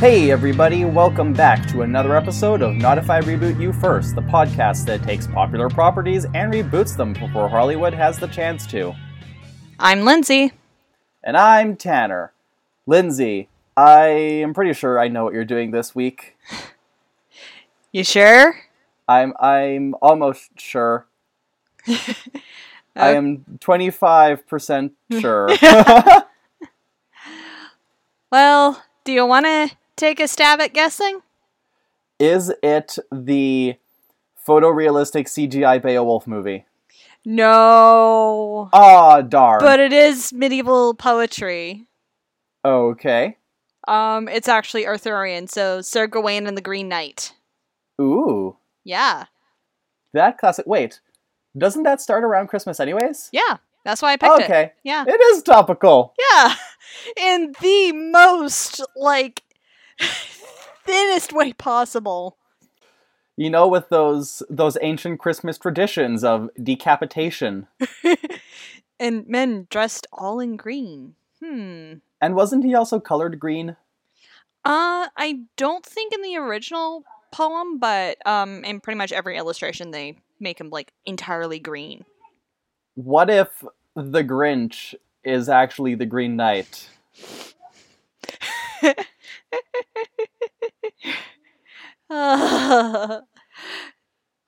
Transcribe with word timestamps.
Hey, 0.00 0.30
everybody, 0.30 0.84
welcome 0.84 1.32
back 1.32 1.66
to 1.70 1.82
another 1.82 2.14
episode 2.14 2.62
of 2.62 2.76
Not 2.76 2.98
If 2.98 3.10
I 3.10 3.20
Reboot 3.20 3.60
You 3.60 3.72
First, 3.72 4.14
the 4.14 4.20
podcast 4.20 4.86
that 4.86 5.02
takes 5.02 5.26
popular 5.26 5.68
properties 5.68 6.24
and 6.24 6.52
reboots 6.52 6.96
them 6.96 7.14
before 7.14 7.48
Hollywood 7.48 7.92
has 7.92 8.16
the 8.16 8.28
chance 8.28 8.64
to. 8.68 8.94
I'm 9.76 10.04
Lindsay. 10.04 10.52
And 11.24 11.36
I'm 11.36 11.74
Tanner. 11.74 12.32
Lindsay, 12.86 13.48
I 13.76 14.06
am 14.06 14.54
pretty 14.54 14.72
sure 14.72 15.00
I 15.00 15.08
know 15.08 15.24
what 15.24 15.34
you're 15.34 15.44
doing 15.44 15.72
this 15.72 15.96
week. 15.96 16.36
You 17.90 18.04
sure? 18.04 18.54
I'm 19.08 19.34
I'm 19.40 19.96
almost 20.00 20.50
sure. 20.60 21.08
I 22.94 23.14
am 23.14 23.44
25% 23.58 24.92
sure. 25.18 25.48
Well, 28.30 28.82
do 29.04 29.12
you 29.12 29.24
want 29.24 29.46
to 29.46 29.70
take 29.98 30.20
a 30.20 30.28
stab 30.28 30.60
at 30.60 30.72
guessing? 30.72 31.20
Is 32.18 32.52
it 32.62 32.98
the 33.12 33.76
photorealistic 34.46 35.26
CGI 35.26 35.80
Beowulf 35.82 36.26
movie? 36.26 36.64
No. 37.24 38.68
Ah, 38.72 39.20
darn. 39.20 39.60
But 39.60 39.80
it 39.80 39.92
is 39.92 40.32
medieval 40.32 40.94
poetry. 40.94 41.84
okay. 42.64 43.36
Um, 43.86 44.28
it's 44.28 44.48
actually 44.48 44.86
Arthurian, 44.86 45.46
so 45.48 45.80
Sir 45.80 46.06
Gawain 46.06 46.46
and 46.46 46.56
the 46.56 46.60
Green 46.62 46.88
Knight. 46.88 47.32
Ooh. 48.00 48.56
Yeah. 48.84 49.24
That 50.12 50.36
classic. 50.36 50.66
Wait, 50.66 51.00
doesn't 51.56 51.84
that 51.84 52.00
start 52.02 52.22
around 52.22 52.48
Christmas, 52.48 52.80
anyways? 52.80 53.30
Yeah. 53.32 53.56
That's 53.84 54.02
why 54.02 54.12
I 54.12 54.16
picked 54.16 54.40
it. 54.40 54.44
okay, 54.44 54.72
Yeah. 54.82 55.04
it 55.06 55.20
is 55.32 55.42
topical. 55.42 56.12
Yeah. 56.32 56.54
In 57.16 57.54
the 57.62 57.92
most, 57.92 58.82
like, 58.96 59.42
thinnest 59.98 61.32
way 61.32 61.52
possible. 61.52 62.36
You 63.36 63.50
know, 63.50 63.68
with 63.68 63.88
those 63.88 64.42
those 64.50 64.76
ancient 64.82 65.20
Christmas 65.20 65.58
traditions 65.58 66.24
of 66.24 66.50
decapitation. 66.60 67.68
and 69.00 69.26
men 69.28 69.66
dressed 69.70 70.06
all 70.12 70.40
in 70.40 70.56
green. 70.56 71.14
Hmm. 71.42 71.94
And 72.20 72.34
wasn't 72.34 72.64
he 72.64 72.74
also 72.74 72.98
colored 72.98 73.38
green? 73.38 73.76
Uh, 74.64 75.06
I 75.16 75.40
don't 75.56 75.86
think 75.86 76.12
in 76.12 76.22
the 76.22 76.36
original 76.36 77.04
poem, 77.30 77.78
but 77.78 78.18
um, 78.26 78.64
in 78.64 78.80
pretty 78.80 78.98
much 78.98 79.12
every 79.12 79.36
illustration 79.36 79.92
they 79.92 80.16
make 80.40 80.60
him 80.60 80.70
like 80.70 80.92
entirely 81.06 81.58
green. 81.58 82.04
What 82.94 83.30
if 83.30 83.64
the 83.94 84.24
Grinch 84.24 84.94
is 85.22 85.48
actually 85.48 85.94
the 85.94 86.06
Green 86.06 86.34
Knight? 86.36 86.88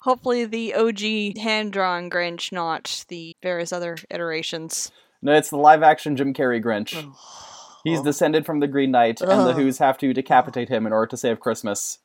Hopefully, 0.02 0.46
the 0.46 0.74
OG 0.74 1.38
hand 1.38 1.72
drawn 1.72 2.08
Grinch, 2.08 2.52
not 2.52 3.04
the 3.08 3.36
various 3.42 3.72
other 3.72 3.96
iterations. 4.10 4.90
No, 5.22 5.34
it's 5.34 5.50
the 5.50 5.58
live 5.58 5.82
action 5.82 6.16
Jim 6.16 6.32
Carrey 6.32 6.62
Grinch. 6.62 7.06
He's 7.84 8.00
descended 8.00 8.46
from 8.46 8.60
the 8.60 8.66
Green 8.66 8.90
Knight, 8.90 9.20
and 9.20 9.46
the 9.46 9.52
Who's 9.52 9.78
have 9.78 9.98
to 9.98 10.12
decapitate 10.12 10.68
him 10.68 10.86
in 10.86 10.92
order 10.92 11.08
to 11.08 11.16
save 11.16 11.40
Christmas. 11.40 11.98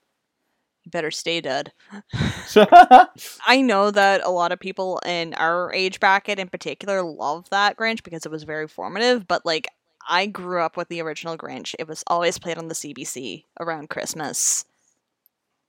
You 0.84 0.92
better 0.92 1.12
stay 1.12 1.42
dead. 1.42 1.74
I 2.56 3.62
know 3.62 3.92
that 3.92 4.22
a 4.24 4.30
lot 4.30 4.52
of 4.52 4.60
people 4.60 5.00
in 5.06 5.34
our 5.34 5.74
age 5.74 6.00
bracket 6.00 6.38
in 6.38 6.48
particular 6.48 7.02
love 7.02 7.50
that 7.50 7.76
Grinch 7.76 8.04
because 8.04 8.26
it 8.26 8.32
was 8.32 8.44
very 8.44 8.68
formative, 8.68 9.28
but 9.28 9.46
like 9.46 9.68
I 10.08 10.28
grew 10.28 10.62
up 10.62 10.78
with 10.78 10.88
the 10.90 11.02
original 11.02 11.38
Grinch. 11.38 11.76
It 11.80 11.88
was 11.88 12.04
always 12.08 12.38
played 12.38 12.58
on 12.58 12.68
the 12.68 12.76
CBC 12.76 13.46
around 13.60 13.90
Christmas. 13.90 14.66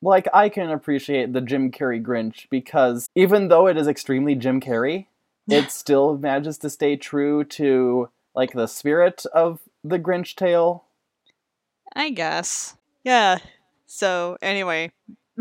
like, 0.02 0.28
I 0.32 0.48
can 0.48 0.70
appreciate 0.70 1.32
the 1.32 1.40
Jim 1.40 1.70
Carrey 1.70 2.02
Grinch 2.02 2.46
because 2.50 3.08
even 3.14 3.48
though 3.48 3.66
it 3.66 3.76
is 3.76 3.88
extremely 3.88 4.34
Jim 4.34 4.60
Carrey, 4.60 5.06
it 5.48 5.70
still 5.70 6.18
manages 6.18 6.58
to 6.58 6.70
stay 6.70 6.96
true 6.96 7.44
to 7.44 8.08
like 8.34 8.52
the 8.52 8.66
spirit 8.66 9.24
of 9.32 9.60
the 9.82 9.98
Grinch 9.98 10.34
tale. 10.34 10.84
I 11.94 12.10
guess. 12.10 12.76
Yeah. 13.04 13.38
So, 13.86 14.36
anyway, 14.42 14.90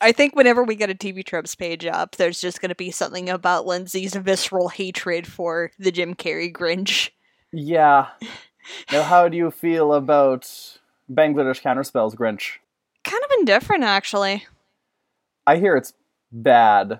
I 0.00 0.12
think 0.12 0.36
whenever 0.36 0.62
we 0.62 0.74
get 0.74 0.90
a 0.90 0.94
TV 0.94 1.24
Tropes 1.24 1.54
page 1.54 1.86
up, 1.86 2.16
there's 2.16 2.40
just 2.40 2.60
going 2.60 2.68
to 2.68 2.74
be 2.74 2.90
something 2.90 3.30
about 3.30 3.66
Lindsay's 3.66 4.14
visceral 4.14 4.68
hatred 4.68 5.26
for 5.26 5.70
the 5.78 5.92
Jim 5.92 6.14
Carrey 6.14 6.52
Grinch. 6.52 7.10
Yeah. 7.56 8.08
Now, 8.90 9.04
how 9.04 9.28
do 9.28 9.36
you 9.36 9.52
feel 9.52 9.94
about 9.94 10.42
Bangladesh 11.08 11.62
Counterspell's 11.62 12.16
Grinch? 12.16 12.54
Kind 13.04 13.22
of 13.24 13.30
indifferent, 13.38 13.84
actually. 13.84 14.44
I 15.46 15.58
hear 15.58 15.76
it's 15.76 15.92
bad. 16.32 16.98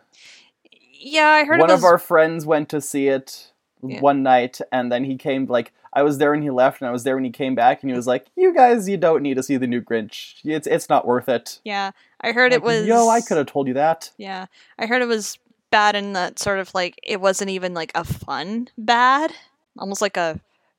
Yeah, 1.01 1.27
I 1.27 1.43
heard 1.45 1.59
One 1.59 1.69
it 1.71 1.73
was. 1.73 1.81
of 1.81 1.85
our 1.85 1.99
friends 1.99 2.47
went 2.47 2.69
to 2.69 2.81
see 2.81 3.09
it 3.09 3.51
Yeah. 3.83 3.99
one 4.01 4.23
night, 4.23 4.61
and 4.71 4.93
then 4.93 5.03
he 5.03 5.17
came 5.17 5.47
like 5.47 5.73
I 5.93 6.05
was 6.05 6.19
there 6.19 6.31
when 6.31 6.43
he 6.43 6.51
left, 6.51 6.81
and 6.81 6.89
I 6.89 6.93
was 6.93 7.03
there 7.03 7.17
when 7.17 7.25
he 7.25 7.31
came 7.33 7.57
back, 7.57 7.83
and 7.83 7.91
he 7.91 7.97
was 7.97 8.07
like, 8.07 8.27
"You 8.37 8.55
guys, 8.55 8.89
you 8.89 8.97
don't 8.97 9.23
need 9.25 9.35
to 9.35 9.43
see 9.43 9.57
the 9.57 9.67
new 9.67 9.81
Grinch. 9.83 10.35
It's 10.45 10.69
it's 10.69 10.89
not 10.89 11.05
worth 11.05 11.29
it." 11.29 11.59
Yeah, 11.65 11.91
I 12.21 12.31
heard 12.31 12.53
it 12.53 12.63
was. 12.63 12.87
Yo, 12.87 13.09
I 13.09 13.21
could 13.23 13.39
have 13.39 13.47
told 13.47 13.67
you 13.67 13.75
that. 13.75 14.13
Yeah, 14.19 14.47
I 14.79 14.87
heard 14.87 15.03
it 15.03 15.09
was 15.09 15.37
bad 15.73 15.97
in 15.97 16.13
that 16.13 16.39
sort 16.39 16.61
of 16.61 16.73
like 16.75 17.01
it 17.03 17.21
wasn't 17.21 17.51
even 17.51 17.75
like 17.75 17.91
a 17.97 18.05
fun 18.05 18.69
bad, 18.79 19.33
almost 19.77 20.01
like 20.01 20.17
a 20.17 20.39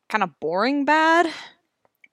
kind 0.10 0.24
of 0.24 0.40
boring 0.40 0.86
bad. 0.86 1.28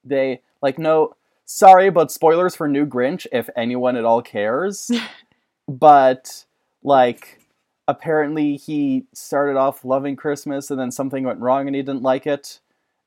They 0.03 0.41
like 0.61 0.77
no. 0.77 1.15
Sorry, 1.47 1.91
but 1.91 2.11
spoilers 2.11 2.55
for 2.55 2.67
new 2.67 2.85
Grinch 2.87 3.27
if 3.31 3.49
anyone 3.55 3.95
at 3.95 4.05
all 4.05 4.21
cares. 4.21 4.89
but 5.67 6.45
like 6.83 7.39
apparently 7.87 8.55
he 8.55 9.05
started 9.13 9.57
off 9.57 9.85
loving 9.85 10.15
Christmas 10.15 10.71
and 10.71 10.79
then 10.79 10.91
something 10.91 11.23
went 11.23 11.39
wrong 11.39 11.67
and 11.67 11.75
he 11.75 11.81
didn't 11.83 12.01
like 12.01 12.25
it 12.25 12.59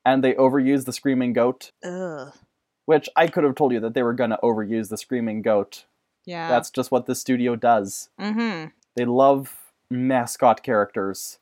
and 0.04 0.22
they 0.22 0.34
overused 0.34 0.84
the 0.84 0.92
screaming 0.92 1.32
goat, 1.32 1.72
Ugh. 1.84 2.32
which 2.86 3.08
I 3.16 3.26
could 3.26 3.44
have 3.44 3.56
told 3.56 3.72
you 3.72 3.80
that 3.80 3.94
they 3.94 4.02
were 4.02 4.14
going 4.14 4.30
to 4.30 4.38
overuse 4.42 4.88
the 4.88 4.96
screaming 4.96 5.42
goat. 5.42 5.84
Yeah. 6.24 6.48
That's 6.48 6.70
just 6.70 6.90
what 6.90 7.06
the 7.06 7.14
studio 7.14 7.56
does. 7.56 8.08
mm-hmm. 8.20 8.68
They 8.96 9.04
love 9.04 9.56
mascot 9.90 10.62
characters. 10.62 11.38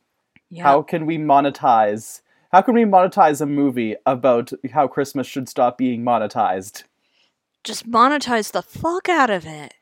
Yeah. 0.49 0.63
How 0.63 0.81
can 0.81 1.05
we 1.05 1.17
monetize? 1.17 2.21
How 2.51 2.61
can 2.61 2.75
we 2.75 2.83
monetize 2.83 3.41
a 3.41 3.45
movie 3.45 3.95
about 4.05 4.51
how 4.71 4.87
Christmas 4.87 5.27
should 5.27 5.49
stop 5.49 5.77
being 5.77 6.03
monetized? 6.03 6.83
Just 7.63 7.89
monetize 7.89 8.51
the 8.51 8.61
fuck 8.61 9.09
out 9.09 9.29
of 9.29 9.45
it. 9.45 9.73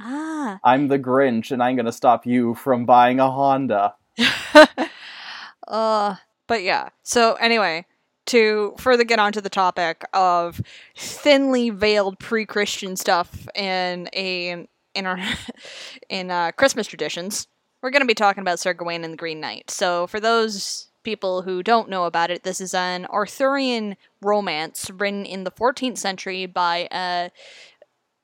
Ah. 0.00 0.58
I'm 0.64 0.88
the 0.88 0.98
Grinch 0.98 1.52
and 1.52 1.62
I'm 1.62 1.76
going 1.76 1.86
to 1.86 1.92
stop 1.92 2.26
you 2.26 2.54
from 2.54 2.84
buying 2.84 3.20
a 3.20 3.30
Honda. 3.30 3.94
uh. 5.68 6.16
But 6.48 6.64
yeah. 6.64 6.90
So 7.02 7.34
anyway, 7.34 7.86
to 8.26 8.74
further 8.78 9.04
get 9.04 9.18
onto 9.18 9.40
the 9.40 9.48
topic 9.48 10.04
of 10.12 10.60
thinly 10.96 11.70
veiled 11.70 12.18
pre-Christian 12.18 12.96
stuff 12.96 13.48
in 13.54 14.08
a 14.14 14.66
in 14.94 15.06
our 15.06 15.18
in 16.10 16.30
uh, 16.30 16.52
Christmas 16.52 16.86
traditions, 16.86 17.46
we're 17.80 17.90
going 17.90 18.02
to 18.02 18.06
be 18.06 18.14
talking 18.14 18.42
about 18.42 18.58
Sir 18.58 18.74
Gawain 18.74 19.04
and 19.04 19.14
the 19.14 19.16
Green 19.16 19.40
Knight. 19.40 19.70
So 19.70 20.06
for 20.08 20.20
those 20.20 20.88
people 21.02 21.42
who 21.42 21.62
don't 21.62 21.88
know 21.88 22.04
about 22.04 22.30
it, 22.30 22.42
this 22.42 22.60
is 22.60 22.74
an 22.74 23.06
Arthurian 23.06 23.96
romance 24.20 24.90
written 24.90 25.24
in 25.24 25.44
the 25.44 25.50
14th 25.50 25.98
century 25.98 26.46
by 26.46 26.88
a 26.90 27.30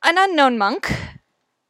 an 0.05 0.17
unknown 0.17 0.59
monk. 0.59 0.93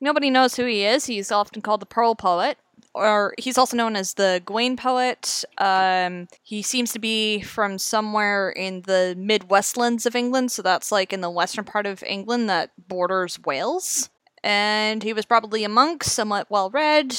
Nobody 0.00 0.30
knows 0.30 0.56
who 0.56 0.64
he 0.64 0.84
is. 0.84 1.06
He's 1.06 1.32
often 1.32 1.62
called 1.62 1.80
the 1.80 1.86
Pearl 1.86 2.14
Poet, 2.14 2.58
or 2.94 3.34
he's 3.38 3.58
also 3.58 3.76
known 3.76 3.96
as 3.96 4.14
the 4.14 4.42
Gawain 4.44 4.76
Poet. 4.76 5.44
Um, 5.58 6.28
he 6.42 6.62
seems 6.62 6.92
to 6.92 6.98
be 6.98 7.40
from 7.42 7.78
somewhere 7.78 8.50
in 8.50 8.82
the 8.82 9.14
Midwestlands 9.18 10.06
of 10.06 10.14
England, 10.14 10.52
so 10.52 10.62
that's 10.62 10.92
like 10.92 11.12
in 11.12 11.20
the 11.20 11.30
western 11.30 11.64
part 11.64 11.86
of 11.86 12.02
England 12.04 12.48
that 12.48 12.70
borders 12.88 13.40
Wales. 13.44 14.10
And 14.44 15.02
he 15.02 15.12
was 15.12 15.24
probably 15.24 15.64
a 15.64 15.68
monk, 15.68 16.04
somewhat 16.04 16.48
well 16.48 16.70
read, 16.70 17.16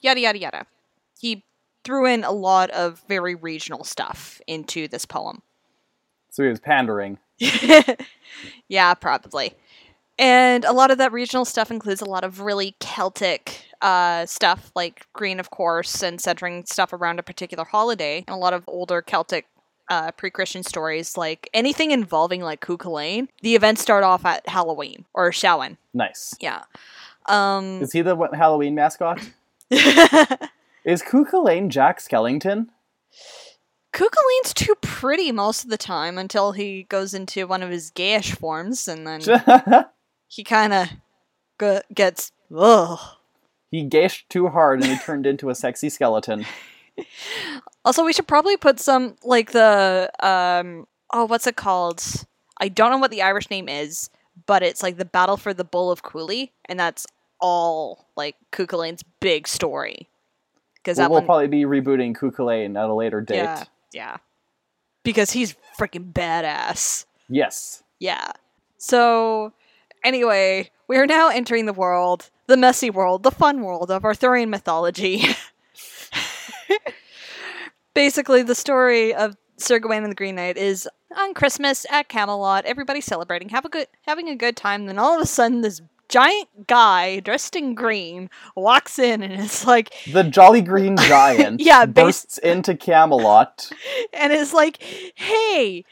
yada 0.00 0.20
yada 0.20 0.38
yada. 0.38 0.66
He 1.20 1.44
threw 1.88 2.04
in 2.04 2.22
a 2.22 2.30
lot 2.30 2.68
of 2.72 3.02
very 3.08 3.34
regional 3.34 3.82
stuff 3.82 4.42
into 4.46 4.86
this 4.88 5.06
poem. 5.06 5.40
So 6.28 6.42
he 6.42 6.50
was 6.50 6.60
pandering. 6.60 7.16
yeah, 8.68 8.92
probably. 8.92 9.54
And 10.18 10.66
a 10.66 10.72
lot 10.74 10.90
of 10.90 10.98
that 10.98 11.12
regional 11.12 11.46
stuff 11.46 11.70
includes 11.70 12.02
a 12.02 12.04
lot 12.04 12.24
of 12.24 12.40
really 12.40 12.76
Celtic 12.78 13.62
uh, 13.80 14.26
stuff, 14.26 14.70
like 14.76 15.06
green, 15.14 15.40
of 15.40 15.48
course, 15.50 16.02
and 16.02 16.20
centering 16.20 16.66
stuff 16.66 16.92
around 16.92 17.20
a 17.20 17.22
particular 17.22 17.64
holiday, 17.64 18.22
and 18.28 18.34
a 18.34 18.38
lot 18.38 18.52
of 18.52 18.64
older 18.66 19.00
Celtic 19.00 19.46
uh, 19.88 20.10
pre-Christian 20.10 20.62
stories, 20.62 21.16
like 21.16 21.48
anything 21.54 21.90
involving 21.90 22.42
like 22.42 22.60
Cuchulainn. 22.60 23.28
The 23.40 23.54
events 23.54 23.80
start 23.80 24.04
off 24.04 24.26
at 24.26 24.46
Halloween 24.46 25.06
or 25.14 25.32
Samhain. 25.32 25.78
Nice. 25.94 26.34
Yeah. 26.38 26.64
Um, 27.24 27.80
Is 27.80 27.92
he 27.92 28.02
the 28.02 28.14
what- 28.14 28.34
Halloween 28.34 28.74
mascot? 28.74 29.22
Is 30.88 31.02
Cuchulainn 31.02 31.68
Jack 31.68 31.98
Skellington? 32.00 32.68
Cuchulainn's 33.92 34.54
too 34.54 34.74
pretty 34.80 35.30
most 35.32 35.64
of 35.64 35.68
the 35.68 35.76
time 35.76 36.16
until 36.16 36.52
he 36.52 36.84
goes 36.84 37.12
into 37.12 37.46
one 37.46 37.62
of 37.62 37.68
his 37.68 37.90
gayish 37.90 38.34
forms, 38.34 38.88
and 38.88 39.06
then 39.06 39.20
he 40.28 40.42
kind 40.42 40.72
of 40.72 40.88
g- 41.60 41.82
gets 41.92 42.32
ugh. 42.56 42.98
he 43.70 43.84
gashed 43.84 44.30
too 44.30 44.48
hard 44.48 44.80
and 44.80 44.90
he 44.90 44.98
turned 45.00 45.26
into 45.26 45.50
a 45.50 45.54
sexy 45.54 45.90
skeleton. 45.90 46.46
Also, 47.84 48.04
we 48.04 48.12
should 48.12 48.26
probably 48.26 48.56
put 48.56 48.80
some 48.80 49.14
like 49.22 49.52
the 49.52 50.10
um 50.20 50.86
oh 51.12 51.26
what's 51.26 51.46
it 51.46 51.54
called? 51.56 52.02
I 52.60 52.68
don't 52.68 52.90
know 52.90 52.98
what 52.98 53.12
the 53.12 53.22
Irish 53.22 53.48
name 53.50 53.68
is, 53.68 54.10
but 54.46 54.64
it's 54.64 54.82
like 54.82 54.96
the 54.96 55.04
battle 55.04 55.36
for 55.36 55.54
the 55.54 55.64
Bull 55.64 55.90
of 55.92 56.02
Cooley, 56.02 56.52
and 56.64 56.78
that's 56.78 57.06
all 57.40 58.06
like 58.16 58.34
Cuchulainn's 58.52 59.04
big 59.20 59.46
story. 59.46 60.08
Because 60.82 60.98
We'll, 60.98 61.04
that 61.04 61.10
we'll 61.10 61.20
one, 61.20 61.26
probably 61.26 61.48
be 61.48 61.62
rebooting 61.64 62.16
Cuchulainn 62.16 62.78
at 62.82 62.88
a 62.88 62.94
later 62.94 63.20
date. 63.20 63.36
yeah, 63.36 63.64
yeah, 63.92 64.16
because 65.02 65.32
he's 65.32 65.56
freaking 65.78 66.12
badass. 66.12 67.04
Yes. 67.28 67.82
Yeah. 68.00 68.32
So, 68.78 69.52
anyway, 70.04 70.70
we 70.86 70.96
are 70.96 71.06
now 71.06 71.28
entering 71.28 71.66
the 71.66 71.72
world, 71.72 72.30
the 72.46 72.56
messy 72.56 72.90
world, 72.90 73.22
the 73.24 73.30
fun 73.30 73.62
world 73.62 73.90
of 73.90 74.04
Arthurian 74.04 74.50
mythology. 74.50 75.24
Basically, 77.94 78.42
the 78.42 78.54
story 78.54 79.12
of 79.14 79.36
Sir 79.56 79.80
Gawain 79.80 80.04
and 80.04 80.12
the 80.12 80.16
Green 80.16 80.36
Knight 80.36 80.56
is 80.56 80.88
on 81.16 81.34
Christmas 81.34 81.84
at 81.90 82.08
Camelot, 82.08 82.64
everybody 82.64 83.00
celebrating, 83.00 83.48
have 83.48 83.64
a 83.64 83.68
good, 83.68 83.88
having 84.06 84.28
a 84.28 84.36
good 84.36 84.56
time. 84.56 84.86
Then 84.86 84.98
all 84.98 85.16
of 85.16 85.20
a 85.20 85.26
sudden, 85.26 85.62
this 85.62 85.82
giant 86.08 86.66
guy 86.66 87.20
dressed 87.20 87.54
in 87.56 87.74
green 87.74 88.30
walks 88.56 88.98
in, 88.98 89.22
and 89.22 89.32
it's 89.42 89.66
like, 89.66 89.92
The 90.12 90.24
Jolly 90.24 90.62
Green 90.62 90.96
Giant 90.98 91.60
Yeah, 91.60 91.86
bas- 91.86 92.04
bursts 92.04 92.38
into 92.38 92.74
Camelot. 92.76 93.70
and 94.12 94.32
it's 94.32 94.52
like, 94.52 94.82
hey, 94.82 95.84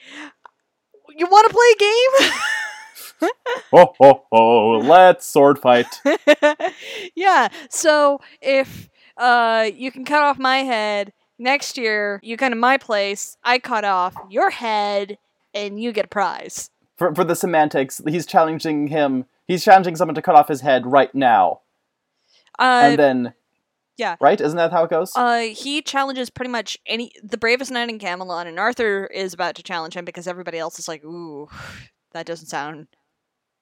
you 1.16 1.26
want 1.26 1.48
to 1.48 1.54
play 1.54 1.66
a 1.74 1.78
game? 1.78 3.30
oh, 3.72 3.94
ho 3.98 4.24
ho! 4.30 4.78
Let's 4.78 5.24
sword 5.26 5.58
fight. 5.58 5.86
yeah. 7.14 7.48
So 7.70 8.20
if 8.40 8.88
uh 9.16 9.70
you 9.74 9.90
can 9.90 10.04
cut 10.04 10.22
off 10.22 10.38
my 10.38 10.58
head 10.58 11.12
next 11.38 11.78
year, 11.78 12.20
you 12.22 12.36
come 12.36 12.50
to 12.50 12.56
my 12.56 12.76
place. 12.76 13.36
I 13.44 13.58
cut 13.58 13.84
off 13.84 14.14
your 14.28 14.50
head, 14.50 15.18
and 15.54 15.80
you 15.80 15.92
get 15.92 16.04
a 16.06 16.08
prize. 16.08 16.70
For 16.96 17.14
for 17.14 17.24
the 17.24 17.34
semantics, 17.36 18.02
he's 18.06 18.26
challenging 18.26 18.88
him. 18.88 19.24
He's 19.46 19.64
challenging 19.64 19.96
someone 19.96 20.14
to 20.16 20.22
cut 20.22 20.34
off 20.34 20.48
his 20.48 20.60
head 20.60 20.86
right 20.86 21.14
now, 21.14 21.60
Uh, 22.58 22.80
and 22.84 22.98
then 22.98 23.34
yeah. 23.96 24.16
right? 24.20 24.40
Isn't 24.40 24.56
that 24.56 24.72
how 24.72 24.84
it 24.84 24.90
goes? 24.90 25.12
Uh, 25.14 25.40
he 25.52 25.82
challenges 25.82 26.30
pretty 26.30 26.50
much 26.50 26.76
any 26.86 27.12
the 27.22 27.38
bravest 27.38 27.70
knight 27.70 27.88
in 27.88 27.98
Camelot, 27.98 28.46
and 28.46 28.58
Arthur 28.58 29.06
is 29.06 29.32
about 29.34 29.54
to 29.56 29.62
challenge 29.62 29.94
him 29.96 30.04
because 30.04 30.26
everybody 30.26 30.58
else 30.58 30.78
is 30.78 30.88
like, 30.88 31.04
"Ooh, 31.04 31.48
that 32.12 32.26
doesn't 32.26 32.48
sound 32.48 32.88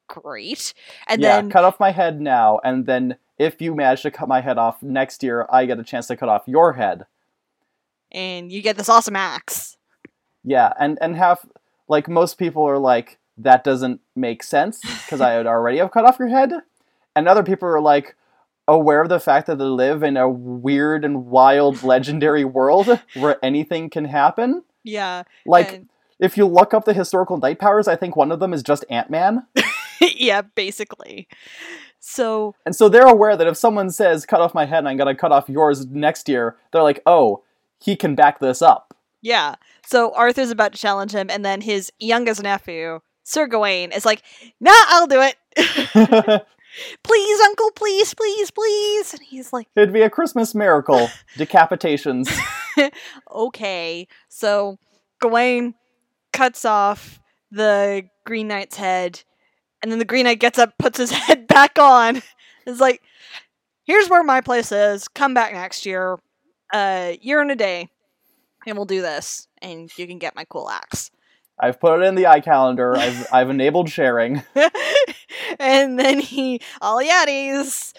great." 0.08 0.72
And 1.06 1.20
yeah, 1.20 1.36
then 1.36 1.50
cut 1.50 1.64
off 1.64 1.78
my 1.81 1.90
head 1.90 2.20
now, 2.20 2.60
and 2.64 2.86
then 2.86 3.16
if 3.38 3.60
you 3.60 3.75
manage 3.75 4.02
to 4.02 4.10
cut 4.10 4.28
my 4.28 4.40
head 4.40 4.58
off 4.58 4.82
next 4.82 5.22
year, 5.22 5.46
I 5.50 5.66
get 5.66 5.78
a 5.81 5.84
chance 5.84 6.06
to 6.06 6.16
cut 6.16 6.28
off 6.28 6.44
your 6.46 6.72
head. 6.75 7.06
and 8.12 8.52
you 8.52 8.62
get 8.62 8.76
this 8.76 8.88
awesome 8.88 9.16
axe. 9.16 9.76
Yeah, 10.44 10.72
and 10.78 10.98
and 11.00 11.16
half 11.16 11.44
like 11.88 12.08
most 12.08 12.38
people 12.38 12.62
are 12.64 12.78
like 12.78 13.19
that 13.38 13.64
doesn't 13.64 14.00
make 14.14 14.42
sense 14.42 14.81
because 14.81 15.20
I 15.20 15.36
would 15.36 15.46
already 15.46 15.78
have 15.78 15.90
cut 15.90 16.04
off 16.04 16.19
your 16.19 16.28
head, 16.28 16.52
and 17.16 17.28
other 17.28 17.42
people 17.42 17.69
are 17.69 17.81
like 17.81 18.16
aware 18.66 19.02
of 19.02 19.08
the 19.08 19.20
fact 19.20 19.46
that 19.46 19.58
they 19.58 19.64
live 19.64 20.02
in 20.02 20.16
a 20.16 20.28
weird 20.28 21.04
and 21.04 21.26
wild 21.26 21.82
legendary 21.82 22.44
world 22.44 23.00
where 23.14 23.44
anything 23.44 23.90
can 23.90 24.06
happen. 24.06 24.62
Yeah. 24.82 25.25
Like 25.44 25.72
and- 25.72 25.88
if 26.20 26.36
you 26.36 26.46
look 26.46 26.72
up 26.72 26.84
the 26.84 26.94
historical 26.94 27.36
night 27.36 27.58
powers, 27.58 27.88
I 27.88 27.96
think 27.96 28.16
one 28.16 28.31
of 28.31 28.38
them 28.38 28.54
is 28.54 28.62
just 28.62 28.84
Ant 28.88 29.10
Man. 29.10 29.46
yeah, 30.00 30.42
basically. 30.42 31.28
So 32.00 32.54
And 32.64 32.76
so 32.76 32.88
they're 32.88 33.06
aware 33.06 33.36
that 33.36 33.46
if 33.46 33.56
someone 33.56 33.90
says 33.90 34.25
cut 34.26 34.40
off 34.40 34.54
my 34.54 34.64
head 34.64 34.78
and 34.78 34.88
I'm 34.88 34.96
gonna 34.96 35.14
cut 35.14 35.32
off 35.32 35.48
yours 35.48 35.86
next 35.86 36.28
year, 36.28 36.56
they're 36.72 36.82
like, 36.82 37.02
oh, 37.06 37.42
he 37.82 37.96
can 37.96 38.14
back 38.14 38.38
this 38.38 38.62
up. 38.62 38.96
Yeah. 39.20 39.56
So 39.86 40.14
Arthur's 40.14 40.50
about 40.50 40.72
to 40.72 40.78
challenge 40.78 41.12
him, 41.12 41.28
and 41.31 41.44
then 41.44 41.62
his 41.62 41.90
youngest 41.98 42.42
nephew, 42.42 43.00
Sir 43.24 43.46
Gawain, 43.46 43.90
is 43.90 44.04
like, 44.04 44.22
"Nah, 44.60 44.70
I'll 44.74 45.06
do 45.06 45.20
it. 45.22 45.36
please, 47.02 47.40
Uncle, 47.40 47.70
please, 47.72 48.14
please, 48.14 48.50
please." 48.50 49.14
And 49.14 49.22
he's 49.22 49.52
like, 49.52 49.66
It'd 49.74 49.92
be 49.92 50.02
a 50.02 50.10
Christmas 50.10 50.54
miracle. 50.54 51.08
Decapitations. 51.36 52.30
"Okay." 53.32 54.06
So 54.28 54.78
Gawain 55.20 55.74
cuts 56.32 56.64
off 56.64 57.18
the 57.50 58.04
Green 58.26 58.46
Knight's 58.46 58.76
head, 58.76 59.22
and 59.82 59.90
then 59.90 59.98
the 59.98 60.04
Green 60.04 60.24
Knight 60.24 60.38
gets 60.40 60.58
up, 60.58 60.76
puts 60.78 60.98
his 60.98 61.10
head 61.10 61.46
back 61.48 61.78
on. 61.78 62.22
It's 62.66 62.80
like, 62.80 63.02
"Here's 63.84 64.10
where 64.10 64.22
my 64.22 64.42
place 64.42 64.70
is. 64.70 65.08
Come 65.08 65.32
back 65.32 65.54
next 65.54 65.86
year, 65.86 66.18
uh, 66.74 67.12
year 67.22 67.40
and 67.40 67.50
a 67.50 67.56
day, 67.56 67.88
and 68.66 68.76
we'll 68.76 68.84
do 68.84 69.00
this, 69.00 69.48
and 69.62 69.90
you 69.96 70.06
can 70.06 70.18
get 70.18 70.36
my 70.36 70.44
cool 70.44 70.68
axe." 70.68 71.10
I've 71.58 71.80
put 71.80 72.00
it 72.00 72.04
in 72.04 72.14
the 72.14 72.24
iCalendar. 72.24 72.96
I've 72.96 73.26
I've 73.32 73.50
enabled 73.50 73.88
sharing. 73.90 74.42
and 75.58 75.98
then 75.98 76.18
he 76.20 76.60
all 76.80 77.02
yaddies 77.02 77.92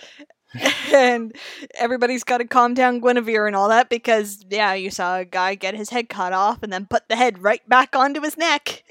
and 0.94 1.36
everybody's 1.76 2.24
got 2.24 2.38
to 2.38 2.46
calm 2.46 2.74
down 2.74 3.02
Guinevere 3.02 3.48
and 3.48 3.56
all 3.56 3.70
that 3.70 3.90
because 3.90 4.46
yeah 4.50 4.74
you 4.74 4.90
saw 4.90 5.18
a 5.18 5.26
guy 5.26 5.56
get 5.56 5.76
his 5.76 5.90
head 5.90 6.10
cut 6.10 6.34
off 6.34 6.64
and 6.64 6.72
then 6.72 6.86
put 6.86 7.08
the 7.10 7.16
head 7.16 7.42
right 7.42 7.68
back 7.68 7.96
onto 7.96 8.22
his 8.22 8.38
neck 8.38 8.84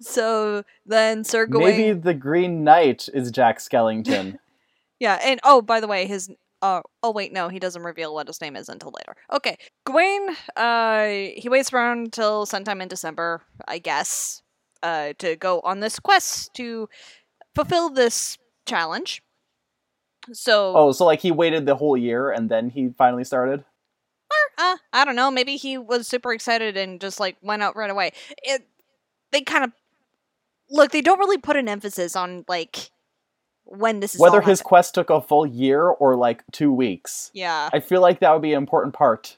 so 0.00 0.62
then 0.86 1.24
Sir 1.24 1.46
Gawain 1.46 1.76
Maybe 1.76 1.92
the 1.92 2.14
Green 2.14 2.64
Knight 2.64 3.08
is 3.12 3.30
Jack 3.30 3.58
Skellington. 3.58 4.38
yeah 5.00 5.18
and 5.24 5.40
oh 5.44 5.62
by 5.62 5.80
the 5.80 5.88
way 5.88 6.06
his 6.06 6.30
oh 6.62 6.82
oh 7.02 7.10
wait 7.10 7.32
no 7.32 7.48
he 7.48 7.58
doesn't 7.58 7.82
reveal 7.82 8.14
what 8.14 8.26
his 8.26 8.40
name 8.40 8.56
is 8.56 8.68
until 8.68 8.92
later 8.96 9.18
okay 9.32 9.56
Gawain 9.84 10.28
uh 10.56 11.06
he 11.36 11.48
waits 11.48 11.72
around 11.72 12.12
till 12.12 12.46
sometime 12.46 12.80
in 12.80 12.88
December 12.88 13.42
I 13.68 13.78
guess 13.78 14.42
uh 14.82 15.12
to 15.18 15.36
go 15.36 15.60
on 15.60 15.80
this 15.80 15.98
quest 15.98 16.54
to 16.54 16.88
fulfill 17.54 17.90
this 17.90 18.38
challenge 18.66 19.22
so 20.30 20.74
oh, 20.76 20.92
so 20.92 21.04
like 21.04 21.20
he 21.20 21.32
waited 21.32 21.66
the 21.66 21.74
whole 21.74 21.96
year 21.96 22.30
and 22.30 22.48
then 22.48 22.70
he 22.70 22.90
finally 22.96 23.24
started. 23.24 23.60
Or, 23.60 24.64
uh, 24.64 24.76
I 24.92 25.04
don't 25.04 25.16
know. 25.16 25.30
Maybe 25.30 25.56
he 25.56 25.78
was 25.78 26.06
super 26.06 26.32
excited 26.32 26.76
and 26.76 27.00
just 27.00 27.18
like 27.18 27.36
went 27.42 27.62
out 27.62 27.74
right 27.74 27.90
away. 27.90 28.12
It 28.42 28.66
they 29.32 29.40
kind 29.40 29.64
of 29.64 29.72
look. 30.70 30.92
They 30.92 31.00
don't 31.00 31.18
really 31.18 31.38
put 31.38 31.56
an 31.56 31.68
emphasis 31.68 32.14
on 32.14 32.44
like 32.46 32.90
when 33.64 34.00
this 34.00 34.14
is 34.14 34.20
Whether 34.20 34.40
his 34.40 34.60
quest 34.62 34.94
took 34.94 35.10
a 35.10 35.20
full 35.20 35.46
year 35.46 35.86
or 35.86 36.16
like 36.16 36.42
two 36.52 36.72
weeks. 36.72 37.30
yeah. 37.34 37.70
I 37.72 37.80
feel 37.80 38.00
like 38.00 38.20
that 38.20 38.32
would 38.32 38.42
be 38.42 38.52
an 38.52 38.58
important 38.58 38.94
part. 38.94 39.36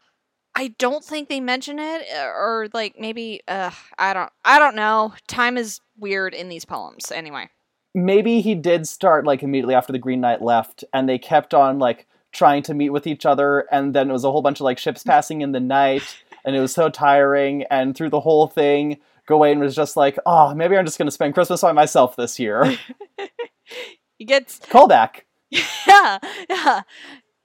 I 0.56 0.68
don't 0.78 1.04
think 1.04 1.28
they 1.28 1.40
mention 1.40 1.78
it, 1.80 2.06
uh, 2.16 2.26
or 2.26 2.68
like 2.72 2.94
maybe 2.98 3.40
uh, 3.48 3.72
I 3.98 4.14
don't. 4.14 4.30
I 4.44 4.60
don't 4.60 4.76
know. 4.76 5.12
Time 5.26 5.56
is 5.58 5.80
weird 5.98 6.32
in 6.32 6.48
these 6.48 6.64
poems. 6.64 7.10
Anyway. 7.10 7.50
Maybe 7.96 8.40
he 8.40 8.54
did 8.54 8.88
start 8.88 9.26
like 9.26 9.42
immediately 9.42 9.74
after 9.74 9.92
the 9.92 9.98
Green 9.98 10.20
Knight 10.20 10.42
left, 10.42 10.84
and 10.92 11.08
they 11.08 11.18
kept 11.18 11.54
on 11.54 11.78
like 11.78 12.06
trying 12.32 12.62
to 12.64 12.74
meet 12.74 12.90
with 12.90 13.06
each 13.06 13.26
other, 13.26 13.66
and 13.72 13.94
then 13.94 14.10
it 14.10 14.12
was 14.12 14.24
a 14.24 14.30
whole 14.30 14.42
bunch 14.42 14.60
of 14.60 14.64
like 14.64 14.78
ships 14.78 15.02
passing 15.06 15.40
in 15.40 15.50
the 15.52 15.60
night, 15.60 16.16
and 16.44 16.54
it 16.54 16.60
was 16.60 16.72
so 16.72 16.88
tiring. 16.88 17.64
And 17.70 17.96
through 17.96 18.10
the 18.10 18.20
whole 18.20 18.46
thing, 18.46 18.98
Gawain 19.26 19.58
was 19.58 19.74
just 19.74 19.96
like, 19.96 20.18
"Oh, 20.24 20.54
maybe 20.54 20.76
I'm 20.76 20.84
just 20.86 20.98
gonna 20.98 21.10
spend 21.10 21.34
Christmas 21.34 21.62
by 21.62 21.72
myself 21.72 22.14
this 22.14 22.38
year." 22.38 22.76
He 24.18 24.24
gets 24.24 24.58
Callback. 24.70 25.20
yeah 25.50 26.18
yeah. 26.48 26.82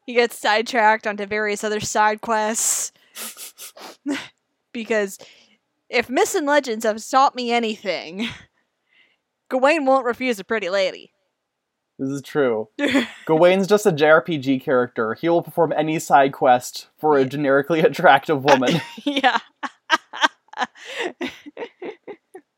He 0.05 0.13
gets 0.15 0.39
sidetracked 0.39 1.05
onto 1.05 1.25
various 1.27 1.63
other 1.63 1.79
side 1.79 2.21
quests 2.21 2.91
because 4.73 5.19
if 5.89 6.09
Myths 6.09 6.33
and 6.35 6.47
Legends 6.47 6.85
have 6.85 7.03
taught 7.09 7.35
me 7.35 7.51
anything, 7.51 8.27
Gawain 9.49 9.85
won't 9.85 10.05
refuse 10.05 10.39
a 10.39 10.43
pretty 10.43 10.69
lady. 10.69 11.11
This 11.99 12.09
is 12.09 12.21
true. 12.21 12.69
Gawain's 13.25 13.67
just 13.67 13.85
a 13.85 13.91
JRPG 13.91 14.63
character. 14.63 15.15
He 15.15 15.27
will 15.29 15.41
perform 15.43 15.73
any 15.75 15.99
side 15.99 16.31
quest 16.33 16.87
for 16.97 17.17
a 17.17 17.25
generically 17.25 17.81
attractive 17.81 18.43
woman. 18.43 18.81
yeah. 19.05 19.39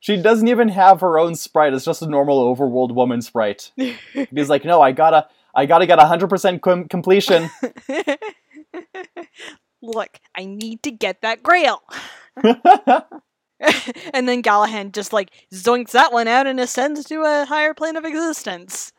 She 0.02 0.18
doesn't 0.18 0.48
even 0.48 0.68
have 0.70 1.00
her 1.02 1.20
own 1.20 1.36
sprite. 1.36 1.74
It's 1.74 1.86
just 1.86 2.02
a 2.02 2.08
normal 2.08 2.44
overworld 2.44 2.94
woman 2.94 3.22
sprite. 3.22 3.72
He's 3.76 4.50
like, 4.50 4.66
no, 4.66 4.82
I 4.82 4.92
gotta, 4.92 5.28
I 5.56 5.68
gotta 5.68 5.86
get 5.86 6.00
hundred 6.00 6.28
percent 6.28 6.64
com- 6.64 6.88
completion. 6.88 7.52
Look, 9.82 10.20
I 10.36 10.46
need 10.46 10.82
to 10.84 10.92
get 10.92 11.22
that 11.22 11.44
grail. 11.44 11.84
and 14.14 14.28
then 14.28 14.42
Galahad 14.42 14.92
just 14.92 15.14
like 15.14 15.30
zoinks 15.54 15.92
that 15.92 16.12
one 16.12 16.28
out 16.28 16.48
and 16.48 16.60
ascends 16.60 17.06
to 17.06 17.22
a 17.22 17.46
higher 17.46 17.76
plane 17.76 17.96
of 17.96 18.04
existence. 18.04 18.92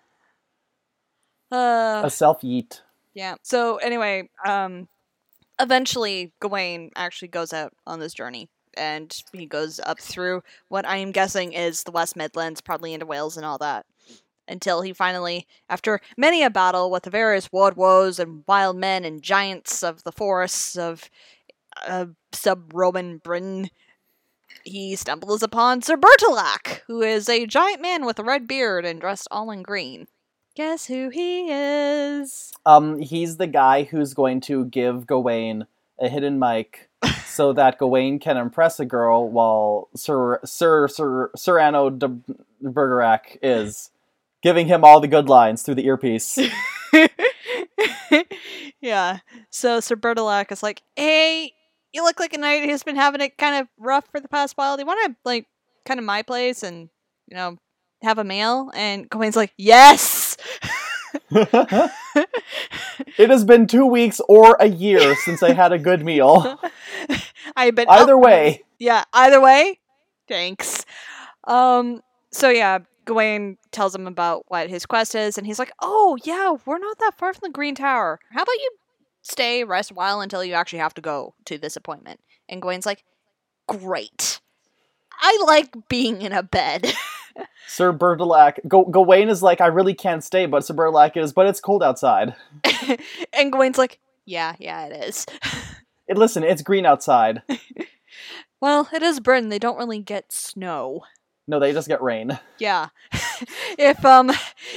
Uh, 1.50 2.02
a 2.04 2.10
self 2.10 2.42
yeet. 2.42 2.80
Yeah. 3.12 3.34
So 3.42 3.78
anyway, 3.78 4.30
um 4.46 4.88
eventually, 5.58 6.32
Gawain 6.40 6.90
actually 6.94 7.28
goes 7.28 7.52
out 7.52 7.72
on 7.88 7.98
this 7.98 8.14
journey. 8.14 8.48
And 8.76 9.14
he 9.32 9.46
goes 9.46 9.80
up 9.80 10.00
through 10.00 10.42
what 10.68 10.86
I 10.86 10.96
am 10.96 11.12
guessing 11.12 11.52
is 11.52 11.82
the 11.82 11.90
West 11.90 12.16
Midlands, 12.16 12.60
probably 12.60 12.94
into 12.94 13.06
Wales 13.06 13.36
and 13.36 13.46
all 13.46 13.58
that. 13.58 13.86
Until 14.48 14.82
he 14.82 14.92
finally, 14.92 15.46
after 15.68 16.00
many 16.16 16.42
a 16.42 16.50
battle 16.50 16.90
with 16.90 17.04
the 17.04 17.10
various 17.10 17.50
wood 17.52 17.76
woes 17.76 18.18
and 18.18 18.44
wild 18.46 18.76
men 18.76 19.04
and 19.04 19.22
giants 19.22 19.82
of 19.82 20.02
the 20.02 20.12
forests 20.12 20.76
of 20.76 21.08
uh, 21.86 22.06
sub 22.32 22.72
Roman 22.74 23.18
Britain, 23.18 23.70
he 24.64 24.96
stumbles 24.96 25.42
upon 25.42 25.82
Sir 25.82 25.96
Bertilac, 25.96 26.82
who 26.86 27.02
is 27.02 27.28
a 27.28 27.46
giant 27.46 27.80
man 27.80 28.04
with 28.04 28.18
a 28.18 28.24
red 28.24 28.46
beard 28.46 28.84
and 28.84 29.00
dressed 29.00 29.28
all 29.30 29.50
in 29.50 29.62
green. 29.62 30.08
Guess 30.54 30.86
who 30.86 31.08
he 31.08 31.50
is? 31.50 32.52
Um, 32.66 32.98
he's 32.98 33.38
the 33.38 33.46
guy 33.46 33.84
who's 33.84 34.12
going 34.12 34.42
to 34.42 34.66
give 34.66 35.06
Gawain 35.06 35.66
a 36.00 36.08
hidden 36.08 36.38
mic 36.38 36.88
so 37.24 37.52
that 37.52 37.78
Gawain 37.78 38.18
can 38.18 38.36
impress 38.36 38.78
a 38.80 38.84
girl 38.84 39.28
while 39.28 39.88
Sir 39.94 40.40
Sir 40.44 40.88
Sir 40.88 41.30
Sir 41.36 41.58
Anno 41.58 41.90
de 41.90 42.08
Bergerac 42.62 43.38
is 43.42 43.90
giving 44.42 44.66
him 44.66 44.84
all 44.84 45.00
the 45.00 45.08
good 45.08 45.28
lines 45.28 45.62
through 45.62 45.76
the 45.76 45.86
earpiece. 45.86 46.38
yeah. 48.80 49.18
So 49.50 49.80
Sir 49.80 49.96
Bertilac 49.96 50.52
is 50.52 50.62
like, 50.62 50.82
"Hey, 50.96 51.52
you 51.92 52.02
look 52.02 52.20
like 52.20 52.34
a 52.34 52.38
knight 52.38 52.68
who's 52.68 52.82
been 52.82 52.96
having 52.96 53.20
it 53.20 53.38
kind 53.38 53.56
of 53.60 53.68
rough 53.78 54.06
for 54.10 54.20
the 54.20 54.28
past 54.28 54.56
while. 54.56 54.76
Do 54.76 54.82
you 54.82 54.86
want 54.86 55.00
to 55.06 55.16
like 55.24 55.46
kind 55.86 55.98
of 55.98 56.04
my 56.04 56.22
place 56.22 56.62
and 56.62 56.88
you 57.28 57.36
know 57.36 57.56
have 58.02 58.18
a 58.18 58.24
meal?" 58.24 58.70
And 58.74 59.08
Gawain's 59.08 59.36
like, 59.36 59.52
"Yes." 59.56 60.36
it 63.18 63.30
has 63.30 63.44
been 63.44 63.66
two 63.66 63.86
weeks 63.86 64.20
or 64.28 64.56
a 64.60 64.68
year 64.68 65.14
since 65.16 65.42
I 65.42 65.52
had 65.52 65.72
a 65.72 65.78
good 65.78 66.04
meal. 66.04 66.60
I've 67.56 67.74
been 67.74 67.88
Either 67.88 68.14
oh, 68.14 68.18
way, 68.18 68.62
Yeah, 68.78 69.04
either 69.12 69.40
way. 69.40 69.80
Thanks. 70.28 70.84
Um 71.44 72.02
so 72.30 72.48
yeah, 72.48 72.78
Gawain 73.04 73.58
tells 73.72 73.94
him 73.94 74.06
about 74.06 74.44
what 74.48 74.70
his 74.70 74.86
quest 74.86 75.14
is 75.14 75.36
and 75.36 75.46
he's 75.46 75.58
like, 75.58 75.72
"Oh, 75.80 76.16
yeah, 76.24 76.54
we're 76.64 76.78
not 76.78 76.98
that 76.98 77.18
far 77.18 77.32
from 77.34 77.48
the 77.48 77.52
Green 77.52 77.74
Tower. 77.74 78.20
How 78.30 78.42
about 78.42 78.52
you 78.52 78.70
stay 79.22 79.64
rest 79.64 79.90
a 79.90 79.94
while 79.94 80.20
until 80.20 80.44
you 80.44 80.54
actually 80.54 80.78
have 80.78 80.94
to 80.94 81.02
go 81.02 81.34
to 81.46 81.58
this 81.58 81.76
appointment?" 81.76 82.20
And 82.48 82.62
Gawain's 82.62 82.86
like, 82.86 83.04
"Great. 83.66 84.40
I 85.20 85.38
like 85.46 85.88
being 85.88 86.22
in 86.22 86.32
a 86.32 86.42
bed." 86.42 86.92
Sir 87.66 87.92
Bertilac, 87.92 88.60
Ga- 88.68 88.90
Gawain 88.90 89.28
is 89.28 89.42
like, 89.42 89.60
I 89.60 89.66
really 89.66 89.94
can't 89.94 90.24
stay, 90.24 90.46
but 90.46 90.64
Sir 90.64 90.74
Bertilac 90.74 91.16
is, 91.16 91.32
but 91.32 91.46
it's 91.46 91.60
cold 91.60 91.82
outside. 91.82 92.34
and 93.32 93.52
Gawain's 93.52 93.78
like, 93.78 93.98
"Yeah, 94.24 94.54
yeah, 94.58 94.86
it 94.86 95.08
is." 95.08 95.26
It, 96.08 96.18
listen, 96.18 96.42
it's 96.42 96.62
green 96.62 96.84
outside. 96.84 97.42
well, 98.60 98.88
it 98.92 99.02
is 99.02 99.20
Britain. 99.20 99.48
They 99.48 99.60
don't 99.60 99.78
really 99.78 100.00
get 100.00 100.32
snow. 100.32 101.04
No, 101.46 101.58
they 101.58 101.72
just 101.72 101.88
get 101.88 102.02
rain. 102.02 102.38
Yeah. 102.58 102.88
if 103.78 104.04
um 104.04 104.30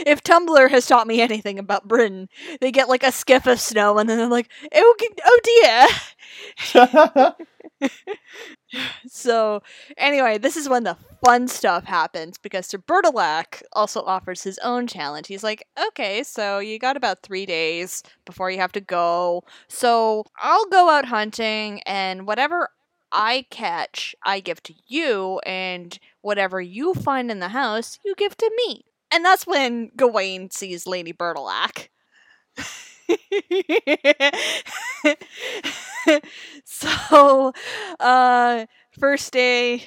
if 0.05 0.23
Tumblr 0.23 0.69
has 0.69 0.87
taught 0.87 1.07
me 1.07 1.21
anything 1.21 1.59
about 1.59 1.87
Britain, 1.87 2.29
they 2.61 2.71
get 2.71 2.89
like 2.89 3.03
a 3.03 3.11
skiff 3.11 3.47
of 3.47 3.59
snow 3.59 3.97
and 3.97 4.09
then 4.09 4.17
they're 4.17 4.27
like, 4.27 4.49
oh, 4.73 4.95
oh 5.25 5.39
dear. 5.43 5.87
So 9.07 9.61
anyway, 9.97 10.37
this 10.37 10.57
is 10.57 10.69
when 10.69 10.83
the 10.83 10.97
fun 11.23 11.47
stuff 11.47 11.85
happens 11.85 12.37
because 12.37 12.67
Sir 12.67 12.77
Bertilac 12.77 13.61
also 13.73 14.01
offers 14.01 14.43
his 14.43 14.57
own 14.59 14.87
challenge. 14.87 15.27
He's 15.27 15.43
like, 15.43 15.67
okay, 15.87 16.23
so 16.23 16.59
you 16.59 16.79
got 16.79 16.97
about 16.97 17.21
three 17.23 17.45
days 17.45 18.03
before 18.25 18.51
you 18.51 18.57
have 18.57 18.71
to 18.73 18.81
go. 18.81 19.43
So 19.67 20.23
I'll 20.39 20.65
go 20.67 20.89
out 20.89 21.05
hunting 21.05 21.81
and 21.85 22.27
whatever 22.27 22.69
I 23.11 23.45
catch, 23.49 24.15
I 24.25 24.39
give 24.41 24.61
to 24.63 24.73
you, 24.87 25.39
and 25.45 25.97
whatever 26.21 26.59
you 26.59 26.93
find 26.93 27.31
in 27.31 27.39
the 27.39 27.49
house, 27.49 27.97
you 28.03 28.13
give 28.15 28.35
to 28.37 28.51
me. 28.67 28.83
And 29.11 29.23
that's 29.23 29.47
when 29.47 29.91
Gawain 29.95 30.51
sees 30.51 30.85
Lady 30.85 31.13
Bertilac. 31.13 31.89
so, 36.65 37.53
uh, 37.99 38.65
first 38.99 39.33
day, 39.33 39.83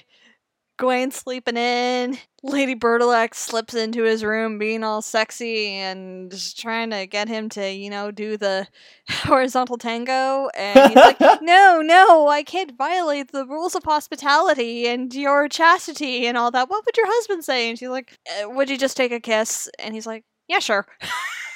Gawain's 0.79 1.17
sleeping 1.17 1.57
in. 1.57 2.19
Lady 2.45 2.75
Bertilac 2.77 3.35
slips 3.35 3.75
into 3.75 4.05
his 4.05 4.23
room 4.23 4.59
being 4.59 4.85
all 4.85 5.03
sexy 5.03 5.71
and 5.71 6.31
just 6.31 6.59
trying 6.59 6.91
to 6.91 7.05
get 7.07 7.27
him 7.27 7.49
to, 7.51 7.73
you 7.73 7.91
know, 7.91 8.13
do 8.13 8.37
the 8.37 8.67
horizontal 9.11 9.77
tango. 9.77 10.49
And 10.57 10.89
he's 10.89 10.97
like, 10.97 11.21
no, 11.43 11.83
no, 11.83 12.29
I 12.29 12.45
can't 12.45 12.77
violate 12.79 13.33
the 13.33 13.45
rules 13.45 13.75
of 13.75 13.83
hospitality 13.83 14.87
and 14.87 15.13
your 15.13 15.49
chastity 15.49 16.27
and 16.29 16.39
all 16.39 16.53
that. 16.53 16.71
What 16.71 16.87
would 16.87 16.97
your 16.97 17.09
husband 17.09 17.45
say? 17.45 17.69
And 17.69 17.77
she's 17.79 17.89
like, 17.89 18.17
uh, 18.41 18.49
would 18.51 18.71
you 18.71 18.79
just 18.79 18.97
take 18.97 19.11
a 19.13 19.21
kiss? 19.21 19.69
And 19.81 19.95
he's 19.95 20.07
like, 20.07 20.25
yeah, 20.47 20.61
sure. 20.61 20.87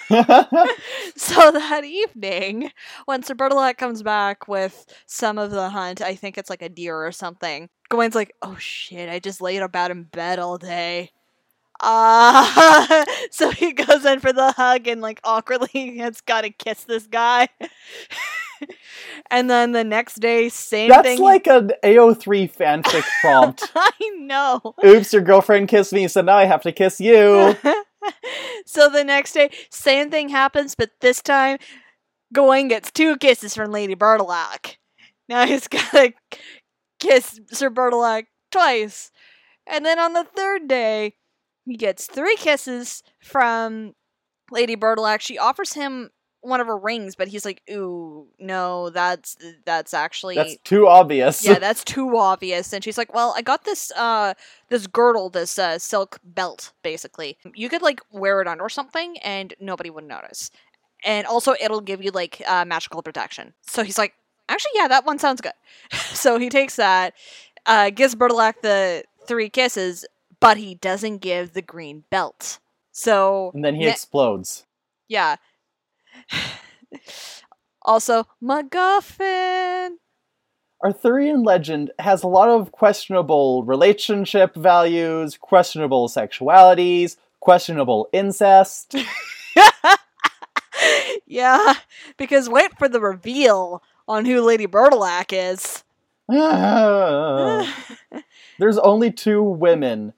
so 1.16 1.50
that 1.52 1.82
evening, 1.85 2.71
when 3.06 3.23
Sir 3.23 3.35
Bertilac 3.35 3.78
comes 3.78 4.02
back 4.02 4.49
with 4.49 4.87
some 5.06 5.38
of 5.38 5.50
the 5.50 5.71
hunt, 5.71 6.00
I 6.00 6.14
think 6.14 6.38
it's 6.38 6.50
like 6.50 6.62
a 6.62 6.68
deer 6.68 7.04
or 7.04 7.12
something. 7.12 7.68
Gawain's 7.88 8.14
like, 8.14 8.35
"Oh 8.42 8.56
shit! 8.59 9.09
I 9.09 9.18
just 9.18 9.40
laid 9.40 9.62
about 9.62 9.90
in 9.90 10.04
bed 10.04 10.38
all 10.38 10.59
day." 10.59 11.11
Ah, 11.82 13.04
so 13.30 13.50
he 13.50 13.73
goes 13.73 14.04
in 14.04 14.21
for 14.21 14.32
the 14.32 14.52
hug 14.52 14.87
and 14.87 15.00
like 15.00 15.21
awkwardly 15.25 15.97
has 15.99 16.21
got 16.21 16.42
to 16.42 16.50
kiss 16.50 16.85
this 16.85 17.06
guy. 17.06 17.49
and 19.30 19.50
then 19.50 19.73
the 19.73 19.82
next 19.82 20.16
day, 20.21 20.49
same 20.49 20.90
That's 20.90 21.02
thing. 21.02 21.21
like 21.21 21.47
an 21.49 21.73
AO3 21.82 22.54
fanfic 22.54 23.04
prompt. 23.21 23.71
I 23.75 23.90
know. 24.18 24.75
Oops, 24.85 25.12
your 25.12 25.23
girlfriend 25.23 25.68
kissed 25.68 25.92
me, 25.92 26.06
so 26.06 26.21
now 26.21 26.37
I 26.37 26.44
have 26.44 26.62
to 26.62 26.73
kiss 26.73 27.00
you. 27.00 27.56
so 28.66 28.88
the 28.88 29.04
next 29.04 29.32
day, 29.32 29.50
same 29.71 30.11
thing 30.11 30.28
happens, 30.28 30.75
but 30.75 30.90
this 31.00 31.23
time, 31.23 31.59
Gawain 32.32 32.68
gets 32.68 32.90
two 32.90 33.16
kisses 33.16 33.54
from 33.54 33.71
Lady 33.71 33.94
Bertilac. 33.94 34.76
Now 35.28 35.47
he's 35.47 35.68
gotta 35.68 36.14
kiss 36.99 37.40
Sir 37.52 37.71
Bertilac 37.71 38.25
twice. 38.50 39.11
And 39.66 39.85
then 39.85 39.99
on 39.99 40.12
the 40.12 40.25
third 40.25 40.68
day, 40.68 41.14
he 41.64 41.76
gets 41.76 42.06
three 42.06 42.37
kisses 42.37 43.02
from 43.23 43.94
Lady 44.50 44.76
Bertilac. 44.76 45.21
She 45.21 45.38
offers 45.38 45.75
him 45.75 46.11
one 46.42 46.61
of 46.61 46.66
her 46.66 46.76
rings, 46.76 47.14
but 47.16 47.28
he's 47.28 47.44
like, 47.44 47.62
"Ooh, 47.70 48.26
no, 48.38 48.90
that's 48.90 49.37
that's 49.64 49.94
actually 49.94 50.34
That's 50.34 50.56
too 50.64 50.87
obvious. 50.88 51.44
yeah, 51.44 51.58
that's 51.66 51.82
too 51.84 52.16
obvious. 52.16 52.72
And 52.72 52.84
she's 52.84 52.99
like, 52.99 53.14
"Well, 53.14 53.32
I 53.37 53.42
got 53.42 53.64
this 53.64 53.90
uh 53.96 54.34
this 54.68 54.87
girdle, 54.87 55.30
this 55.30 55.58
uh 55.58 55.78
silk 55.78 56.18
belt 56.25 56.72
basically. 56.82 57.38
You 57.54 57.68
could 57.68 57.82
like 57.82 58.00
wear 58.11 58.40
it 58.42 58.49
under 58.49 58.68
something 58.68 59.18
and 59.18 59.54
nobody 59.61 59.88
would 59.88 60.04
notice. 60.04 60.50
And 61.04 61.26
also 61.26 61.54
it'll 61.61 61.80
give 61.80 62.02
you 62.02 62.11
like 62.11 62.42
uh, 62.46 62.64
magical 62.64 63.02
protection." 63.02 63.54
So 63.62 63.82
he's 63.84 63.99
like, 63.99 64.14
"Actually, 64.49 64.72
yeah, 64.75 64.88
that 64.88 65.06
one 65.06 65.18
sounds 65.18 65.40
good." 65.40 65.52
so 65.92 66.38
he 66.38 66.49
takes 66.49 66.76
that, 66.76 67.14
uh 67.66 67.90
gives 67.90 68.14
Bertilac 68.14 68.62
the 68.62 69.04
three 69.26 69.49
kisses, 69.49 70.04
but 70.40 70.56
he 70.56 70.75
doesn't 70.75 71.18
give 71.18 71.52
the 71.52 71.62
green 71.62 72.04
belt. 72.11 72.58
So 72.90 73.52
and 73.54 73.64
then 73.64 73.75
he 73.76 73.84
ne- 73.84 73.90
explodes. 73.92 74.66
yeah. 75.08 75.37
Also, 77.83 78.26
MacGuffin. 78.42 79.90
Arthurian 80.85 81.45
legend 81.45 81.92
has 82.00 82.23
a 82.23 82.28
lot 82.28 82.49
of 82.49 82.73
questionable 82.73 83.62
relationship 83.64 84.54
values, 84.57 85.38
questionable 85.40 86.09
sexualities, 86.09 87.16
questionable 87.40 88.09
incest. 88.12 88.97
yeah, 91.26 91.75
because 92.16 92.49
wait 92.49 92.76
for 92.78 92.88
the 92.88 93.00
reveal 93.00 93.83
on 94.09 94.25
who 94.25 94.40
Lady 94.40 94.66
Bertilac 94.66 95.33
is. 95.33 95.85
There's 98.59 98.78
only 98.78 99.12
two 99.12 99.42
women. 99.42 100.14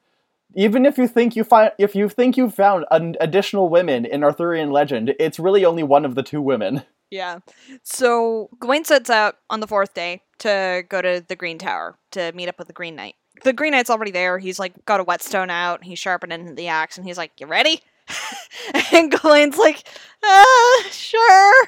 Even 0.57 0.87
if 0.87 0.99
you 0.99 1.09
think 1.09 1.37
you 1.37 1.45
find 1.45 1.73
if 1.79 1.95
you 1.95 2.09
think 2.09 2.37
you 2.37 2.51
found 2.51 2.85
an 2.91 3.17
additional 3.21 3.69
women 3.69 4.05
in 4.05 4.23
Arthurian 4.23 4.71
legend, 4.71 5.15
it's 5.19 5.39
really 5.39 5.65
only 5.65 5.83
one 5.83 6.05
of 6.05 6.15
the 6.15 6.23
two 6.23 6.41
women. 6.41 6.83
yeah. 7.11 7.41
So 7.83 8.51
Gawain 8.61 8.85
sets 8.85 9.11
out 9.11 9.37
on 9.51 9.61
the 9.61 9.67
fourth 9.67 9.95
day 9.95 10.23
to 10.39 10.85
go 10.89 11.03
to 11.03 11.25
the 11.27 11.37
Green 11.37 11.59
Tower 11.59 11.97
to 12.13 12.33
meet 12.33 12.49
up 12.49 12.59
with 12.59 12.69
the 12.69 12.75
Green 12.75 12.97
Knight. 12.97 13.15
The 13.43 13.53
Green 13.53 13.73
Knight's 13.73 13.91
already 13.91 14.13
there. 14.13 14.39
He's 14.39 14.59
like 14.59 14.85
got 14.85 15.01
a 15.01 15.05
whetstone 15.05 15.51
out. 15.51 15.85
He's 15.85 15.99
sharpening 15.99 16.55
the 16.55 16.69
axe, 16.69 16.97
and 16.97 17.07
he's 17.07 17.19
like, 17.19 17.33
"You 17.39 17.47
ready?" 17.47 17.81
and 18.93 19.11
Gawain's 19.11 19.59
like, 19.59 19.89
"Uh, 20.23 20.83
sure." 20.91 21.67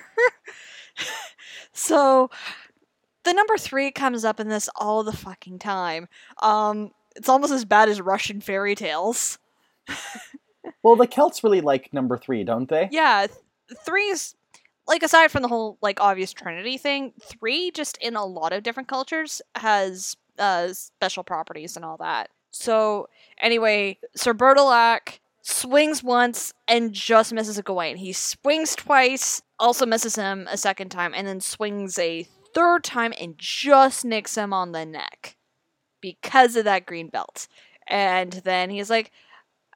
so 1.73 2.31
the 3.27 3.35
number 3.35 3.59
three 3.59 3.91
comes 3.91 4.25
up 4.25 4.39
in 4.39 4.49
this 4.49 4.71
all 4.77 5.03
the 5.03 5.13
fucking 5.13 5.59
time. 5.59 6.09
Um, 6.41 6.93
it's 7.17 7.29
almost 7.29 7.53
as 7.53 7.65
bad 7.65 7.89
as 7.89 8.01
Russian 8.01 8.41
fairy 8.41 8.75
tales. 8.75 9.39
Well, 10.83 10.97
the 10.97 11.07
Celts 11.07 11.43
really 11.43 11.61
like 11.61 11.93
number 11.93 12.17
three, 12.17 12.45
don't 12.45 12.69
they? 12.69 12.89
Yeah, 12.93 13.27
th- 13.27 13.79
three's 13.85 14.37
like 14.87 15.03
aside 15.03 15.33
from 15.33 15.43
the 15.43 15.49
whole 15.49 15.79
like 15.83 16.01
obvious 16.01 16.33
Trinity 16.33 16.79
thing, 16.79 17.13
three 17.21 17.71
just 17.73 17.97
in 17.99 18.15
a 18.15 18.25
lot 18.25 18.53
of 18.53 18.63
different 18.63 18.89
cultures 18.89 19.43
has 19.57 20.17
uh 20.39 20.73
special 20.73 21.25
properties 21.25 21.75
and 21.77 21.85
all 21.85 21.97
that. 21.97 22.31
So 22.51 23.09
anyway, 23.41 23.99
Sir 24.15 24.33
Bertilac 24.33 25.19
swings 25.43 26.03
once 26.03 26.53
and 26.69 26.93
just 26.93 27.33
misses 27.33 27.61
Gawain. 27.61 27.97
He 27.97 28.13
swings 28.13 28.77
twice, 28.77 29.43
also 29.59 29.87
misses 29.87 30.17
him 30.17 30.47
a 30.51 30.57
second 30.57 30.91
time, 30.91 31.15
and 31.15 31.27
then 31.27 31.41
swings 31.41 31.99
a 31.99 32.29
third 32.55 32.85
time 32.85 33.13
and 33.21 33.35
just 33.37 34.05
nicks 34.05 34.37
him 34.37 34.53
on 34.53 34.73
the 34.73 34.87
neck 34.87 35.36
because 36.01 36.57
of 36.57 36.65
that 36.65 36.87
green 36.87 37.09
belt. 37.09 37.49
And 37.89 38.33
then 38.45 38.71
he's 38.71 38.91
like, 38.91 39.13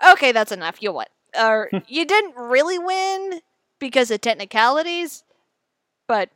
"Okay, 0.04 0.32
that's 0.32 0.52
enough. 0.52 0.82
You 0.82 0.92
won." 0.92 1.06
Or 1.38 1.70
you 1.88 2.04
didn't 2.04 2.36
really 2.36 2.78
win 2.78 3.40
because 3.78 4.10
of 4.10 4.20
technicalities, 4.20 5.24
but 6.06 6.30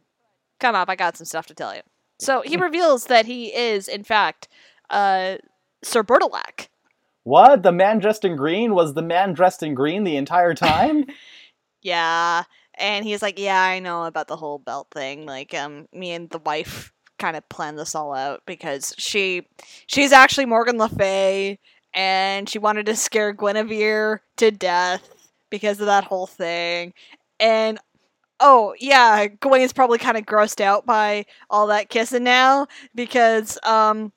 come 0.61 0.75
up, 0.75 0.89
I 0.89 0.97
got 0.97 1.17
some 1.17 1.27
stuff 1.27 1.47
to 1.47 1.55
tell 1.55 1.75
you. 1.75 1.83
So 2.19 2.43
he 2.43 2.57
reveals 2.69 3.07
that 3.07 3.27
he 3.27 3.55
is, 3.55 3.89
in 3.89 4.05
fact, 4.05 4.49
uh, 4.91 5.37
Sir 5.83 6.03
Bertilac. 6.03 6.69
What? 7.25 7.63
The 7.63 7.73
man 7.73 7.99
dressed 7.99 8.25
in 8.25 8.37
green 8.37 8.75
was 8.75 8.95
the 8.95 9.03
man 9.03 9.33
dressed 9.33 9.63
in 9.63 9.75
green 9.75 10.05
the 10.05 10.17
entire 10.17 10.55
time? 10.55 11.07
Yeah. 11.83 12.45
And 12.77 13.05
he's 13.05 13.23
like, 13.23 13.39
Yeah, 13.39 13.61
I 13.61 13.79
know 13.79 14.05
about 14.05 14.29
the 14.29 14.37
whole 14.37 14.59
belt 14.59 14.89
thing. 14.91 15.27
Like, 15.27 15.55
um, 15.55 15.87
me 15.93 16.13
and 16.13 16.29
the 16.31 16.39
wife 16.39 16.93
kind 17.19 17.37
of 17.37 17.49
planned 17.49 17.79
this 17.79 17.95
all 17.95 18.13
out 18.15 18.43
because 18.47 18.95
she 18.99 19.47
she's 19.87 20.13
actually 20.13 20.47
Morgan 20.47 20.79
Le 20.79 20.89
Fay 20.89 21.59
and 21.93 22.49
she 22.49 22.59
wanted 22.59 22.87
to 22.87 22.97
scare 22.97 23.33
Guinevere 23.33 24.21
to 24.37 24.51
death 24.51 25.09
because 25.51 25.81
of 25.81 25.87
that 25.87 26.05
whole 26.05 26.27
thing. 26.27 26.93
And 27.39 27.79
oh 28.41 28.75
yeah, 28.79 29.27
Gawain's 29.27 29.73
probably 29.73 29.99
kind 29.99 30.17
of 30.17 30.27
grossed 30.27 30.61
out 30.61 30.87
by 30.87 31.27
all 31.49 31.69
that 31.69 31.89
kissing 31.89 32.25
now 32.25 32.67
because 32.95 33.59
um 33.63 34.13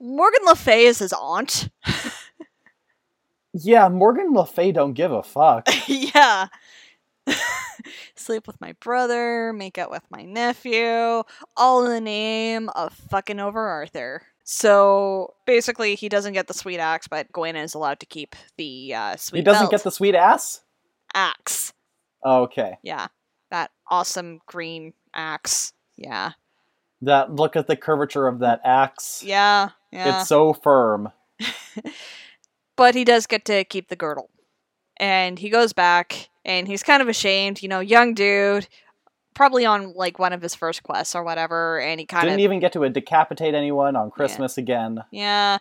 Morgan 0.00 0.40
Le 0.44 0.54
Fay 0.54 0.86
is 0.86 0.98
his 0.98 1.12
aunt. 1.12 1.68
yeah, 3.52 3.88
Morgan 3.88 4.32
Le 4.32 4.46
Fay 4.46 4.72
don't 4.72 4.94
give 4.94 5.12
a 5.12 5.22
fuck. 5.22 5.68
yeah. 5.86 6.46
Sleep 8.14 8.46
with 8.46 8.60
my 8.60 8.74
brother, 8.80 9.52
make 9.52 9.78
out 9.78 9.90
with 9.90 10.04
my 10.10 10.22
nephew, 10.22 11.22
all 11.56 11.84
in 11.84 11.92
the 11.92 12.00
name 12.00 12.68
of 12.70 12.92
fucking 12.92 13.40
over 13.40 13.60
Arthur. 13.66 14.22
So 14.44 15.34
basically, 15.46 15.94
he 15.94 16.08
doesn't 16.08 16.32
get 16.32 16.46
the 16.46 16.54
sweet 16.54 16.78
axe, 16.78 17.06
but 17.06 17.30
Gawain 17.32 17.56
is 17.56 17.74
allowed 17.74 18.00
to 18.00 18.06
keep 18.06 18.34
the 18.56 18.94
uh, 18.94 19.16
sweet. 19.16 19.40
He 19.40 19.44
doesn't 19.44 19.64
belt. 19.64 19.70
get 19.72 19.82
the 19.84 19.90
sweet 19.90 20.14
ass? 20.14 20.62
axe. 21.14 21.72
Okay. 22.24 22.78
Yeah, 22.82 23.08
that 23.50 23.70
awesome 23.90 24.40
green 24.46 24.92
axe. 25.14 25.72
Yeah, 25.96 26.32
That 27.02 27.34
look 27.34 27.56
at 27.56 27.66
the 27.66 27.76
curvature 27.76 28.26
of 28.26 28.38
that 28.40 28.60
axe. 28.64 29.22
yeah, 29.24 29.70
yeah. 29.92 30.20
It's 30.20 30.28
so 30.28 30.52
firm. 30.52 31.10
but 32.76 32.94
he 32.94 33.04
does 33.04 33.26
get 33.26 33.44
to 33.46 33.64
keep 33.64 33.88
the 33.88 33.96
girdle. 33.96 34.30
And 34.98 35.38
he 35.38 35.48
goes 35.50 35.72
back 35.72 36.27
and 36.44 36.66
he's 36.66 36.82
kind 36.82 37.02
of 37.02 37.08
ashamed, 37.08 37.62
you 37.62 37.68
know, 37.68 37.80
young 37.80 38.14
dude, 38.14 38.68
probably 39.34 39.64
on 39.64 39.92
like 39.94 40.18
one 40.18 40.32
of 40.32 40.42
his 40.42 40.54
first 40.54 40.82
quests 40.82 41.14
or 41.14 41.22
whatever, 41.22 41.80
and 41.80 42.00
he 42.00 42.06
kind 42.06 42.24
of 42.24 42.30
Didn't 42.30 42.40
even 42.40 42.58
get 42.60 42.72
to 42.72 42.88
decapitate 42.88 43.54
anyone 43.54 43.96
on 43.96 44.10
Christmas 44.10 44.58
again. 44.58 45.04
Yeah. 45.10 45.58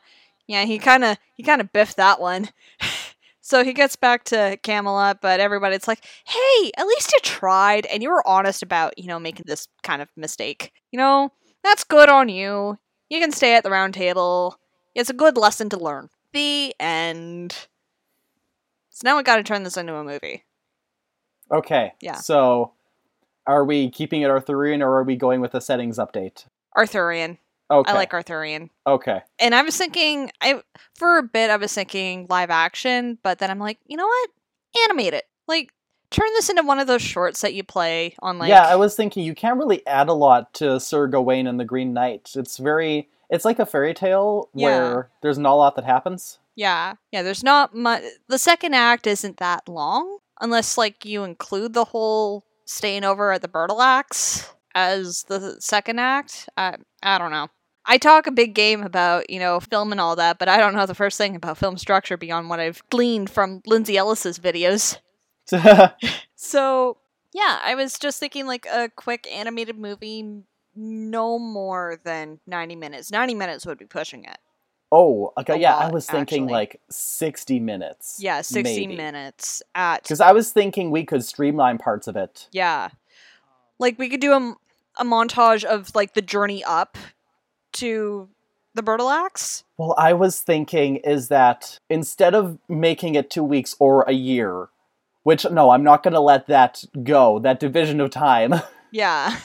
Yeah, 0.48 0.64
he 0.64 0.80
kind 0.80 1.04
of 1.04 1.18
he 1.36 1.44
kind 1.44 1.62
of 1.62 1.72
biffed 1.74 1.98
that 1.98 2.20
one. 2.20 2.50
so 3.42 3.64
he 3.64 3.74
gets 3.74 3.96
back 3.96 4.24
to 4.26 4.58
Camelot, 4.64 5.22
but 5.22 5.40
everybody's 5.40 5.88
like, 5.88 6.04
"Hey, 6.26 6.72
at 6.78 6.88
least 6.88 7.12
you 7.12 7.20
tried 7.22 7.86
and 7.86 8.02
you 8.02 8.10
were 8.10 8.26
honest 8.28 8.64
about, 8.64 8.98
you 8.98 9.08
know, 9.08 9.20
making 9.20 9.46
this 9.46 9.68
kind 9.84 10.02
of 10.02 10.08
mistake. 10.16 10.72
You 10.92 10.98
know, 10.98 11.32
that's 11.64 11.84
good 11.84 12.10
on 12.10 12.30
you. 12.30 12.80
You 13.10 13.20
can 13.20 13.32
stay 13.32 13.56
at 13.56 13.64
the 13.64 13.72
round 13.72 13.94
table. 13.94 14.58
It's 14.96 15.10
a 15.10 15.14
good 15.14 15.38
lesson 15.38 15.70
to 15.70 15.78
learn." 15.78 16.10
The 16.34 16.74
end. 16.80 17.68
So 18.90 19.02
now 19.04 19.18
we 19.18 19.24
got 19.24 19.36
to 19.36 19.44
turn 19.44 19.64
this 19.64 19.78
into 19.78 19.96
a 19.96 20.04
movie. 20.04 20.44
Okay. 21.52 21.94
Yeah. 22.02 22.16
So, 22.16 22.74
are 23.46 23.64
we 23.64 23.90
keeping 23.90 24.22
it 24.22 24.30
Arthurian 24.30 24.82
or 24.82 24.92
are 24.98 25.04
we 25.04 25.16
going 25.16 25.42
with 25.42 25.56
a 25.56 25.62
settings 25.62 25.98
update? 25.98 26.46
Arthurian. 26.76 27.38
Okay. 27.70 27.92
I 27.92 27.96
like 27.96 28.14
Arthurian. 28.14 28.70
Okay. 28.86 29.22
And 29.40 29.54
I 29.54 29.62
was 29.62 29.76
thinking, 29.78 30.32
I 30.42 30.62
for 30.96 31.18
a 31.18 31.24
bit 31.24 31.50
I 31.50 31.58
was 31.58 31.74
thinking 31.74 32.28
live 32.30 32.50
action, 32.50 33.18
but 33.24 33.40
then 33.40 33.52
I'm 33.52 33.60
like, 33.60 33.80
you 33.86 33.98
know 33.98 34.08
what? 34.08 34.30
Animate 34.86 35.14
it. 35.14 35.26
Like 35.48 35.74
turn 36.10 36.28
this 36.36 36.50
into 36.50 36.64
one 36.64 36.80
of 36.80 36.88
those 36.88 37.02
shorts 37.02 37.42
that 37.42 37.54
you 37.54 37.64
play 37.64 38.16
on 38.20 38.38
like 38.38 38.50
yeah, 38.50 38.64
I 38.68 38.76
was 38.78 38.96
thinking 38.96 39.26
you 39.26 39.36
can't 39.36 39.58
really 39.58 39.86
add 39.86 40.08
a 40.08 40.14
lot 40.14 40.54
to 40.56 40.80
Sir 40.80 41.08
Gawain 41.08 41.46
and 41.48 41.60
the 41.60 41.66
Green 41.66 41.94
Knight. 41.94 42.32
It's 42.36 42.58
very. 42.58 43.10
It's 43.30 43.44
like 43.44 43.60
a 43.60 43.66
fairy 43.66 43.94
tale 43.94 44.50
Yeah. 44.54 44.68
where 44.68 45.10
there's 45.22 45.38
not 45.38 45.52
a 45.54 45.56
lot 45.56 45.76
that 45.76 45.84
happens. 45.84 46.40
Yeah. 46.56 46.94
Yeah, 47.12 47.24
there's 47.24 47.44
not 47.44 47.76
much 47.76 48.04
the 48.30 48.40
second 48.40 48.74
act 48.76 49.06
isn't 49.08 49.38
that 49.38 49.68
long 49.68 50.20
unless 50.42 50.78
like 50.78 51.06
you 51.06 51.24
include 51.24 51.74
the 51.74 51.86
whole 51.86 52.46
staying 52.66 53.04
over 53.04 53.32
at 53.32 53.42
the 53.42 53.48
Bertilacs 53.48 54.50
as 54.76 55.24
the 55.24 55.58
second 55.60 56.00
act. 56.00 56.50
I 56.58 56.76
I 57.02 57.18
don't 57.18 57.32
know. 57.32 57.48
I 57.90 57.98
talk 57.98 58.28
a 58.28 58.32
big 58.32 58.54
game 58.54 58.84
about, 58.84 59.30
you 59.30 59.40
know, 59.40 59.62
film 59.62 59.94
and 59.94 60.02
all 60.02 60.18
that, 60.18 60.40
but 60.40 60.50
I 60.50 60.58
don't 60.58 60.76
know 60.76 60.86
the 60.86 60.94
first 60.94 61.18
thing 61.18 61.38
about 61.38 61.58
film 61.58 61.78
structure 61.78 62.18
beyond 62.18 62.50
what 62.50 62.60
I've 62.60 62.84
gleaned 62.90 63.30
from 63.30 63.62
Lindsay 63.66 63.96
Ellis's 63.98 64.38
videos. 64.40 64.98
So, 66.36 66.98
yeah, 67.34 67.60
I 67.64 67.76
was 67.76 67.98
just 67.98 68.20
thinking 68.20 68.46
like 68.46 68.66
a 68.66 68.90
quick 68.96 69.26
animated 69.32 69.78
movie, 69.78 70.44
no 70.76 71.40
more 71.40 72.00
than 72.04 72.40
90 72.46 72.76
minutes. 72.76 73.12
90 73.12 73.34
minutes 73.36 73.66
would 73.66 73.78
be 73.78 73.86
pushing 73.86 74.26
it. 74.26 74.38
Oh, 74.92 75.34
okay. 75.38 75.54
A 75.54 75.58
Yeah, 75.58 75.76
I 75.76 75.90
was 75.92 76.06
thinking 76.06 76.44
actually. 76.44 76.54
like 76.54 76.82
60 76.90 77.60
minutes. 77.60 78.18
Yeah, 78.20 78.42
60 78.42 78.64
maybe. 78.88 78.96
minutes 78.96 79.62
at. 79.76 80.04
Because 80.04 80.22
I 80.22 80.32
was 80.32 80.52
thinking 80.52 80.92
we 80.92 81.04
could 81.06 81.24
streamline 81.24 81.78
parts 81.78 82.08
of 82.08 82.16
it. 82.16 82.48
Yeah. 82.52 82.90
Like 83.80 84.00
we 84.00 84.10
could 84.10 84.22
do 84.22 84.34
a, 84.34 84.56
a 85.00 85.06
montage 85.06 85.64
of 85.64 85.94
like 85.96 86.14
the 86.14 86.22
journey 86.22 86.64
up 86.64 86.98
to 87.74 88.30
the 88.74 88.84
Bertilacs. 88.84 89.64
Well, 89.78 89.96
I 89.98 90.14
was 90.14 90.40
thinking 90.40 90.98
is 90.98 91.28
that 91.28 91.80
instead 91.90 92.34
of 92.34 92.58
making 92.70 93.16
it 93.16 93.30
two 93.30 93.44
weeks 93.44 93.76
or 93.80 94.04
a 94.04 94.14
year, 94.14 94.70
which 95.24 95.46
no, 95.50 95.72
I'm 95.72 95.84
not 95.84 96.04
going 96.04 96.14
to 96.14 96.20
let 96.22 96.48
that 96.48 96.84
go, 97.04 97.40
that 97.40 97.60
division 97.60 98.00
of 98.00 98.10
time. 98.10 98.54
Yeah. 98.90 99.38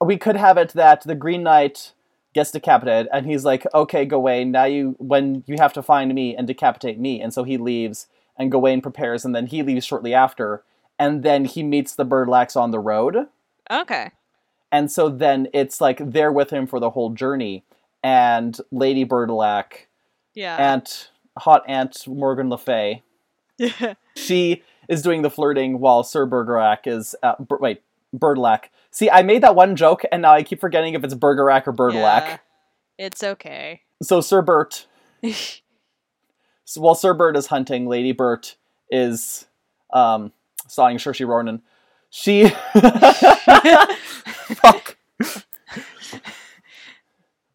we 0.00 0.16
could 0.16 0.36
have 0.36 0.56
it 0.56 0.68
that 0.74 1.02
the 1.02 1.16
Green 1.16 1.42
Knight 1.42 1.93
gets 2.34 2.50
decapitated, 2.50 3.08
and 3.12 3.26
he's 3.26 3.44
like, 3.44 3.66
"Okay, 3.74 4.04
Gawain, 4.04 4.50
now 4.50 4.64
you 4.64 4.96
when 4.98 5.44
you 5.46 5.56
have 5.58 5.72
to 5.74 5.82
find 5.82 6.12
me 6.14 6.36
and 6.36 6.46
decapitate 6.46 6.98
me," 6.98 7.20
and 7.20 7.32
so 7.32 7.44
he 7.44 7.56
leaves, 7.56 8.08
and 8.36 8.50
Gawain 8.50 8.80
prepares, 8.82 9.24
and 9.24 9.34
then 9.34 9.46
he 9.46 9.62
leaves 9.62 9.86
shortly 9.86 10.12
after, 10.12 10.62
and 10.98 11.22
then 11.22 11.44
he 11.44 11.62
meets 11.62 11.94
the 11.94 12.04
Birdlax 12.04 12.56
on 12.56 12.70
the 12.72 12.80
road, 12.80 13.28
Okay. 13.70 14.10
and 14.72 14.90
so 14.90 15.08
then 15.08 15.48
it's 15.52 15.80
like 15.80 15.98
they're 16.00 16.32
with 16.32 16.50
him 16.50 16.66
for 16.66 16.80
the 16.80 16.90
whole 16.90 17.10
journey, 17.10 17.64
and 18.02 18.58
Lady 18.70 19.04
Birdlac, 19.04 19.86
Yeah. 20.34 20.56
Aunt 20.56 21.10
Hot 21.38 21.62
Aunt 21.68 22.06
Morgan 22.06 22.50
Le 22.50 22.58
Fay, 22.58 23.02
she 24.16 24.62
is 24.88 25.02
doing 25.02 25.22
the 25.22 25.30
flirting 25.30 25.78
while 25.78 26.02
Sir 26.02 26.26
Bergerac 26.26 26.86
is 26.86 27.14
uh, 27.22 27.34
wait 27.60 27.82
Birdlac. 28.14 28.64
See, 28.94 29.10
I 29.10 29.22
made 29.24 29.42
that 29.42 29.56
one 29.56 29.74
joke, 29.74 30.04
and 30.12 30.22
now 30.22 30.32
I 30.32 30.44
keep 30.44 30.60
forgetting 30.60 30.94
if 30.94 31.02
it's 31.02 31.14
Bergerac 31.14 31.66
or 31.66 31.72
Birdlac. 31.72 31.94
Yeah. 31.94 32.38
It's 32.96 33.24
okay. 33.24 33.80
So 34.00 34.20
Sir 34.20 34.40
Bert, 34.40 34.86
so 36.64 36.80
while 36.80 36.94
Sir 36.94 37.12
Bert 37.12 37.36
is 37.36 37.48
hunting, 37.48 37.88
Lady 37.88 38.12
Bert 38.12 38.54
is 38.88 39.46
um, 39.92 40.32
sawing 40.68 40.98
Saoirse 40.98 41.26
Ronan. 41.26 41.62
She 42.08 42.48
fuck. 44.54 44.96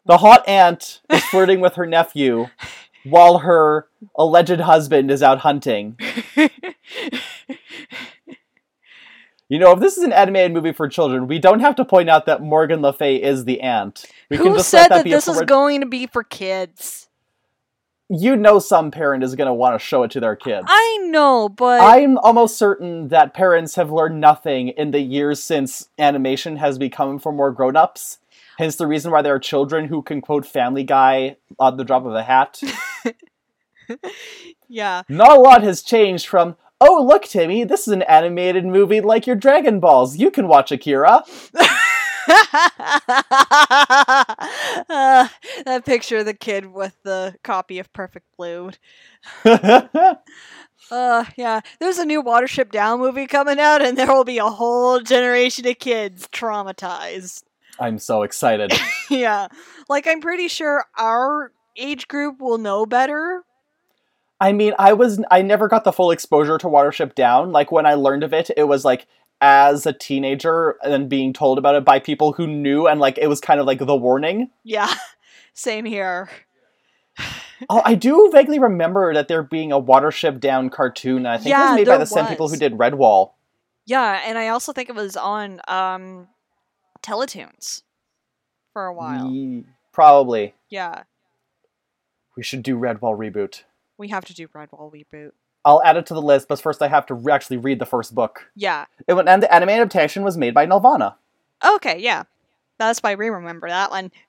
The 0.04 0.18
hot 0.18 0.46
aunt 0.46 1.00
is 1.08 1.24
flirting 1.24 1.60
with 1.60 1.76
her 1.76 1.86
nephew 1.86 2.48
while 3.04 3.38
her 3.38 3.86
alleged 4.14 4.60
husband 4.60 5.10
is 5.10 5.22
out 5.22 5.38
hunting. 5.38 5.98
You 9.50 9.58
know, 9.58 9.72
if 9.72 9.80
this 9.80 9.98
is 9.98 10.04
an 10.04 10.12
animated 10.12 10.52
movie 10.52 10.72
for 10.72 10.88
children, 10.88 11.26
we 11.26 11.38
don't 11.38 11.60
have 11.60 11.74
to 11.76 11.84
point 11.84 12.08
out 12.08 12.24
that 12.26 12.40
Morgan 12.40 12.80
Le 12.80 12.92
Fay 12.92 13.16
is 13.16 13.44
the 13.44 13.60
aunt. 13.60 14.06
We 14.30 14.38
Who 14.38 14.50
let 14.54 14.64
said 14.64 14.88
that 14.88 15.06
a 15.06 15.10
this 15.10 15.28
is 15.28 15.42
going 15.42 15.80
to 15.82 15.86
be 15.86 16.06
for 16.06 16.22
kids? 16.22 17.08
you 18.10 18.36
know 18.36 18.58
some 18.58 18.90
parent 18.90 19.22
is 19.22 19.36
going 19.36 19.46
to 19.46 19.54
want 19.54 19.74
to 19.74 19.78
show 19.78 20.02
it 20.02 20.10
to 20.10 20.20
their 20.20 20.34
kids. 20.34 20.66
I 20.68 20.98
know, 21.04 21.48
but 21.48 21.80
I'm 21.80 22.18
almost 22.18 22.58
certain 22.58 23.08
that 23.08 23.34
parents 23.34 23.76
have 23.76 23.92
learned 23.92 24.20
nothing 24.20 24.68
in 24.68 24.90
the 24.90 25.00
years 25.00 25.40
since 25.40 25.88
animation 25.96 26.56
has 26.56 26.76
become 26.76 27.20
for 27.20 27.32
more 27.32 27.52
grown-ups. 27.52 28.18
Hence 28.58 28.76
the 28.76 28.88
reason 28.88 29.12
why 29.12 29.22
there 29.22 29.34
are 29.34 29.38
children 29.38 29.86
who 29.86 30.02
can 30.02 30.20
quote 30.20 30.44
Family 30.44 30.82
Guy 30.82 31.36
on 31.58 31.76
the 31.76 31.84
drop 31.84 32.04
of 32.04 32.14
a 32.14 32.22
hat. 32.24 32.60
yeah. 34.68 35.02
Not 35.08 35.30
a 35.30 35.40
lot 35.40 35.62
has 35.62 35.80
changed 35.82 36.26
from, 36.26 36.56
Oh, 36.80 37.04
look, 37.06 37.24
Timmy, 37.24 37.64
this 37.64 37.86
is 37.86 37.92
an 37.92 38.02
animated 38.02 38.64
movie 38.64 39.00
like 39.00 39.26
your 39.26 39.36
Dragon 39.36 39.80
Balls. 39.80 40.16
You 40.16 40.30
can 40.30 40.48
watch 40.48 40.72
Akira. 40.72 41.22
uh, 41.54 41.68
that 45.66 45.82
picture 45.84 46.18
of 46.18 46.26
the 46.26 46.34
kid 46.34 46.66
with 46.66 46.96
the 47.02 47.34
copy 47.42 47.78
of 47.78 47.92
Perfect 47.92 48.26
Blue. 48.36 48.70
Uh, 50.90 51.24
yeah. 51.36 51.60
There's 51.78 51.98
a 51.98 52.04
new 52.04 52.22
Watership 52.22 52.72
Down 52.72 52.98
movie 52.98 53.26
coming 53.26 53.60
out, 53.60 53.80
and 53.80 53.96
there 53.96 54.08
will 54.08 54.24
be 54.24 54.38
a 54.38 54.46
whole 54.46 55.00
generation 55.00 55.66
of 55.68 55.78
kids 55.78 56.26
traumatized. 56.32 57.44
I'm 57.78 57.98
so 57.98 58.22
excited. 58.22 58.72
yeah. 59.10 59.48
Like, 59.88 60.06
I'm 60.06 60.20
pretty 60.20 60.48
sure 60.48 60.84
our 60.98 61.52
age 61.76 62.08
group 62.08 62.40
will 62.40 62.58
know 62.58 62.86
better. 62.86 63.44
I 64.40 64.52
mean, 64.52 64.72
I 64.78 64.92
was 64.94 65.22
I 65.30 65.42
never 65.42 65.68
got 65.68 65.84
the 65.84 65.92
full 65.92 66.10
exposure 66.10 66.58
to 66.58 66.66
Watership 66.66 67.14
Down. 67.14 67.52
Like 67.52 67.70
when 67.70 67.86
I 67.86 67.94
learned 67.94 68.24
of 68.24 68.32
it, 68.32 68.50
it 68.56 68.64
was 68.64 68.84
like 68.84 69.06
as 69.40 69.86
a 69.86 69.92
teenager 69.92 70.76
and 70.82 71.08
being 71.08 71.32
told 71.32 71.58
about 71.58 71.74
it 71.74 71.84
by 71.84 71.98
people 71.98 72.32
who 72.32 72.46
knew 72.46 72.86
and 72.86 73.00
like 73.00 73.18
it 73.18 73.26
was 73.26 73.40
kind 73.40 73.60
of 73.60 73.66
like 73.66 73.78
the 73.78 73.96
warning. 73.96 74.50
Yeah. 74.64 74.92
Same 75.54 75.84
here. 75.84 76.30
Oh, 77.68 77.82
I 77.84 77.94
do 77.94 78.30
vaguely 78.32 78.58
remember 78.58 79.12
that 79.12 79.28
there 79.28 79.42
being 79.42 79.70
a 79.70 79.78
Watership 79.78 80.40
Down 80.40 80.70
cartoon. 80.70 81.26
I 81.26 81.36
think 81.36 81.54
it 81.54 81.58
was 81.58 81.76
made 81.76 81.86
by 81.86 81.98
the 81.98 82.06
same 82.06 82.26
people 82.26 82.48
who 82.48 82.56
did 82.56 82.72
Redwall. 82.72 83.32
Yeah, 83.84 84.18
and 84.24 84.38
I 84.38 84.48
also 84.48 84.72
think 84.72 84.88
it 84.88 84.94
was 84.94 85.14
on 85.14 85.60
um 85.68 86.28
Teletoons 87.02 87.82
for 88.72 88.86
a 88.86 88.94
while. 88.94 89.30
Probably. 89.92 90.54
Yeah. 90.70 91.02
We 92.34 92.42
should 92.42 92.62
do 92.62 92.78
Redwall 92.78 93.14
reboot. 93.18 93.64
We 94.00 94.08
have 94.08 94.24
to 94.24 94.34
do 94.34 94.48
Redwall 94.48 94.90
reboot. 94.92 95.32
I'll 95.64 95.82
add 95.82 95.96
it 95.98 96.06
to 96.06 96.14
the 96.14 96.22
list, 96.22 96.48
but 96.48 96.58
first 96.60 96.80
I 96.80 96.88
have 96.88 97.04
to 97.06 97.14
re- 97.14 97.32
actually 97.34 97.58
read 97.58 97.78
the 97.78 97.84
first 97.86 98.14
book. 98.14 98.50
Yeah. 98.56 98.86
It, 99.06 99.12
went- 99.12 99.28
and 99.28 99.42
the 99.42 99.54
anime 99.54 99.68
adaptation 99.68 100.22
was 100.24 100.38
made 100.38 100.54
by 100.54 100.66
Nelvana. 100.66 101.16
Okay, 101.62 101.98
yeah. 101.98 102.22
That's 102.78 103.00
why 103.00 103.14
we 103.14 103.28
remember 103.28 103.68
that 103.68 103.90
one. 103.90 104.10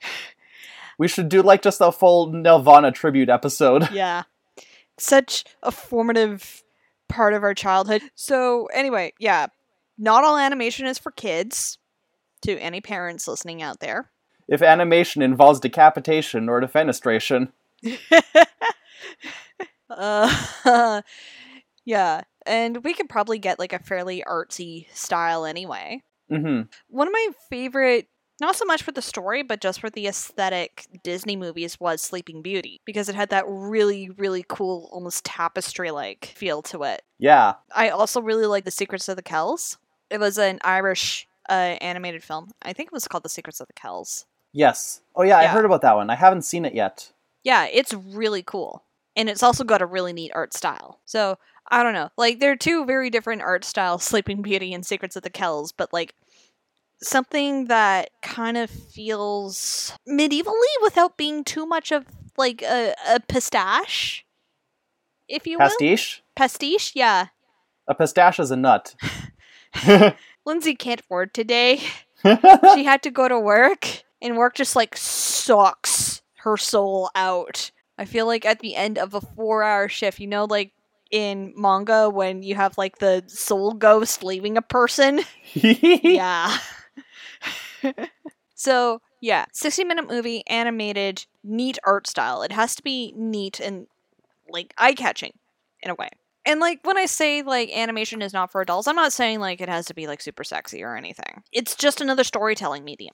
We 0.98 1.08
should 1.08 1.30
do 1.30 1.42
like 1.42 1.64
just 1.64 1.82
a 1.82 1.92
full 1.92 2.32
Nelvana 2.32 2.94
tribute 2.94 3.30
episode. 3.30 3.90
Yeah. 3.94 4.24
Such 5.00 5.46
a 5.64 5.72
formative 5.72 6.62
part 7.08 7.34
of 7.34 7.42
our 7.42 7.56
childhood. 7.56 8.04
So, 8.14 8.68
anyway, 8.68 9.14
yeah. 9.18 9.48
Not 9.98 10.24
all 10.24 10.38
animation 10.38 10.86
is 10.86 11.00
for 11.00 11.10
kids. 11.12 11.80
To 12.44 12.58
any 12.60 12.82
parents 12.82 13.28
listening 13.28 13.62
out 13.64 13.80
there. 13.80 14.12
If 14.48 14.62
animation 14.62 15.22
involves 15.24 15.60
decapitation 15.60 16.50
or 16.50 16.60
defenestration, 16.62 17.52
Uh, 19.90 21.02
yeah. 21.86 22.22
And 22.46 22.84
we 22.84 22.94
could 22.94 23.10
probably 23.10 23.40
get 23.40 23.60
like 23.60 23.74
a 23.74 23.80
fairly 23.80 24.24
artsy 24.28 24.88
style 24.94 25.46
anyway. 25.46 26.02
hmm 26.30 26.62
One 26.88 27.08
of 27.08 27.14
my 27.14 27.28
favorite, 27.50 28.08
not 28.40 28.56
so 28.56 28.66
much 28.66 28.82
for 28.82 28.92
the 28.92 29.02
story, 29.02 29.44
but 29.44 29.62
just 29.62 29.80
for 29.80 29.90
the 29.90 30.08
aesthetic 30.08 30.88
Disney 31.04 31.36
movies 31.36 31.80
was 31.80 32.02
Sleeping 32.02 32.42
Beauty 32.42 32.82
because 32.86 33.10
it 33.10 33.16
had 33.16 33.30
that 33.30 33.46
really, 33.48 34.10
really 34.12 34.44
cool, 34.48 34.90
almost 34.92 35.26
tapestry 35.26 35.92
like 35.92 36.34
feel 36.36 36.62
to 36.64 36.84
it. 36.84 37.02
yeah. 37.20 37.56
I 37.76 37.90
also 37.90 38.22
really 38.22 38.46
like 38.48 38.66
The 38.66 38.72
Secrets 38.72 39.08
of 39.10 39.18
the 39.18 39.22
Kells. 39.22 39.78
It 40.10 40.20
was 40.20 40.38
an 40.38 40.60
Irish 40.64 41.28
uh, 41.50 41.54
animated 41.82 42.24
film. 42.24 42.52
I 42.62 42.74
think 42.74 42.88
it 42.88 42.94
was 42.94 43.08
called 43.08 43.24
The 43.24 43.30
Secrets 43.30 43.60
of 43.60 43.68
the 43.68 43.74
Kells. 43.74 44.26
Yes. 44.54 45.02
Oh 45.16 45.24
yeah, 45.24 45.38
I 45.38 45.48
heard 45.48 45.64
about 45.66 45.82
that 45.84 45.96
one. 45.96 46.10
I 46.10 46.16
haven't 46.16 46.42
seen 46.42 46.66
it 46.66 46.74
yet. 46.74 47.12
Yeah, 47.44 47.68
it's 47.72 47.94
really 47.94 48.44
cool. 48.44 48.84
And 49.16 49.30
it's 49.30 49.44
also 49.44 49.64
got 49.64 49.82
a 49.82 49.86
really 49.86 50.14
neat 50.14 50.32
art 50.34 50.54
style. 50.54 51.00
So, 51.06 51.38
I 51.70 51.84
don't 51.84 51.94
know. 51.94 52.10
Like, 52.18 52.40
they're 52.40 52.56
two 52.56 52.86
very 52.86 53.10
different 53.10 53.42
art 53.42 53.66
styles, 53.66 54.04
Sleeping 54.06 54.42
Beauty 54.42 54.74
and 54.74 54.86
Secrets 54.86 55.16
of 55.16 55.24
the 55.24 55.30
Kells, 55.30 55.72
but 55.72 55.92
like 55.94 56.16
something 57.04 57.66
that 57.66 58.12
kind 58.22 58.58
of 58.58 58.70
feels 58.70 59.94
medievally 60.08 60.54
without 60.82 61.18
being 61.18 61.44
too 61.44 61.66
much 61.66 61.92
of 61.92 62.06
like 62.38 62.62
a, 62.62 62.94
a 63.10 63.20
pistache, 63.20 64.26
if 65.28 65.48
you 65.48 65.58
will. 65.58 65.68
Pastiche? 65.68 66.24
Pastiche, 66.36 66.92
yeah. 66.96 67.28
A 67.88 67.96
pistache 67.96 68.40
is 68.40 68.52
a 68.52 68.56
nut. 68.56 68.96
Lindsay 70.46 70.76
can't 70.76 71.00
afford 71.00 71.34
today. 71.34 71.82
she 72.74 72.84
had 72.84 73.02
to 73.04 73.12
go 73.12 73.28
to 73.28 73.40
work, 73.40 74.04
and 74.22 74.38
work 74.38 74.56
just 74.56 74.76
like 74.76 74.96
sucks 74.96 76.22
her 76.38 76.58
soul 76.58 77.10
out. 77.16 77.72
I 78.02 78.06
feel 78.06 78.26
like 78.26 78.48
at 78.48 78.62
the 78.62 78.76
end 78.76 78.98
of 78.98 79.14
a 79.14 79.22
four 79.22 79.62
hour 79.62 79.88
shift, 79.88 80.20
you 80.20 80.26
know, 80.26 80.46
like 80.46 80.72
in 81.12 81.54
manga 81.56 82.10
when 82.10 82.42
you 82.42 82.56
have 82.56 82.76
like 82.76 82.98
the 82.98 83.24
soul 83.28 83.74
ghost 83.74 84.24
leaving 84.24 84.58
a 84.58 84.62
person? 84.64 85.22
yeah. 85.54 86.58
so, 88.56 89.02
yeah, 89.22 89.46
60 89.54 89.84
minute 89.84 90.10
movie, 90.10 90.44
animated, 90.48 91.28
neat 91.44 91.78
art 91.86 92.08
style. 92.08 92.42
It 92.42 92.52
has 92.52 92.76
to 92.76 92.82
be 92.82 93.14
neat 93.16 93.60
and 93.60 93.86
like 94.50 94.74
eye 94.80 94.94
catching 94.94 95.34
in 95.84 95.92
a 95.92 95.96
way. 95.96 96.10
And 96.44 96.60
like 96.60 96.80
when 96.84 96.98
I 96.98 97.06
say 97.06 97.44
like 97.44 97.70
animation 97.70 98.24
is 98.24 98.34
not 98.34 98.52
for 98.52 98.62
adults, 98.62 98.88
I'm 98.88 98.96
not 98.96 99.14
saying 99.14 99.40
like 99.40 99.62
it 99.62 99.70
has 99.70 99.86
to 99.86 99.94
be 99.94 100.08
like 100.08 100.22
super 100.22 100.44
sexy 100.44 100.82
or 100.82 100.96
anything. 100.96 101.44
It's 101.52 101.76
just 101.76 102.02
another 102.02 102.24
storytelling 102.24 102.84
medium. 102.84 103.14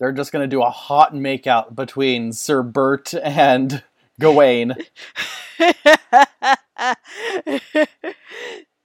They're 0.00 0.12
just 0.12 0.32
gonna 0.32 0.48
do 0.48 0.62
a 0.62 0.70
hot 0.70 1.12
makeout 1.12 1.76
between 1.76 2.32
Sir 2.32 2.62
Bert 2.62 3.14
and 3.14 3.84
Gawain. 4.18 4.74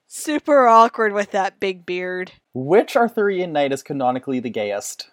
super 0.07 0.67
awkward 0.67 1.13
with 1.13 1.31
that 1.31 1.59
big 1.59 1.85
beard. 1.85 2.33
Which 2.53 2.95
Arthurian 2.95 3.53
knight 3.53 3.71
is 3.71 3.81
canonically 3.81 4.39
the 4.39 4.49
gayest? 4.49 5.09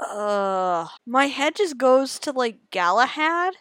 Ugh. 0.00 0.88
My 1.06 1.26
head 1.26 1.56
just 1.56 1.76
goes 1.76 2.18
to 2.20 2.32
like 2.32 2.58
Galahad. 2.70 3.54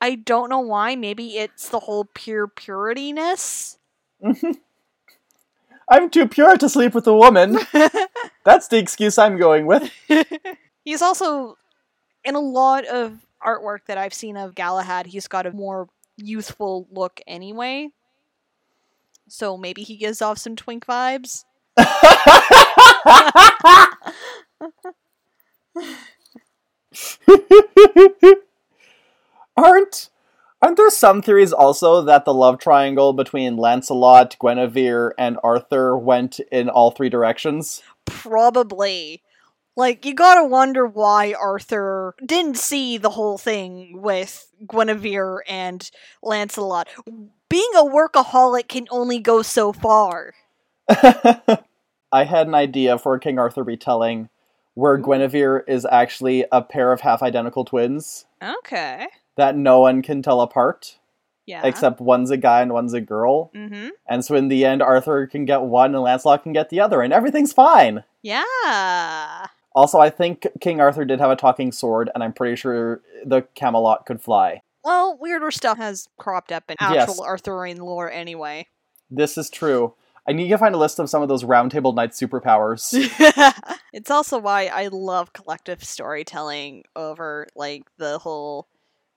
I 0.00 0.14
don't 0.14 0.48
know 0.48 0.60
why. 0.60 0.96
Maybe 0.96 1.38
it's 1.38 1.68
the 1.68 1.80
whole 1.80 2.06
pure 2.14 2.48
purityness. 2.48 3.78
I'm 5.90 6.08
too 6.08 6.28
pure 6.28 6.56
to 6.56 6.68
sleep 6.68 6.94
with 6.94 7.06
a 7.08 7.14
woman. 7.14 7.58
That's 8.44 8.68
the 8.68 8.78
excuse 8.78 9.18
I'm 9.18 9.36
going 9.36 9.66
with. 9.66 9.90
he's 10.84 11.02
also 11.02 11.58
in 12.24 12.36
a 12.36 12.40
lot 12.40 12.86
of 12.86 13.26
artwork 13.44 13.80
that 13.86 13.98
I've 13.98 14.14
seen 14.14 14.36
of 14.36 14.54
Galahad, 14.54 15.06
he's 15.06 15.26
got 15.26 15.46
a 15.46 15.50
more 15.50 15.88
youthful 16.16 16.86
look 16.92 17.20
anyway. 17.26 17.88
So 19.28 19.56
maybe 19.56 19.82
he 19.82 19.96
gives 19.96 20.22
off 20.22 20.38
some 20.38 20.54
twink 20.56 20.86
vibes. 20.86 21.44
aren't 29.56 30.10
aren't 30.62 30.76
there 30.76 30.90
some 30.90 31.22
theories 31.22 31.52
also 31.52 32.02
that 32.02 32.24
the 32.24 32.34
love 32.34 32.58
triangle 32.58 33.12
between 33.12 33.56
Lancelot, 33.56 34.36
Guinevere, 34.40 35.12
and 35.18 35.38
Arthur 35.42 35.96
went 35.96 36.40
in 36.52 36.68
all 36.68 36.90
three 36.90 37.08
directions? 37.08 37.82
Probably. 38.04 39.22
Like, 39.76 40.04
you 40.04 40.14
gotta 40.14 40.44
wonder 40.44 40.86
why 40.86 41.32
Arthur 41.32 42.14
didn't 42.24 42.58
see 42.58 42.98
the 42.98 43.10
whole 43.10 43.38
thing 43.38 44.00
with 44.02 44.52
Guinevere 44.66 45.40
and 45.48 45.88
Lancelot. 46.22 46.88
Being 47.48 47.70
a 47.76 47.84
workaholic 47.84 48.68
can 48.68 48.86
only 48.90 49.20
go 49.20 49.42
so 49.42 49.72
far. 49.72 50.34
I 50.88 52.24
had 52.24 52.48
an 52.48 52.54
idea 52.54 52.98
for 52.98 53.14
a 53.14 53.20
King 53.20 53.38
Arthur 53.38 53.62
retelling 53.62 54.28
where 54.74 54.98
mm-hmm. 54.98 55.10
Guinevere 55.10 55.64
is 55.66 55.86
actually 55.90 56.44
a 56.50 56.62
pair 56.62 56.92
of 56.92 57.00
half 57.00 57.22
identical 57.22 57.64
twins 57.64 58.26
Okay. 58.42 59.06
That 59.40 59.56
no 59.56 59.80
one 59.80 60.02
can 60.02 60.22
tell 60.22 60.40
apart, 60.40 60.98
Yeah. 61.46 61.62
except 61.64 62.00
one's 62.00 62.30
a 62.30 62.36
guy 62.36 62.62
and 62.62 62.72
one's 62.72 62.94
a 62.94 63.00
girl. 63.00 63.50
Mm-hmm. 63.54 63.88
And 64.08 64.24
so 64.24 64.34
in 64.36 64.48
the 64.48 64.64
end, 64.64 64.82
Arthur 64.82 65.26
can 65.26 65.44
get 65.44 65.62
one 65.62 65.94
and 65.94 66.02
Lancelot 66.04 66.42
can 66.44 66.52
get 66.52 66.70
the 66.70 66.80
other, 66.80 67.02
and 67.02 67.12
everything's 67.12 67.52
fine. 67.52 68.04
Yeah. 68.22 69.46
Also, 69.74 69.98
I 69.98 70.10
think 70.10 70.46
King 70.60 70.80
Arthur 70.80 71.04
did 71.04 71.20
have 71.20 71.30
a 71.30 71.36
talking 71.36 71.72
sword, 71.72 72.10
and 72.14 72.22
I'm 72.24 72.32
pretty 72.32 72.56
sure 72.56 73.00
the 73.24 73.42
Camelot 73.54 74.04
could 74.06 74.20
fly. 74.20 74.62
Well, 74.84 75.16
weirder 75.20 75.50
stuff 75.50 75.78
has 75.78 76.08
cropped 76.18 76.50
up 76.52 76.70
in 76.70 76.76
Yes. 76.80 77.08
actual 77.08 77.24
Arthurian 77.24 77.78
lore 77.78 78.10
anyway. 78.10 78.66
This 79.10 79.36
is 79.38 79.50
true. 79.50 79.94
I 80.28 80.32
need 80.32 80.48
to 80.48 80.58
find 80.58 80.74
a 80.74 80.78
list 80.78 80.98
of 80.98 81.08
some 81.10 81.22
of 81.22 81.28
those 81.28 81.44
Roundtable 81.44 81.94
Knight 81.94 82.10
superpowers. 82.10 82.90
it's 83.92 84.10
also 84.10 84.38
why 84.38 84.66
I 84.66 84.88
love 84.88 85.32
collective 85.32 85.82
storytelling 85.82 86.84
over 86.94 87.46
like 87.56 87.84
the 87.96 88.18
whole 88.18 88.68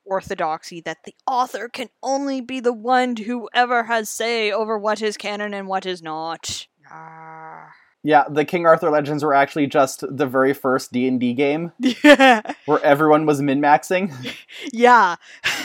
orthodoxy 0.05 0.81
that 0.81 1.03
the 1.05 1.15
author 1.27 1.69
can 1.69 1.89
only 2.01 2.41
be 2.41 2.59
the 2.59 2.73
one 2.73 3.15
who 3.15 3.49
ever 3.53 3.83
has 3.83 4.09
say 4.09 4.51
over 4.51 4.77
what 4.77 5.01
is 5.01 5.17
canon 5.17 5.53
and 5.53 5.67
what 5.67 5.85
is 5.85 6.01
not. 6.01 6.67
Ah. 6.91 7.69
yeah, 8.03 8.25
the 8.29 8.45
King 8.45 8.65
Arthur 8.65 8.89
Legends 8.89 9.23
were 9.23 9.33
actually 9.33 9.67
just 9.67 10.03
the 10.07 10.27
very 10.27 10.53
first 10.53 10.91
D&D 10.91 11.33
game 11.33 11.71
yeah. 12.03 12.41
where 12.65 12.83
everyone 12.83 13.25
was 13.25 13.41
min-maxing. 13.41 14.13
Yeah. 14.71 15.15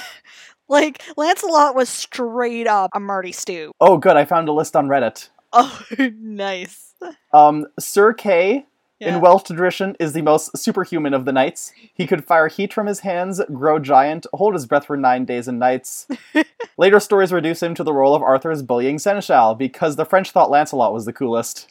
Like 0.71 1.03
Lancelot 1.17 1.75
was 1.75 1.89
straight 1.89 2.67
up 2.67 2.91
a 2.93 3.01
Marty 3.01 3.33
Stu. 3.33 3.73
Oh, 3.81 3.97
good. 3.97 4.19
I 4.19 4.27
found 4.27 4.51
a 4.51 4.53
list 4.53 4.77
on 4.77 4.89
Reddit. 4.89 5.31
Oh, 5.51 5.83
nice. 5.99 6.95
Um, 7.33 7.67
Sir 7.79 8.13
Kay 8.13 8.67
Yeah. 8.99 9.15
in 9.15 9.21
Welsh 9.21 9.45
tradition 9.45 9.97
is 10.01 10.13
the 10.13 10.23
most 10.23 10.59
superhuman 10.59 11.15
of 11.15 11.25
the 11.25 11.33
knights. 11.33 11.73
He 11.95 12.07
could 12.07 12.25
fire 12.25 12.49
heat 12.49 12.73
from 12.73 12.87
his 12.87 13.01
hands, 13.01 13.41
grow 13.53 13.79
giant, 13.79 14.27
hold 14.33 14.55
his 14.55 14.67
breath 14.67 14.87
for 14.87 14.97
nine 14.97 15.25
days 15.25 15.47
and 15.47 15.59
nights. 15.59 16.09
Later 16.77 16.99
stories 16.99 17.33
reduce 17.33 17.63
him 17.63 17.75
to 17.77 17.85
the 17.85 17.93
role 17.93 18.15
of 18.17 18.23
Arthur's 18.23 18.63
bullying 18.63 18.99
seneschal 18.99 19.55
because 19.55 19.95
the 19.97 20.05
French 20.05 20.33
thought 20.33 20.51
Lancelot 20.51 20.93
was 20.93 21.05
the 21.05 21.13
coolest. 21.13 21.69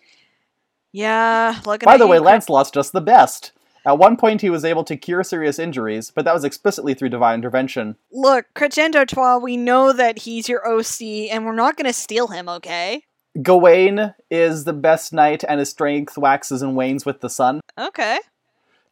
yeah, 0.93 1.59
look 1.65 1.83
at 1.83 1.87
By 1.87 1.97
the 1.97 2.07
way, 2.07 2.19
Lancelot's 2.19 2.71
just 2.71 2.93
the 2.93 3.01
best. 3.01 3.51
At 3.85 3.97
one 3.97 4.17
point, 4.17 4.41
he 4.41 4.49
was 4.49 4.65
able 4.65 4.83
to 4.83 4.97
cure 4.97 5.23
serious 5.23 5.59
injuries, 5.59 6.11
but 6.13 6.25
that 6.25 6.33
was 6.33 6.43
explicitly 6.43 6.93
through 6.93 7.07
divine 7.07 7.35
intervention. 7.35 7.95
Look, 8.11 8.45
de 8.53 9.05
Troyes, 9.05 9.41
we 9.41 9.55
know 9.55 9.93
that 9.93 10.19
he's 10.19 10.49
your 10.49 10.67
OC, 10.67 11.29
and 11.31 11.45
we're 11.45 11.55
not 11.55 11.77
gonna 11.77 11.93
steal 11.93 12.27
him, 12.27 12.49
okay? 12.49 13.03
Gawain 13.41 14.13
is 14.31 14.63
the 14.63 14.73
best 14.73 15.13
knight, 15.13 15.43
and 15.47 15.59
his 15.59 15.69
strength 15.69 16.17
waxes 16.17 16.61
and 16.61 16.75
wanes 16.75 17.05
with 17.05 17.21
the 17.21 17.29
sun. 17.29 17.61
Okay. 17.77 18.19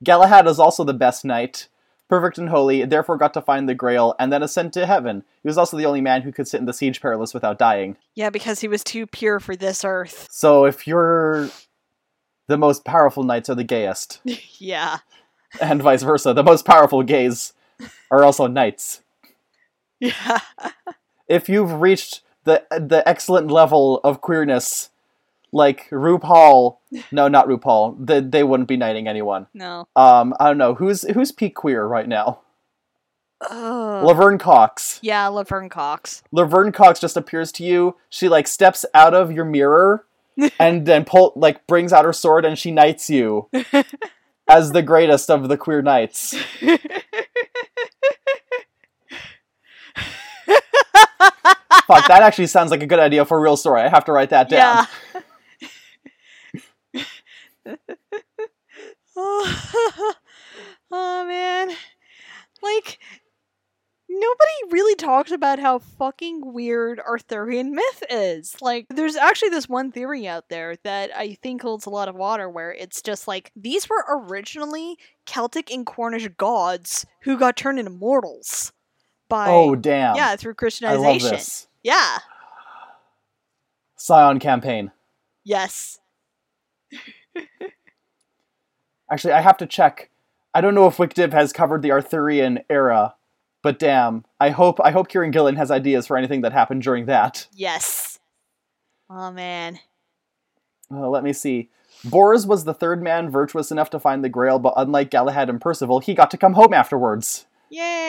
Galahad 0.03 0.47
is 0.47 0.59
also 0.59 0.83
the 0.83 0.93
best 0.93 1.25
knight, 1.25 1.67
perfect 2.09 2.37
and 2.37 2.49
holy, 2.49 2.85
therefore 2.85 3.17
got 3.17 3.33
to 3.33 3.41
find 3.41 3.67
the 3.67 3.73
Grail 3.73 4.13
and 4.19 4.31
then 4.31 4.43
ascend 4.43 4.73
to 4.73 4.85
heaven. 4.85 5.23
He 5.41 5.47
was 5.47 5.57
also 5.57 5.77
the 5.77 5.85
only 5.85 6.01
man 6.01 6.21
who 6.21 6.31
could 6.31 6.47
sit 6.47 6.59
in 6.59 6.65
the 6.65 6.73
Siege 6.73 7.01
Perilous 7.01 7.33
without 7.33 7.57
dying. 7.57 7.97
Yeah, 8.13 8.29
because 8.29 8.59
he 8.59 8.67
was 8.67 8.83
too 8.83 9.07
pure 9.07 9.39
for 9.39 9.55
this 9.55 9.83
earth. 9.83 10.27
So 10.35 10.65
if 10.65 10.85
you're 10.85 11.49
the 12.47 12.57
most 12.57 12.85
powerful 12.85 13.23
knights 13.23 13.49
are 13.49 13.55
the 13.55 13.63
gayest, 13.63 14.19
yeah. 14.59 14.97
and 15.59 15.81
vice 15.81 16.03
versa, 16.03 16.33
the 16.33 16.43
most 16.43 16.65
powerful 16.65 17.01
gays 17.03 17.53
are 18.11 18.23
also 18.23 18.47
knights. 18.47 19.01
Yeah. 19.97 20.39
If 21.29 21.47
you've 21.47 21.79
reached 21.79 22.21
the 22.45 22.63
the 22.71 23.03
excellent 23.07 23.51
level 23.51 23.99
of 24.03 24.21
queerness, 24.21 24.89
like 25.51 25.89
RuPaul, 25.89 26.77
no, 27.11 27.27
not 27.27 27.47
RuPaul, 27.47 27.97
they, 28.05 28.21
they 28.21 28.43
wouldn't 28.43 28.69
be 28.69 28.77
knighting 28.77 29.07
anyone. 29.07 29.47
No. 29.53 29.87
Um, 29.95 30.33
I 30.39 30.47
don't 30.47 30.57
know 30.57 30.75
who's 30.75 31.03
who's 31.09 31.31
peak 31.31 31.55
queer 31.55 31.85
right 31.85 32.07
now. 32.07 32.39
Ugh. 33.49 34.05
Laverne 34.05 34.37
Cox. 34.37 34.99
yeah, 35.03 35.27
Laverne 35.27 35.69
Cox. 35.69 36.23
Laverne 36.31 36.71
Cox 36.71 36.99
just 36.99 37.17
appears 37.17 37.51
to 37.53 37.63
you. 37.63 37.95
She 38.09 38.29
like 38.29 38.47
steps 38.47 38.85
out 38.93 39.13
of 39.13 39.31
your 39.31 39.45
mirror 39.45 40.05
and 40.59 40.85
then 40.85 41.03
pull 41.05 41.33
like 41.35 41.67
brings 41.67 41.91
out 41.93 42.05
her 42.05 42.13
sword 42.13 42.45
and 42.45 42.57
she 42.57 42.71
knights 42.71 43.09
you 43.09 43.49
as 44.47 44.71
the 44.71 44.81
greatest 44.81 45.29
of 45.29 45.49
the 45.49 45.57
queer 45.57 45.81
knights. 45.81 46.35
Fuck, 51.87 52.07
that 52.07 52.23
actually 52.23 52.47
sounds 52.47 52.71
like 52.71 52.81
a 52.81 52.87
good 52.87 52.99
idea 52.99 53.25
for 53.25 53.37
a 53.37 53.41
real 53.41 53.57
story. 53.57 53.81
I 53.81 53.89
have 53.89 54.05
to 54.05 54.11
write 54.11 54.29
that 54.31 54.49
down. 54.49 54.87
Yeah. 56.93 57.03
oh, 59.15 60.13
oh 60.91 61.25
man. 61.27 61.75
Like 62.61 62.99
nobody 64.09 64.71
really 64.71 64.95
talks 64.95 65.31
about 65.31 65.59
how 65.59 65.79
fucking 65.79 66.53
weird 66.53 66.99
Arthurian 66.99 67.73
myth 67.73 68.03
is. 68.09 68.55
Like 68.61 68.87
there's 68.89 69.15
actually 69.15 69.49
this 69.49 69.69
one 69.69 69.91
theory 69.91 70.27
out 70.27 70.49
there 70.49 70.75
that 70.83 71.11
I 71.15 71.35
think 71.41 71.61
holds 71.61 71.85
a 71.85 71.89
lot 71.89 72.07
of 72.07 72.15
water 72.15 72.49
where 72.49 72.73
it's 72.73 73.01
just 73.01 73.27
like 73.27 73.51
these 73.55 73.89
were 73.89 74.03
originally 74.09 74.97
Celtic 75.25 75.71
and 75.71 75.85
Cornish 75.85 76.27
gods 76.37 77.05
who 77.21 77.37
got 77.37 77.57
turned 77.57 77.79
into 77.79 77.91
mortals 77.91 78.71
by 79.27 79.47
Oh 79.49 79.75
damn. 79.75 80.15
yeah, 80.15 80.35
through 80.35 80.55
Christianization. 80.55 81.39
Love 81.85 81.93
this. 81.93 81.93
Yeah. 81.93 82.17
Scion 83.95 84.39
campaign. 84.39 84.91
Yes. 85.43 85.99
Actually, 89.11 89.33
I 89.33 89.41
have 89.41 89.57
to 89.57 89.65
check. 89.65 90.09
I 90.53 90.61
don't 90.61 90.75
know 90.75 90.87
if 90.87 90.97
WicDiv 90.97 91.33
has 91.33 91.53
covered 91.53 91.81
the 91.81 91.91
Arthurian 91.91 92.59
era, 92.69 93.15
but 93.61 93.77
damn, 93.77 94.25
I 94.39 94.49
hope 94.49 94.79
I 94.83 94.91
hope 94.91 95.09
Kieran 95.09 95.31
Gillen 95.31 95.55
has 95.57 95.71
ideas 95.71 96.07
for 96.07 96.17
anything 96.17 96.41
that 96.41 96.53
happened 96.53 96.81
during 96.81 97.05
that. 97.05 97.47
Yes. 97.53 98.19
Oh 99.09 99.31
man. 99.31 99.79
Uh, 100.91 101.09
let 101.09 101.23
me 101.23 101.33
see. 101.33 101.69
Bors 102.03 102.45
was 102.45 102.63
the 102.63 102.73
third 102.73 103.01
man 103.01 103.29
virtuous 103.29 103.71
enough 103.71 103.89
to 103.91 103.99
find 103.99 104.23
the 104.23 104.29
Grail, 104.29 104.59
but 104.59 104.73
unlike 104.77 105.09
Galahad 105.09 105.49
and 105.49 105.59
Percival, 105.59 105.99
he 105.99 106.13
got 106.13 106.29
to 106.31 106.37
come 106.37 106.53
home 106.53 106.73
afterwards. 106.73 107.45
Yay. 107.69 108.04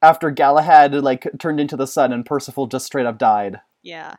After 0.00 0.30
Galahad 0.30 0.94
like 0.94 1.26
turned 1.38 1.60
into 1.60 1.76
the 1.76 1.86
sun 1.86 2.12
and 2.12 2.24
Percival 2.24 2.66
just 2.66 2.86
straight 2.86 3.06
up 3.06 3.18
died. 3.18 3.60
Yeah. 3.82 4.16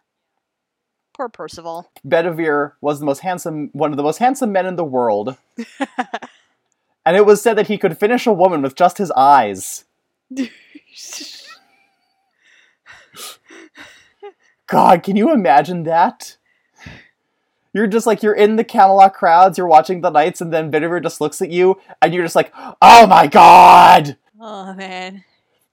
Poor 1.13 1.29
Percival. 1.29 1.89
Bedivere 2.05 2.73
was 2.81 2.99
the 2.99 3.05
most 3.05 3.19
handsome, 3.19 3.69
one 3.73 3.91
of 3.91 3.97
the 3.97 4.03
most 4.03 4.19
handsome 4.19 4.51
men 4.51 4.65
in 4.65 4.77
the 4.77 4.85
world, 4.85 5.35
and 7.05 7.17
it 7.17 7.25
was 7.25 7.41
said 7.41 7.57
that 7.57 7.67
he 7.67 7.77
could 7.77 7.97
finish 7.97 8.25
a 8.25 8.31
woman 8.31 8.61
with 8.61 8.75
just 8.75 8.97
his 8.99 9.11
eyes. 9.11 9.83
God, 14.67 15.03
can 15.03 15.15
you 15.17 15.33
imagine 15.33 15.83
that? 15.83 16.37
You're 17.73 17.87
just 17.87 18.07
like 18.07 18.23
you're 18.23 18.33
in 18.33 18.55
the 18.55 18.63
Camelot 18.63 19.13
crowds, 19.13 19.57
you're 19.57 19.67
watching 19.67 20.01
the 20.01 20.09
knights, 20.09 20.41
and 20.41 20.53
then 20.53 20.71
Bedivere 20.71 21.01
just 21.01 21.19
looks 21.19 21.41
at 21.41 21.51
you, 21.51 21.79
and 22.01 22.13
you're 22.13 22.23
just 22.23 22.35
like, 22.35 22.53
"Oh 22.81 23.05
my 23.07 23.27
God!" 23.27 24.17
oh 24.39 24.73
man. 24.73 25.23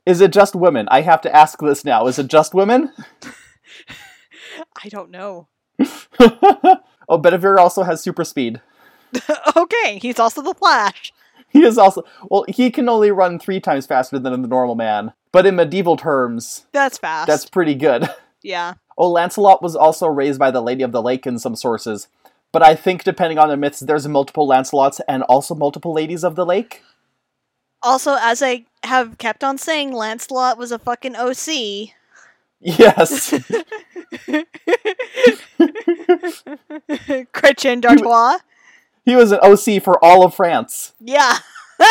Is 0.06 0.20
it 0.20 0.32
just 0.32 0.54
women? 0.54 0.86
I 0.90 1.00
have 1.02 1.20
to 1.22 1.34
ask 1.34 1.58
this 1.58 1.84
now. 1.84 2.06
Is 2.06 2.18
it 2.18 2.28
just 2.28 2.54
women? 2.54 2.92
I 4.82 4.88
don't 4.88 5.10
know. 5.10 5.48
oh, 6.18 7.18
Bedivere 7.18 7.58
also 7.58 7.82
has 7.82 8.00
super 8.00 8.24
speed. 8.24 8.60
okay, 9.56 9.98
he's 9.98 10.18
also 10.18 10.42
the 10.42 10.54
Flash. 10.54 11.12
He 11.48 11.64
is 11.64 11.78
also 11.78 12.04
well. 12.30 12.44
He 12.48 12.70
can 12.70 12.88
only 12.88 13.10
run 13.10 13.38
three 13.38 13.60
times 13.60 13.86
faster 13.86 14.18
than 14.18 14.42
the 14.42 14.48
normal 14.48 14.74
man, 14.74 15.12
but 15.32 15.46
in 15.46 15.56
medieval 15.56 15.96
terms, 15.96 16.66
That's 16.72 16.98
fast. 16.98 17.26
that's 17.28 17.48
pretty 17.48 17.74
good. 17.74 18.08
yeah. 18.42 18.74
Oh, 18.98 19.10
Lancelot 19.10 19.62
was 19.62 19.76
also 19.76 20.06
raised 20.06 20.38
by 20.38 20.50
the 20.50 20.62
Lady 20.62 20.82
of 20.82 20.92
the 20.92 21.02
Lake 21.02 21.26
in 21.26 21.38
some 21.38 21.54
sources, 21.56 22.08
but 22.52 22.62
I 22.62 22.74
think 22.74 23.04
depending 23.04 23.38
on 23.38 23.48
the 23.48 23.56
myths, 23.56 23.80
there's 23.80 24.08
multiple 24.08 24.48
Lancelots 24.48 25.00
and 25.08 25.22
also 25.24 25.54
multiple 25.54 25.92
Ladies 25.92 26.24
of 26.24 26.34
the 26.34 26.46
Lake. 26.46 26.82
Also, 27.87 28.16
as 28.20 28.42
I 28.42 28.64
have 28.83 29.16
kept 29.18 29.44
on 29.44 29.59
saying, 29.59 29.92
Lancelot 29.92 30.59
was 30.59 30.72
a 30.72 30.79
fucking 30.79 31.14
OC. 31.14 31.90
Yes, 32.59 33.31
Chrétien 37.33 37.81
de 37.81 37.96
Troyes. 37.96 38.40
he 39.05 39.14
was 39.14 39.31
an 39.31 39.38
OC 39.40 39.81
for 39.83 40.05
all 40.05 40.25
of 40.25 40.35
France. 40.35 40.94
Yeah. 41.01 41.38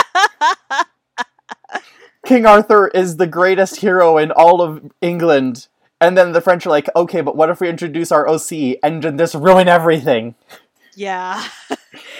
King 2.26 2.46
Arthur 2.46 2.90
is 2.90 3.16
the 3.16 3.28
greatest 3.28 3.78
hero 3.78 4.18
in 4.18 4.32
all 4.32 4.62
of 4.62 4.92
England. 5.00 5.68
And 6.02 6.18
then 6.18 6.34
the 6.34 6.42
French 6.42 6.66
are 6.66 6.72
like, 6.72 6.90
okay, 6.94 7.22
but 7.22 7.38
what 7.38 7.50
if 7.50 7.62
we 7.62 7.70
introduce 7.70 8.12
our 8.12 8.28
OC 8.28 8.80
and 8.84 9.02
then 9.02 9.18
just 9.18 9.36
ruin 9.36 9.70
everything? 9.70 10.36
Yeah. 10.96 11.42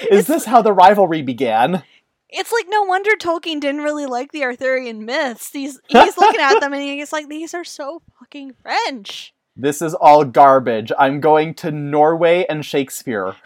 Is 0.10 0.28
this 0.28 0.46
how 0.46 0.62
the 0.62 0.72
rivalry 0.72 1.22
began? 1.22 1.84
It's 2.30 2.52
like 2.52 2.66
no 2.68 2.84
wonder 2.84 3.12
Tolkien 3.18 3.60
didn't 3.60 3.84
really 3.84 4.06
like 4.06 4.32
the 4.32 4.44
Arthurian 4.44 5.06
myths. 5.06 5.52
He's 5.52 5.80
he's 5.88 6.18
looking 6.18 6.42
at 6.42 6.60
them 6.60 6.74
and 6.74 6.82
he's 6.82 7.14
like, 7.14 7.30
these 7.30 7.54
are 7.54 7.64
so 7.64 8.02
fucking 8.20 8.54
French. 8.62 9.34
This 9.56 9.82
is 9.82 9.94
all 9.94 10.26
garbage. 10.26 10.92
I'm 11.00 11.22
going 11.22 11.54
to 11.56 11.72
Norway 11.72 12.46
and 12.50 12.66
Shakespeare. 12.66 13.36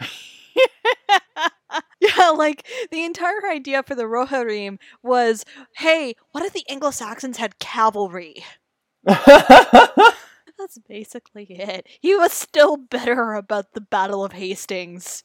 Yeah, 2.00 2.30
like 2.30 2.66
the 2.90 3.04
entire 3.04 3.50
idea 3.50 3.82
for 3.82 3.94
the 3.94 4.04
Rohirrim 4.04 4.78
was, 5.02 5.44
hey, 5.76 6.14
what 6.32 6.44
if 6.44 6.54
the 6.54 6.64
Anglo-Saxons 6.68 7.36
had 7.36 7.58
cavalry? 7.58 8.42
That's 9.04 10.78
basically 10.88 11.44
it. 11.44 11.86
He 12.00 12.14
was 12.14 12.32
still 12.32 12.78
bitter 12.78 13.34
about 13.34 13.74
the 13.74 13.82
Battle 13.82 14.24
of 14.24 14.32
Hastings. 14.32 15.22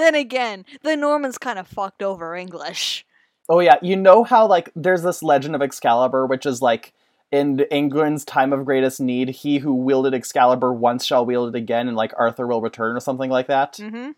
Then 0.00 0.14
again, 0.14 0.64
the 0.82 0.96
Normans 0.96 1.38
kind 1.38 1.58
of 1.58 1.66
fucked 1.66 2.02
over 2.02 2.34
English. 2.34 3.04
oh 3.48 3.60
yeah, 3.60 3.76
you 3.82 3.96
know 3.96 4.24
how 4.24 4.46
like 4.46 4.70
there's 4.74 5.02
this 5.02 5.22
legend 5.22 5.54
of 5.54 5.62
Excalibur, 5.62 6.26
which 6.26 6.46
is 6.46 6.62
like 6.62 6.92
in 7.30 7.60
England's 7.70 8.24
time 8.24 8.52
of 8.52 8.64
greatest 8.64 9.00
need, 9.00 9.28
he 9.28 9.58
who 9.58 9.74
wielded 9.74 10.14
Excalibur 10.14 10.72
once 10.72 11.04
shall 11.04 11.24
wield 11.24 11.54
it 11.54 11.58
again, 11.58 11.86
and 11.86 11.96
like 11.96 12.12
Arthur 12.16 12.46
will 12.46 12.60
return 12.60 12.96
or 12.96 13.00
something 13.00 13.30
like 13.30 13.46
that. 13.46 13.74
Mm-hmm. 13.74 14.12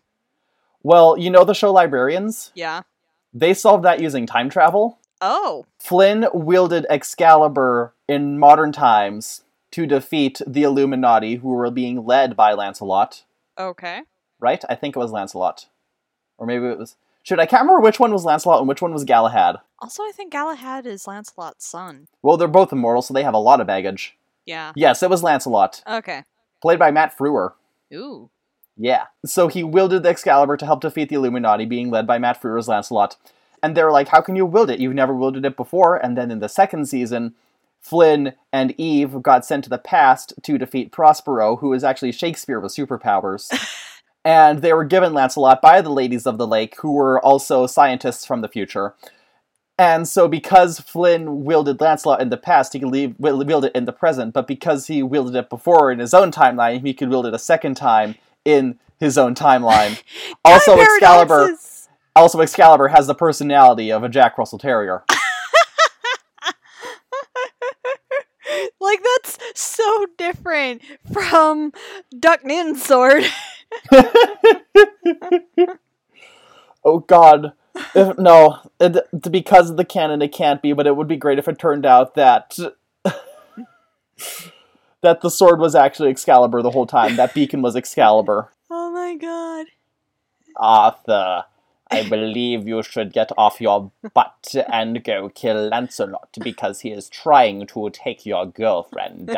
Well, 0.81 1.17
you 1.17 1.29
know 1.29 1.43
the 1.45 1.53
show 1.53 1.71
Librarians? 1.71 2.51
Yeah. 2.55 2.81
They 3.33 3.53
solved 3.53 3.83
that 3.85 4.01
using 4.01 4.25
time 4.25 4.49
travel. 4.49 4.99
Oh. 5.21 5.65
Flynn 5.79 6.27
wielded 6.33 6.85
Excalibur 6.89 7.93
in 8.07 8.37
modern 8.37 8.71
times 8.71 9.43
to 9.71 9.85
defeat 9.85 10.41
the 10.45 10.63
Illuminati, 10.63 11.35
who 11.35 11.49
were 11.49 11.71
being 11.71 12.05
led 12.05 12.35
by 12.35 12.53
Lancelot. 12.53 13.23
Okay. 13.57 14.01
Right? 14.39 14.63
I 14.69 14.75
think 14.75 14.95
it 14.95 14.99
was 14.99 15.11
Lancelot, 15.11 15.67
or 16.37 16.45
maybe 16.47 16.65
it 16.65 16.77
was 16.77 16.95
Should 17.23 17.39
I 17.39 17.45
can't 17.45 17.61
remember 17.61 17.81
which 17.81 17.99
one 17.99 18.11
was 18.11 18.25
Lancelot 18.25 18.59
and 18.59 18.67
which 18.67 18.81
one 18.81 18.93
was 18.93 19.03
Galahad. 19.03 19.57
Also, 19.79 20.03
I 20.03 20.11
think 20.13 20.31
Galahad 20.31 20.85
is 20.85 21.07
Lancelot's 21.07 21.65
son. 21.65 22.07
Well, 22.21 22.37
they're 22.37 22.47
both 22.47 22.71
immortal, 22.71 23.01
so 23.01 23.13
they 23.13 23.23
have 23.23 23.33
a 23.33 23.37
lot 23.39 23.59
of 23.61 23.67
baggage. 23.67 24.17
Yeah. 24.45 24.71
Yes, 24.75 25.03
it 25.03 25.09
was 25.09 25.23
Lancelot, 25.23 25.81
Okay. 25.89 26.23
played 26.61 26.79
by 26.79 26.91
Matt 26.91 27.17
Frewer. 27.17 27.53
Ooh. 27.93 28.29
Yeah. 28.77 29.05
So 29.25 29.47
he 29.49 29.63
wielded 29.63 30.03
the 30.03 30.09
Excalibur 30.09 30.57
to 30.57 30.65
help 30.65 30.81
defeat 30.81 31.09
the 31.09 31.15
Illuminati, 31.15 31.65
being 31.65 31.89
led 31.91 32.07
by 32.07 32.17
Matt 32.17 32.41
Frewer 32.41 32.57
as 32.57 32.67
Lancelot. 32.67 33.17
And 33.61 33.75
they're 33.77 33.91
like, 33.91 34.09
how 34.09 34.19
can 34.19 34.35
you 34.35 34.45
wield 34.45 34.69
it? 34.69 34.79
You've 34.79 34.93
never 34.95 35.13
wielded 35.15 35.45
it 35.45 35.55
before. 35.55 35.95
And 35.95 36.17
then 36.17 36.31
in 36.31 36.39
the 36.39 36.49
second 36.49 36.87
season, 36.87 37.35
Flynn 37.79 38.33
and 38.51 38.73
Eve 38.79 39.21
got 39.21 39.45
sent 39.45 39.63
to 39.65 39.69
the 39.69 39.77
past 39.77 40.33
to 40.43 40.57
defeat 40.57 40.91
Prospero, 40.91 41.57
who 41.57 41.71
is 41.73 41.83
actually 41.83 42.11
Shakespeare 42.13 42.59
with 42.59 42.73
superpowers. 42.75 43.49
and 44.25 44.61
they 44.61 44.73
were 44.73 44.85
given 44.85 45.13
Lancelot 45.13 45.61
by 45.61 45.81
the 45.81 45.89
Ladies 45.89 46.25
of 46.25 46.37
the 46.37 46.47
Lake, 46.47 46.75
who 46.79 46.91
were 46.91 47.23
also 47.23 47.67
scientists 47.67 48.25
from 48.25 48.41
the 48.41 48.47
future. 48.47 48.95
And 49.77 50.07
so, 50.07 50.27
because 50.27 50.79
Flynn 50.79 51.43
wielded 51.43 51.81
Lancelot 51.81 52.21
in 52.21 52.29
the 52.29 52.37
past, 52.37 52.73
he 52.73 52.79
could 52.79 52.89
leave, 52.89 53.15
wield 53.17 53.65
it 53.65 53.75
in 53.75 53.85
the 53.85 53.91
present. 53.91 54.33
But 54.33 54.47
because 54.47 54.87
he 54.87 55.01
wielded 55.01 55.35
it 55.35 55.49
before 55.49 55.91
in 55.91 55.99
his 55.99 56.13
own 56.13 56.31
timeline, 56.31 56.85
he 56.85 56.93
could 56.93 57.09
wield 57.09 57.25
it 57.25 57.33
a 57.33 57.39
second 57.39 57.75
time 57.75 58.15
in 58.45 58.79
his 58.99 59.17
own 59.17 59.33
timeline. 59.33 60.01
also, 60.45 60.79
Excalibur. 60.79 61.55
Also, 62.15 62.39
Excalibur 62.41 62.89
has 62.89 63.07
the 63.07 63.15
personality 63.15 63.91
of 63.91 64.03
a 64.03 64.09
Jack 64.09 64.37
Russell 64.37 64.59
Terrier. 64.59 65.03
Like 68.93 69.03
that's 69.03 69.37
so 69.55 70.05
different 70.17 70.81
from 71.11 71.73
Duck 72.17 72.43
Nin's 72.43 72.83
sword. 72.83 73.23
oh 76.83 76.99
God, 76.99 77.53
if, 77.95 78.17
no, 78.17 78.59
it, 78.79 78.97
because 79.31 79.69
of 79.69 79.77
the 79.77 79.85
canon, 79.85 80.21
it 80.21 80.31
can't 80.31 80.61
be. 80.61 80.73
But 80.73 80.87
it 80.87 80.95
would 80.95 81.07
be 81.07 81.17
great 81.17 81.39
if 81.39 81.47
it 81.47 81.57
turned 81.59 81.85
out 81.85 82.15
that 82.15 82.57
that 85.01 85.21
the 85.21 85.29
sword 85.29 85.59
was 85.59 85.75
actually 85.75 86.09
Excalibur 86.09 86.61
the 86.61 86.71
whole 86.71 86.85
time. 86.85 87.15
That 87.15 87.33
beacon 87.33 87.61
was 87.61 87.75
Excalibur. 87.75 88.49
oh 88.69 88.91
my 88.91 89.15
god. 89.15 89.67
Arthur, 90.55 91.45
I 91.93 92.09
believe 92.09 92.67
you 92.67 92.81
should 92.83 93.13
get 93.13 93.31
off 93.37 93.61
your 93.61 93.91
butt 94.13 94.55
and 94.71 95.03
go 95.03 95.29
kill 95.29 95.67
Lancelot 95.69 96.37
because 96.41 96.81
he 96.81 96.91
is 96.91 97.07
trying 97.09 97.67
to 97.67 97.89
take 97.91 98.25
your 98.25 98.45
girlfriend. 98.45 99.37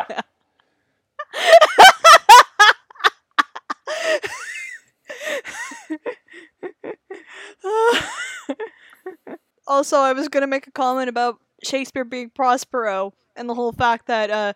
also, 9.66 9.98
I 9.98 10.12
was 10.12 10.28
gonna 10.28 10.46
make 10.46 10.66
a 10.66 10.72
comment 10.72 11.08
about 11.08 11.38
Shakespeare 11.62 12.04
being 12.04 12.30
Prospero 12.30 13.12
and 13.36 13.48
the 13.48 13.54
whole 13.54 13.72
fact 13.72 14.06
that 14.06 14.30
uh, 14.30 14.52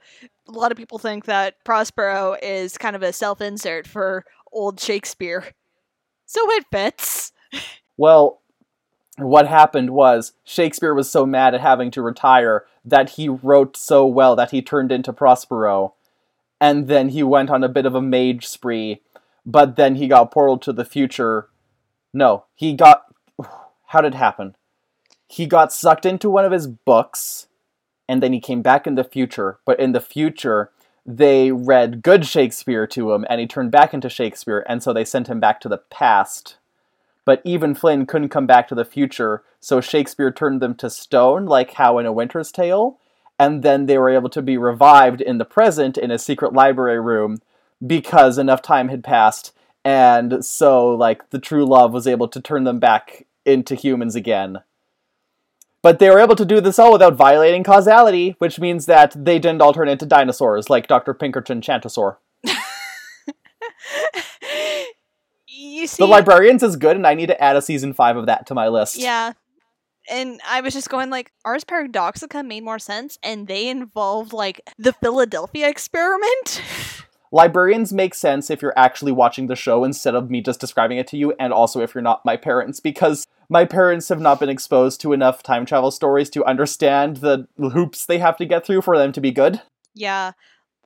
a 0.49 0.53
lot 0.53 0.73
of 0.73 0.79
people 0.79 0.99
think 0.99 1.27
that 1.27 1.63
Prospero 1.65 2.37
is 2.43 2.79
kind 2.79 2.97
of 2.97 3.03
a 3.03 3.13
self-insert 3.13 3.87
for 3.87 4.25
old 4.53 4.81
Shakespeare. 4.81 5.53
So 6.27 6.41
it 6.53 6.65
fits. 6.73 7.33
Well, 8.01 8.41
what 9.19 9.47
happened 9.47 9.91
was 9.91 10.33
Shakespeare 10.43 10.95
was 10.95 11.11
so 11.11 11.27
mad 11.27 11.55
at 11.55 11.61
having 11.61 11.91
to 11.91 12.01
retire 12.01 12.65
that 12.83 13.11
he 13.11 13.29
wrote 13.29 13.77
so 13.77 14.07
well 14.07 14.35
that 14.37 14.53
he 14.53 14.63
turned 14.63 14.91
into 14.91 15.13
Prospero. 15.13 15.93
And 16.63 16.89
then 16.89 17.11
he 17.11 17.23
went 17.23 17.51
on 17.51 17.63
a 17.63 17.69
bit 17.69 17.85
of 17.85 17.95
a 17.95 18.01
mage 18.01 18.47
spree, 18.47 19.03
but 19.45 19.77
then 19.77 19.97
he 19.97 20.09
got 20.09 20.33
portaled 20.33 20.63
to 20.63 20.73
the 20.73 20.87
future. 20.87 21.51
No, 22.15 22.47
he 22.55 22.73
got. 22.73 23.05
How 23.89 24.01
did 24.01 24.15
it 24.15 24.17
happen? 24.17 24.57
He 25.29 25.45
got 25.45 25.71
sucked 25.71 26.07
into 26.07 26.31
one 26.31 26.47
of 26.47 26.53
his 26.53 26.69
books, 26.69 27.49
and 28.09 28.23
then 28.23 28.33
he 28.33 28.41
came 28.41 28.63
back 28.63 28.87
in 28.87 28.95
the 28.95 29.05
future. 29.05 29.59
But 29.67 29.79
in 29.79 29.93
the 29.93 30.01
future, 30.01 30.71
they 31.05 31.53
read 31.53 32.01
good 32.01 32.25
Shakespeare 32.25 32.87
to 32.87 33.13
him, 33.13 33.27
and 33.29 33.43
he 33.43 33.47
turned 33.47 33.73
back 33.73 33.93
into 33.93 34.09
Shakespeare, 34.09 34.65
and 34.67 34.83
so 34.83 34.95
they 34.95 35.05
sent 35.05 35.29
him 35.29 35.39
back 35.39 35.61
to 35.61 35.69
the 35.69 35.83
past 35.91 36.57
but 37.31 37.41
even 37.45 37.77
Flynn 37.77 38.07
couldn't 38.07 38.31
come 38.31 38.49
back 38.49 38.67
to 38.67 38.75
the 38.75 38.85
future, 38.85 39.45
so 39.61 39.81
Shakespeare 39.81 40.33
turned 40.33 40.61
them 40.61 40.75
to 40.75 40.91
stone, 40.91 41.47
like 41.47 41.75
how 41.75 41.99
in 41.99 42.05
A 42.05 42.13
Winter's 42.13 42.51
Tale, 42.51 42.99
and 43.39 43.63
then 43.63 43.87
they 43.87 43.99
were 43.99 44.11
able 44.11 44.31
to 44.31 44.43
be 44.43 44.59
revived 44.59 45.21
in 45.21 45.39
the 45.39 45.45
present 45.45 45.97
in 45.97 46.11
a 46.11 46.19
secret 46.19 46.53
library 46.53 47.01
room 47.01 47.39
because 47.87 48.37
enough 48.37 48.63
time 48.63 48.89
had 48.89 49.05
passed, 49.05 49.53
and 49.85 50.45
so 50.45 50.91
like 50.91 51.31
the 51.31 51.39
true 51.39 51.65
love 51.65 51.93
was 51.93 52.09
able 52.09 52.27
to 52.27 52.41
turn 52.41 52.65
them 52.65 52.81
back 52.81 53.29
into 53.45 53.77
humans 53.77 54.17
again. 54.17 54.59
But 55.83 56.01
they 56.01 56.11
were 56.11 56.19
able 56.19 56.35
to 56.35 56.45
do 56.45 56.61
this 56.61 56.81
all 56.81 56.91
without 56.91 57.15
violating 57.15 57.63
causality, 57.63 58.35
which 58.39 58.59
means 58.59 58.87
that 58.87 59.15
they 59.17 59.39
didn't 59.39 59.63
all 59.63 59.73
turn 59.73 59.89
into 59.89 60.05
dinosaurs 60.05 60.69
like 60.69 60.89
Dr. 60.89 61.15
Pinkerton 61.15 61.61
Chantosaur. 61.61 62.17
you 65.81 65.87
see, 65.87 66.03
The 66.03 66.07
Librarians 66.07 66.63
is 66.63 66.77
good, 66.77 66.97
and 66.97 67.07
I 67.07 67.15
need 67.15 67.27
to 67.27 67.43
add 67.43 67.57
a 67.57 67.63
season 67.63 67.93
five 67.93 68.17
of 68.17 68.27
that 68.27 68.47
to 68.47 68.55
my 68.55 68.69
list. 68.69 68.97
yeah. 68.99 69.33
And 70.09 70.41
I 70.49 70.61
was 70.61 70.73
just 70.73 70.89
going 70.89 71.11
like, 71.11 71.31
Ars 71.45 71.63
Paradoxica 71.63 72.45
made 72.45 72.65
more 72.65 72.79
sense, 72.79 73.19
and 73.23 73.47
they 73.47 73.69
involved 73.69 74.33
like 74.33 74.61
the 74.79 74.93
Philadelphia 74.93 75.69
experiment. 75.69 76.63
Librarians 77.33 77.93
make 77.93 78.15
sense 78.15 78.51
if 78.51 78.61
you're 78.61 78.77
actually 78.77 79.13
watching 79.13 79.47
the 79.47 79.55
show 79.55 79.85
instead 79.85 80.17
of 80.17 80.31
me 80.31 80.41
just 80.41 80.59
describing 80.59 80.99
it 80.99 81.07
to 81.09 81.17
you, 81.17 81.33
and 81.39 81.53
also 81.53 81.81
if 81.81 81.95
you're 81.95 82.03
not 82.03 82.25
my 82.25 82.37
parents, 82.37 82.81
because 82.81 83.27
my 83.49 83.65
parents 83.65 84.09
have 84.09 84.21
not 84.21 84.41
been 84.41 84.49
exposed 84.49 85.01
to 85.03 85.13
enough 85.13 85.43
time 85.43 85.65
travel 85.65 85.91
stories 85.93 86.31
to 86.31 86.45
understand 86.45 87.19
the 87.19 87.47
hoops 87.59 88.07
they 88.07 88.19
have 88.19 88.37
to 88.39 88.47
get 88.47 88.67
through 88.67 88.83
for 88.83 88.99
them 88.99 89.13
to 89.13 89.21
be 89.21 89.31
good. 89.31 89.61
Yeah. 89.95 90.33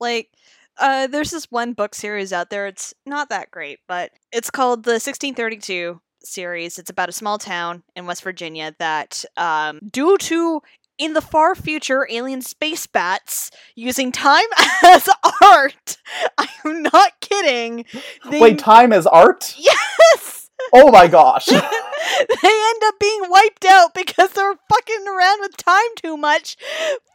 Like 0.01 0.31
uh 0.79 1.07
there's 1.07 1.31
this 1.31 1.51
one 1.51 1.73
book 1.73 1.95
series 1.95 2.33
out 2.33 2.51
there. 2.51 2.67
It's 2.67 2.95
not 3.07 3.29
that 3.31 3.51
great, 3.51 3.81
but 3.89 4.11
it's 4.33 4.51
called 4.51 4.85
the 4.85 4.93
1632 4.93 6.01
series. 6.23 6.79
It's 6.79 6.91
about 6.91 7.09
a 7.09 7.13
small 7.13 7.39
town 7.39 7.83
in 7.95 8.07
West 8.07 8.23
Virginia 8.23 8.75
that 8.79 9.25
um 9.37 9.81
due 9.91 10.17
to 10.19 10.61
in 10.97 11.13
the 11.13 11.21
far 11.21 11.55
future 11.55 12.07
alien 12.11 12.41
space 12.41 12.87
bats 12.87 13.51
using 13.75 14.13
time 14.13 14.47
as 14.85 15.09
art. 15.43 15.97
I'm 16.39 16.83
not 16.83 17.13
kidding. 17.21 17.85
They, 18.31 18.41
Wait, 18.41 18.59
time 18.59 18.93
as 18.93 19.07
art? 19.07 19.55
yes. 19.59 20.51
Oh 20.73 20.91
my 20.91 21.07
gosh. 21.09 21.47
they 21.47 21.57
end 21.57 22.83
up 22.85 22.95
being 23.01 23.23
wiped 23.29 23.65
out 23.65 23.93
because 23.95 24.31
they're 24.31 24.55
fucking 24.71 25.07
around 25.09 25.41
with 25.41 25.57
time 25.57 25.91
too 25.97 26.17
much 26.17 26.57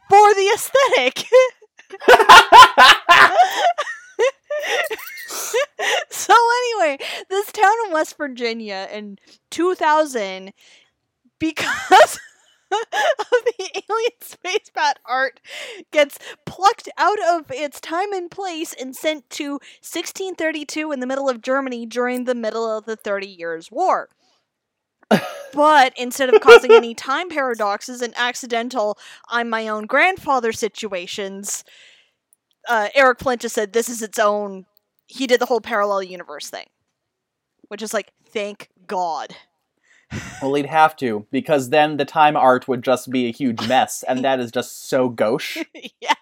for 0.08 0.34
the 0.34 0.50
aesthetic. 0.54 1.24
so 6.10 6.34
anyway, 6.34 6.98
this 7.28 7.52
town 7.52 7.72
in 7.86 7.92
West 7.92 8.16
Virginia 8.16 8.88
in 8.92 9.18
2000 9.50 10.52
because 11.38 12.18
of 12.72 13.44
the 13.46 13.82
alien 13.88 14.10
space 14.20 14.70
bat 14.74 14.98
art 15.04 15.40
gets 15.90 16.18
plucked 16.46 16.88
out 16.96 17.18
of 17.28 17.50
its 17.50 17.80
time 17.80 18.12
and 18.12 18.30
place 18.30 18.74
and 18.78 18.94
sent 18.94 19.28
to 19.30 19.52
1632 19.82 20.92
in 20.92 21.00
the 21.00 21.06
middle 21.06 21.28
of 21.28 21.42
Germany 21.42 21.86
during 21.86 22.24
the 22.24 22.34
middle 22.34 22.70
of 22.70 22.84
the 22.84 22.96
30 22.96 23.26
Years' 23.26 23.70
War. 23.72 24.08
But 25.52 25.92
instead 25.96 26.32
of 26.32 26.40
causing 26.40 26.72
any 26.72 26.94
time 26.94 27.28
paradoxes 27.28 28.02
and 28.02 28.14
accidental 28.16 28.98
I'm 29.28 29.48
my 29.48 29.68
own 29.68 29.86
grandfather 29.86 30.52
situations, 30.52 31.64
uh, 32.68 32.88
Eric 32.94 33.20
Flint 33.20 33.40
just 33.42 33.54
said 33.54 33.72
this 33.72 33.88
is 33.88 34.02
its 34.02 34.18
own. 34.18 34.66
He 35.06 35.26
did 35.26 35.40
the 35.40 35.46
whole 35.46 35.60
parallel 35.60 36.02
universe 36.02 36.50
thing, 36.50 36.66
which 37.68 37.82
is 37.82 37.92
like, 37.92 38.12
thank 38.28 38.68
God. 38.86 39.34
well, 40.42 40.54
he'd 40.54 40.66
have 40.66 40.96
to, 40.96 41.26
because 41.30 41.70
then 41.70 41.96
the 41.96 42.04
time 42.04 42.36
art 42.36 42.68
would 42.68 42.82
just 42.82 43.10
be 43.10 43.26
a 43.26 43.32
huge 43.32 43.66
mess, 43.68 44.02
and 44.04 44.24
that 44.24 44.40
is 44.40 44.50
just 44.50 44.88
so 44.88 45.08
gauche. 45.08 45.58
yeah. 46.00 46.14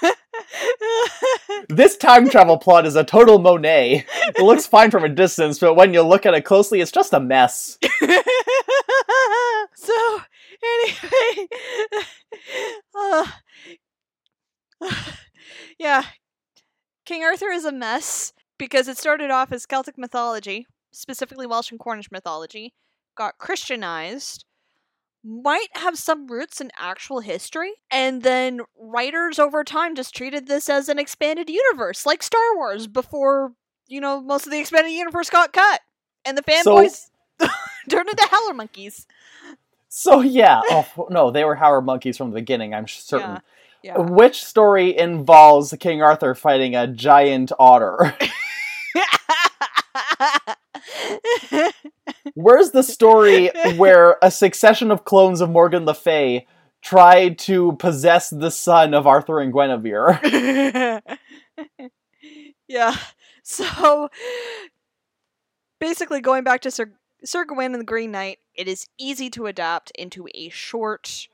This 1.68 1.96
time 1.96 2.28
travel 2.30 2.56
plot 2.56 2.86
is 2.86 2.96
a 2.96 3.04
total 3.04 3.38
Monet. 3.38 4.06
It 4.28 4.42
looks 4.42 4.66
fine 4.66 4.90
from 4.90 5.04
a 5.04 5.08
distance, 5.08 5.58
but 5.58 5.74
when 5.74 5.92
you 5.92 6.02
look 6.02 6.24
at 6.24 6.34
it 6.34 6.42
closely, 6.42 6.80
it's 6.80 6.92
just 6.92 7.12
a 7.12 7.20
mess. 7.20 7.78
so 9.74 10.20
anyway, 10.64 11.48
uh, 12.98 13.26
yeah, 15.78 16.04
King 17.04 17.24
Arthur 17.24 17.50
is 17.50 17.64
a 17.64 17.72
mess 17.72 18.32
because 18.58 18.88
it 18.88 18.98
started 18.98 19.30
off 19.30 19.52
as 19.52 19.66
Celtic 19.66 19.98
mythology, 19.98 20.66
specifically 20.92 21.46
Welsh 21.46 21.70
and 21.70 21.80
Cornish 21.80 22.10
mythology, 22.10 22.72
got 23.16 23.38
Christianized, 23.38 24.44
might 25.24 25.68
have 25.74 25.98
some 25.98 26.26
roots 26.28 26.60
in 26.60 26.70
actual 26.78 27.20
history, 27.20 27.72
and 27.90 28.22
then 28.22 28.60
writers 28.78 29.38
over 29.38 29.64
time 29.64 29.94
just 29.94 30.14
treated 30.14 30.46
this 30.46 30.68
as 30.68 30.88
an 30.88 30.98
expanded 30.98 31.48
universe, 31.50 32.06
like 32.06 32.22
Star 32.22 32.54
Wars 32.56 32.86
before 32.86 33.52
you 33.88 34.00
know, 34.02 34.20
most 34.20 34.44
of 34.46 34.52
the 34.52 34.60
expanded 34.60 34.92
universe 34.92 35.30
got 35.30 35.52
cut, 35.52 35.80
and 36.24 36.36
the 36.36 36.44
So- 36.62 36.76
fanboys 36.76 37.10
turned 37.88 38.08
into 38.08 38.28
howler 38.30 38.54
monkeys. 38.54 39.06
So 39.88 40.20
yeah, 40.20 40.60
oh 40.70 41.06
no, 41.10 41.30
they 41.30 41.44
were 41.44 41.54
Howard 41.54 41.86
monkeys 41.86 42.16
from 42.18 42.30
the 42.30 42.34
beginning. 42.34 42.74
I'm 42.74 42.86
certain. 42.86 43.40
Yeah, 43.82 43.94
yeah. 43.96 43.98
Which 43.98 44.44
story 44.44 44.96
involves 44.96 45.74
King 45.80 46.02
Arthur 46.02 46.34
fighting 46.34 46.76
a 46.76 46.86
giant 46.86 47.50
otter? 47.58 48.14
Where's 52.34 52.70
the 52.70 52.82
story 52.82 53.50
where 53.76 54.16
a 54.22 54.30
succession 54.30 54.90
of 54.90 55.04
clones 55.04 55.40
of 55.40 55.50
Morgan 55.50 55.84
Le 55.84 55.94
Fay 55.94 56.46
tried 56.82 57.38
to 57.40 57.72
possess 57.78 58.30
the 58.30 58.50
son 58.50 58.94
of 58.94 59.06
Arthur 59.06 59.40
and 59.40 59.52
Guinevere? 59.52 60.20
yeah. 62.68 62.94
So 63.42 64.08
basically, 65.80 66.20
going 66.20 66.44
back 66.44 66.60
to 66.62 66.70
Sir 66.70 66.92
Sir 67.24 67.44
Gawain 67.44 67.72
and 67.72 67.80
the 67.80 67.84
Green 67.86 68.12
Knight, 68.12 68.38
it 68.54 68.68
is 68.68 68.86
easy 68.98 69.28
to 69.30 69.46
adapt 69.46 69.90
into 69.98 70.28
a 70.34 70.48
short, 70.50 71.26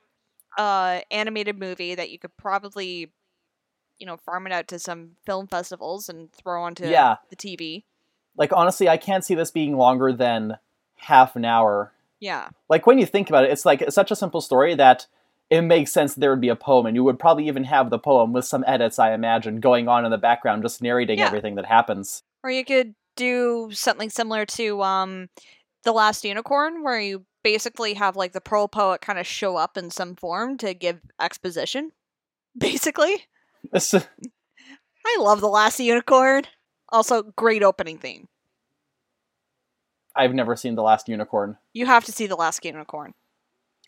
uh, 0.56 1.00
animated 1.10 1.58
movie 1.58 1.94
that 1.94 2.10
you 2.10 2.18
could 2.18 2.34
probably, 2.38 3.12
you 3.98 4.06
know, 4.06 4.16
farm 4.16 4.46
it 4.46 4.52
out 4.52 4.66
to 4.68 4.78
some 4.78 5.16
film 5.26 5.46
festivals 5.46 6.08
and 6.08 6.32
throw 6.32 6.62
onto 6.62 6.86
Yeah. 6.86 7.16
the 7.28 7.36
TV. 7.36 7.84
Like 8.36 8.52
honestly, 8.52 8.88
I 8.88 8.96
can't 8.96 9.24
see 9.24 9.34
this 9.34 9.50
being 9.50 9.76
longer 9.76 10.12
than 10.12 10.58
half 10.96 11.36
an 11.36 11.44
hour. 11.44 11.92
Yeah. 12.20 12.48
Like 12.68 12.86
when 12.86 12.98
you 12.98 13.06
think 13.06 13.28
about 13.28 13.44
it, 13.44 13.50
it's 13.50 13.64
like 13.64 13.82
it's 13.82 13.94
such 13.94 14.10
a 14.10 14.16
simple 14.16 14.40
story 14.40 14.74
that 14.74 15.06
it 15.50 15.60
makes 15.60 15.92
sense 15.92 16.14
there 16.14 16.30
would 16.30 16.40
be 16.40 16.48
a 16.48 16.56
poem, 16.56 16.86
and 16.86 16.96
you 16.96 17.04
would 17.04 17.18
probably 17.18 17.46
even 17.48 17.64
have 17.64 17.90
the 17.90 17.98
poem 17.98 18.32
with 18.32 18.46
some 18.46 18.64
edits, 18.66 18.98
I 18.98 19.12
imagine, 19.12 19.60
going 19.60 19.88
on 19.88 20.04
in 20.04 20.10
the 20.10 20.18
background, 20.18 20.62
just 20.62 20.80
narrating 20.82 21.18
Yeah. 21.18 21.26
everything 21.26 21.54
that 21.56 21.66
happens. 21.66 22.22
Or 22.42 22.50
you 22.50 22.64
could 22.64 22.94
do 23.16 23.70
something 23.72 24.10
similar 24.10 24.46
to 24.46 24.82
um 24.82 25.28
The 25.84 25.92
Last 25.92 26.24
Unicorn 26.24 26.82
where 26.82 26.98
you 27.00 27.24
basically 27.42 27.94
have 27.94 28.16
like 28.16 28.32
the 28.32 28.40
pearl 28.40 28.68
poet 28.68 29.02
kind 29.02 29.18
of 29.18 29.26
show 29.26 29.56
up 29.56 29.76
in 29.76 29.90
some 29.90 30.16
form 30.16 30.56
to 30.58 30.72
give 30.74 31.00
exposition. 31.20 31.92
Basically. 32.58 33.26
I 33.74 35.18
love 35.18 35.40
The 35.40 35.48
Last 35.48 35.78
Unicorn. 35.78 36.44
Also 36.94 37.22
great 37.36 37.62
opening 37.62 37.98
theme. 37.98 38.28
I've 40.16 40.32
never 40.32 40.54
seen 40.54 40.76
the 40.76 40.82
last 40.82 41.08
unicorn. 41.08 41.58
You 41.72 41.86
have 41.86 42.04
to 42.04 42.12
see 42.12 42.26
The 42.28 42.36
Last 42.36 42.64
Unicorn. 42.64 43.14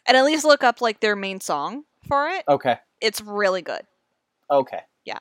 And 0.08 0.16
at 0.16 0.24
least 0.24 0.44
look 0.44 0.64
up 0.64 0.80
like 0.80 0.98
their 1.00 1.14
main 1.14 1.40
song 1.40 1.84
for 2.08 2.28
it. 2.28 2.44
Okay, 2.48 2.78
It's 3.00 3.20
really 3.20 3.62
good. 3.62 3.82
okay. 4.50 4.80
Yeah. 5.04 5.18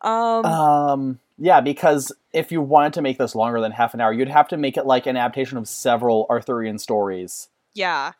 Um 0.00 0.44
Um, 0.44 1.20
yeah, 1.38 1.60
because 1.60 2.12
if 2.32 2.52
you 2.52 2.60
wanted 2.62 2.92
to 2.94 3.02
make 3.02 3.18
this 3.18 3.34
longer 3.34 3.60
than 3.60 3.72
half 3.72 3.94
an 3.94 4.00
hour, 4.00 4.12
you'd 4.12 4.28
have 4.28 4.48
to 4.48 4.56
make 4.56 4.76
it 4.76 4.86
like 4.86 5.06
an 5.06 5.16
adaptation 5.16 5.58
of 5.58 5.66
several 5.68 6.26
Arthurian 6.30 6.78
stories. 6.78 7.48
yeah. 7.74 8.12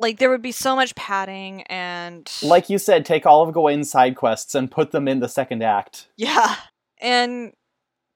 Like 0.00 0.18
there 0.20 0.30
would 0.30 0.42
be 0.42 0.52
so 0.52 0.76
much 0.76 0.94
padding 0.94 1.62
and 1.62 2.30
Like 2.42 2.70
you 2.70 2.78
said, 2.78 3.04
take 3.04 3.26
all 3.26 3.42
of 3.42 3.52
Gawain's 3.52 3.90
side 3.90 4.14
quests 4.14 4.54
and 4.54 4.70
put 4.70 4.92
them 4.92 5.08
in 5.08 5.18
the 5.18 5.28
second 5.28 5.60
act. 5.62 6.06
Yeah. 6.16 6.54
And 7.00 7.52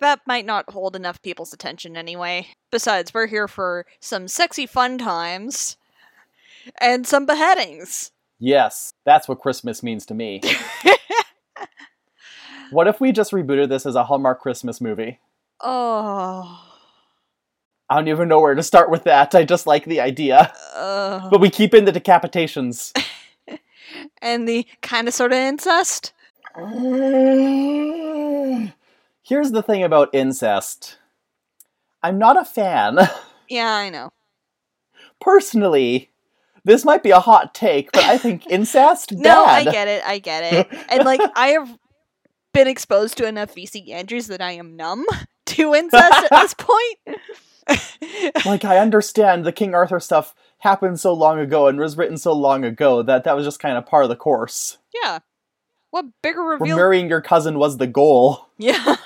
that 0.02 0.20
might 0.26 0.46
not 0.46 0.70
hold 0.70 0.94
enough 0.94 1.20
people's 1.22 1.52
attention 1.52 1.96
anyway. 1.96 2.48
Besides, 2.70 3.14
we're 3.14 3.26
here 3.26 3.48
for 3.48 3.86
some 4.00 4.28
sexy 4.28 4.66
fun 4.66 4.98
times 4.98 5.76
and 6.80 7.06
some 7.06 7.26
beheadings. 7.26 8.12
Yes, 8.38 8.92
that's 9.04 9.28
what 9.28 9.40
Christmas 9.40 9.82
means 9.82 10.06
to 10.06 10.14
me. 10.14 10.40
what 12.70 12.88
if 12.88 13.00
we 13.00 13.12
just 13.12 13.32
rebooted 13.32 13.68
this 13.68 13.86
as 13.86 13.94
a 13.94 14.04
Hallmark 14.04 14.40
Christmas 14.40 14.80
movie? 14.80 15.20
Oh. 15.60 16.68
I 17.88 17.96
don't 17.96 18.08
even 18.08 18.28
know 18.28 18.40
where 18.40 18.54
to 18.54 18.62
start 18.62 18.90
with 18.90 19.04
that. 19.04 19.34
I 19.34 19.44
just 19.44 19.66
like 19.66 19.84
the 19.84 20.00
idea. 20.00 20.52
Uh, 20.74 21.28
But 21.30 21.40
we 21.40 21.50
keep 21.50 21.74
in 21.74 21.84
the 21.84 21.92
decapitations. 21.92 22.92
and 24.22 24.48
the 24.48 24.66
kind 24.80 25.06
of 25.06 25.14
sort 25.14 25.32
of 25.32 25.38
incest. 25.38 26.12
Here's 29.22 29.52
the 29.52 29.62
thing 29.62 29.82
about 29.82 30.10
incest 30.12 30.98
I'm 32.02 32.18
not 32.18 32.40
a 32.40 32.44
fan. 32.44 32.98
Yeah, 33.48 33.74
I 33.74 33.90
know. 33.90 34.08
Personally, 35.20 36.10
this 36.64 36.86
might 36.86 37.02
be 37.02 37.10
a 37.10 37.20
hot 37.20 37.54
take, 37.54 37.92
but 37.92 38.04
I 38.04 38.16
think 38.16 38.46
incest 38.50 39.12
No, 39.12 39.44
I 39.44 39.64
get 39.64 39.88
it. 39.88 40.02
I 40.06 40.20
get 40.20 40.54
it. 40.54 40.68
And 40.90 41.04
like, 41.04 41.20
I 41.34 41.48
have 41.48 41.78
been 42.54 42.66
exposed 42.66 43.18
to 43.18 43.26
enough 43.26 43.54
VC 43.54 43.90
Andrews 43.90 44.28
that 44.28 44.40
I 44.40 44.52
am 44.52 44.74
numb 44.74 45.04
to 45.46 45.74
incest 45.74 46.14
at 46.14 46.30
this 46.30 46.54
point. 46.54 47.18
like 48.46 48.64
I 48.64 48.78
understand 48.78 49.44
the 49.44 49.52
King 49.52 49.74
Arthur 49.74 50.00
stuff 50.00 50.34
happened 50.58 50.98
so 50.98 51.12
long 51.12 51.38
ago 51.38 51.66
and 51.66 51.78
was 51.78 51.98
written 51.98 52.16
so 52.16 52.32
long 52.32 52.64
ago 52.64 53.02
that 53.02 53.24
that 53.24 53.36
was 53.36 53.44
just 53.44 53.60
kind 53.60 53.76
of 53.76 53.84
part 53.84 54.04
of 54.04 54.08
the 54.08 54.16
course. 54.16 54.78
What 55.92 56.06
bigger 56.22 56.40
reveal? 56.40 56.76
Where 56.76 56.86
marrying 56.86 57.10
your 57.10 57.20
cousin 57.20 57.58
was 57.58 57.76
the 57.76 57.86
goal. 57.86 58.48
Yeah. 58.58 58.96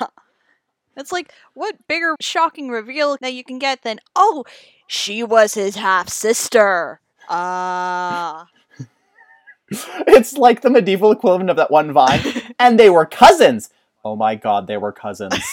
It's 0.97 1.13
like, 1.13 1.33
what 1.55 1.75
bigger 1.89 2.15
shocking 2.21 2.69
reveal 2.69 3.17
that 3.21 3.35
you 3.35 3.43
can 3.43 3.59
get 3.59 3.83
than, 3.83 3.99
oh, 4.15 4.45
she 4.87 5.23
was 5.23 5.55
his 5.55 5.77
half 5.77 6.09
sister. 6.09 7.01
Ah. 7.29 8.47
It's 10.07 10.39
like 10.39 10.61
the 10.61 10.71
medieval 10.71 11.11
equivalent 11.11 11.51
of 11.51 11.57
that 11.57 11.73
one 11.73 11.93
vine. 11.93 12.21
and 12.61 12.79
they 12.79 12.89
were 12.89 13.05
cousins. 13.05 13.69
Oh 14.05 14.15
my 14.15 14.37
god, 14.37 14.69
they 14.69 14.77
were 14.77 14.93
cousins. 14.93 15.45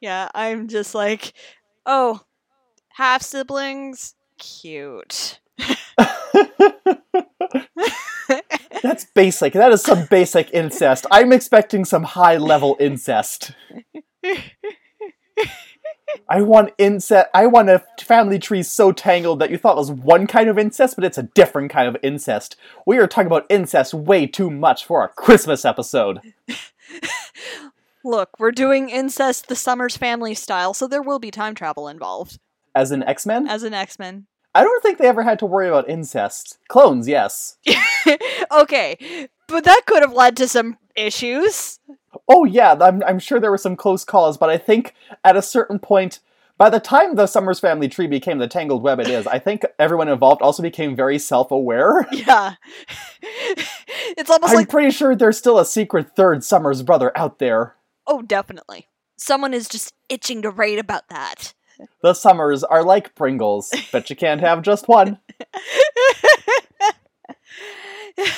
yeah, 0.00 0.28
I'm 0.32 0.68
just 0.68 0.94
like, 0.94 1.32
oh, 1.86 2.20
half 2.90 3.22
siblings? 3.22 4.14
Cute. 4.38 5.40
That's 8.82 9.04
basic. 9.04 9.52
That 9.52 9.72
is 9.72 9.82
some 9.82 10.06
basic 10.06 10.50
incest. 10.52 11.06
I'm 11.10 11.32
expecting 11.32 11.84
some 11.84 12.02
high 12.02 12.36
level 12.36 12.76
incest. 12.80 13.52
I 16.28 16.42
want 16.42 16.72
incest. 16.78 17.28
I 17.34 17.46
want 17.46 17.68
a 17.68 17.82
family 18.00 18.38
tree 18.38 18.62
so 18.62 18.92
tangled 18.92 19.38
that 19.38 19.50
you 19.50 19.58
thought 19.58 19.76
it 19.76 19.78
was 19.78 19.92
one 19.92 20.26
kind 20.26 20.48
of 20.48 20.58
incest, 20.58 20.96
but 20.96 21.04
it's 21.04 21.18
a 21.18 21.22
different 21.22 21.70
kind 21.70 21.88
of 21.88 21.96
incest. 22.02 22.56
We 22.86 22.98
are 22.98 23.06
talking 23.06 23.26
about 23.26 23.46
incest 23.48 23.94
way 23.94 24.26
too 24.26 24.50
much 24.50 24.84
for 24.84 25.04
a 25.04 25.08
Christmas 25.08 25.64
episode. 25.64 26.20
Look, 28.04 28.30
we're 28.38 28.50
doing 28.50 28.88
incest 28.88 29.48
the 29.48 29.56
Summers 29.56 29.96
family 29.96 30.34
style, 30.34 30.74
so 30.74 30.86
there 30.86 31.02
will 31.02 31.18
be 31.18 31.30
time 31.30 31.54
travel 31.54 31.86
involved 31.86 32.38
As 32.74 32.90
an 32.90 33.02
X 33.02 33.26
Men, 33.26 33.46
as 33.46 33.62
an 33.62 33.74
X 33.74 33.98
Men. 33.98 34.26
I 34.54 34.64
don't 34.64 34.82
think 34.82 34.98
they 34.98 35.06
ever 35.06 35.22
had 35.22 35.38
to 35.40 35.46
worry 35.46 35.68
about 35.68 35.88
incest. 35.88 36.58
Clones, 36.68 37.06
yes. 37.06 37.56
okay, 38.52 39.28
but 39.46 39.64
that 39.64 39.82
could 39.86 40.02
have 40.02 40.12
led 40.12 40.36
to 40.38 40.48
some 40.48 40.76
issues. 40.96 41.78
Oh 42.28 42.44
yeah, 42.44 42.76
I'm, 42.80 43.02
I'm 43.04 43.18
sure 43.18 43.38
there 43.38 43.50
were 43.50 43.58
some 43.58 43.76
close 43.76 44.04
calls, 44.04 44.36
but 44.36 44.50
I 44.50 44.58
think 44.58 44.94
at 45.24 45.36
a 45.36 45.42
certain 45.42 45.78
point, 45.78 46.18
by 46.58 46.68
the 46.68 46.80
time 46.80 47.14
the 47.14 47.26
Summers 47.26 47.60
family 47.60 47.88
tree 47.88 48.06
became 48.06 48.38
the 48.38 48.48
tangled 48.48 48.82
web 48.82 49.00
it 49.00 49.08
is, 49.08 49.26
I 49.26 49.38
think 49.38 49.64
everyone 49.78 50.08
involved 50.08 50.42
also 50.42 50.62
became 50.62 50.94
very 50.96 51.18
self-aware. 51.18 52.06
Yeah. 52.12 52.54
it's 53.22 54.28
almost 54.30 54.50
I'm 54.50 54.56
like, 54.56 54.68
pretty 54.68 54.90
sure 54.90 55.14
there's 55.14 55.38
still 55.38 55.58
a 55.58 55.64
secret 55.64 56.14
third 56.16 56.44
Summers 56.44 56.82
brother 56.82 57.16
out 57.16 57.38
there. 57.38 57.76
oh, 58.06 58.22
definitely. 58.22 58.88
Someone 59.16 59.54
is 59.54 59.68
just 59.68 59.94
itching 60.08 60.42
to 60.42 60.50
write 60.50 60.78
about 60.78 61.08
that. 61.08 61.54
The 62.02 62.14
Summers 62.14 62.64
are 62.64 62.82
like 62.82 63.14
Pringles, 63.14 63.70
but 63.92 64.08
you 64.10 64.16
can't 64.16 64.40
have 64.40 64.62
just 64.62 64.88
one. 64.88 65.18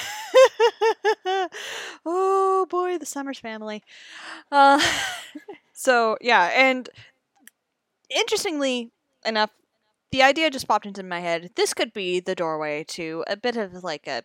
oh 2.05 2.67
boy, 2.69 2.99
the 2.99 3.07
Summers 3.07 3.39
family. 3.39 3.83
Uh, 4.51 4.81
so 5.73 6.17
yeah, 6.21 6.51
and 6.55 6.91
interestingly 8.11 8.91
enough, 9.25 9.51
the 10.11 10.23
idea 10.23 10.51
just 10.51 10.69
popped 10.69 10.87
into 10.87 11.03
my 11.03 11.21
head. 11.21 11.51
This 11.55 11.73
could 11.73 11.93
be 11.93 12.21
the 12.21 12.35
doorway 12.35 12.85
to 12.89 13.25
a 13.27 13.37
bit 13.37 13.57
of 13.57 13.85
like 13.85 14.07
a 14.07 14.25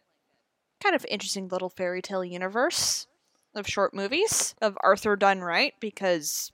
kind 0.82 0.96
of 0.96 1.06
interesting 1.10 1.48
little 1.48 1.70
fairy 1.70 2.02
tale 2.02 2.26
universe 2.26 3.08
of 3.56 3.68
short 3.68 3.94
movies 3.94 4.54
of 4.62 4.78
Arthur 4.82 5.16
done 5.16 5.42
right 5.42 5.74
because 5.80 6.52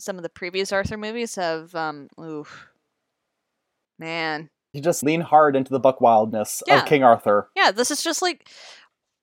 some 0.00 0.16
of 0.16 0.22
the 0.22 0.28
previous 0.28 0.72
Arthur 0.72 0.96
movies 0.96 1.34
have 1.36 1.74
um 1.74 2.08
oof 2.20 2.68
man 3.98 4.48
You 4.72 4.80
just 4.80 5.02
lean 5.02 5.20
hard 5.20 5.56
into 5.56 5.70
the 5.70 5.80
buck 5.80 6.00
wildness 6.00 6.62
Yeah. 6.66 6.80
of 6.80 6.86
King 6.86 7.02
Arthur. 7.02 7.48
yeah, 7.56 7.70
this 7.70 7.90
is 7.90 8.02
just 8.02 8.22
like 8.22 8.48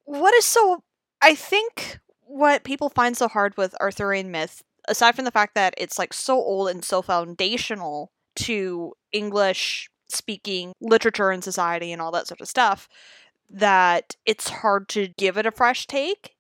what 0.05 0.33
is 0.35 0.45
so 0.45 0.83
I 1.21 1.35
think 1.35 1.99
what 2.21 2.63
people 2.63 2.89
find 2.89 3.17
so 3.17 3.27
hard 3.27 3.57
with 3.57 3.73
Arthurian 3.81 4.29
myth, 4.31 4.61
aside 4.87 5.15
from 5.15 5.25
the 5.25 5.31
fact 5.31 5.55
that 5.55 5.73
it's 5.77 5.97
like 5.97 6.13
so 6.13 6.35
old 6.35 6.69
and 6.69 6.83
so 6.83 7.01
foundational 7.01 8.11
to 8.35 8.93
English 9.11 9.89
speaking 10.09 10.73
literature 10.79 11.31
and 11.31 11.43
society 11.43 11.91
and 11.91 12.01
all 12.01 12.11
that 12.11 12.27
sort 12.27 12.39
of 12.41 12.47
stuff, 12.47 12.87
that 13.49 14.15
it's 14.25 14.49
hard 14.49 14.87
to 14.89 15.07
give 15.17 15.37
it 15.37 15.45
a 15.45 15.51
fresh 15.51 15.87
take. 15.87 16.35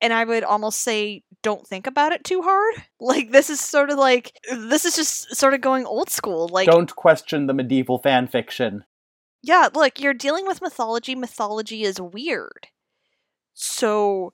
And 0.00 0.12
I 0.12 0.24
would 0.24 0.44
almost 0.44 0.80
say 0.80 1.22
don't 1.42 1.66
think 1.66 1.86
about 1.86 2.12
it 2.12 2.24
too 2.24 2.42
hard. 2.42 2.74
Like 3.00 3.30
this 3.30 3.48
is 3.48 3.60
sort 3.60 3.90
of 3.90 3.98
like 3.98 4.32
this 4.50 4.84
is 4.84 4.96
just 4.96 5.34
sort 5.36 5.54
of 5.54 5.60
going 5.60 5.86
old 5.86 6.10
school. 6.10 6.48
Like 6.48 6.66
Don't 6.66 6.94
question 6.96 7.46
the 7.46 7.54
medieval 7.54 7.98
fan 7.98 8.26
fiction. 8.26 8.84
yeah, 9.42 9.68
look, 9.72 10.00
you're 10.00 10.14
dealing 10.14 10.46
with 10.46 10.60
mythology. 10.60 11.14
Mythology 11.14 11.84
is 11.84 12.00
weird. 12.00 12.66
So 13.54 14.32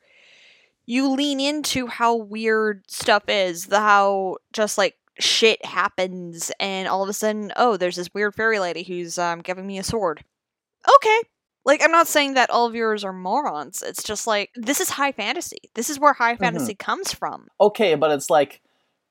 you 0.86 1.10
lean 1.10 1.40
into 1.40 1.86
how 1.86 2.14
weird 2.16 2.84
stuff 2.88 3.24
is, 3.28 3.66
the 3.66 3.80
how 3.80 4.36
just 4.52 4.76
like 4.78 4.96
shit 5.18 5.64
happens 5.64 6.50
and 6.58 6.88
all 6.88 7.02
of 7.02 7.08
a 7.08 7.12
sudden, 7.12 7.52
oh, 7.56 7.76
there's 7.76 7.96
this 7.96 8.12
weird 8.14 8.34
fairy 8.34 8.58
lady 8.58 8.82
who's 8.82 9.18
um 9.18 9.40
giving 9.40 9.66
me 9.66 9.78
a 9.78 9.82
sword. 9.84 10.24
Okay. 10.96 11.20
Like 11.64 11.82
I'm 11.82 11.92
not 11.92 12.08
saying 12.08 12.34
that 12.34 12.50
all 12.50 12.68
viewers 12.70 13.04
are 13.04 13.12
morons. 13.12 13.82
It's 13.82 14.02
just 14.02 14.26
like 14.26 14.50
this 14.54 14.80
is 14.80 14.90
high 14.90 15.12
fantasy. 15.12 15.70
This 15.74 15.88
is 15.88 15.98
where 15.98 16.12
high 16.12 16.34
mm-hmm. 16.34 16.44
fantasy 16.44 16.74
comes 16.74 17.12
from. 17.12 17.48
Okay, 17.60 17.94
but 17.94 18.10
it's 18.10 18.28
like 18.28 18.60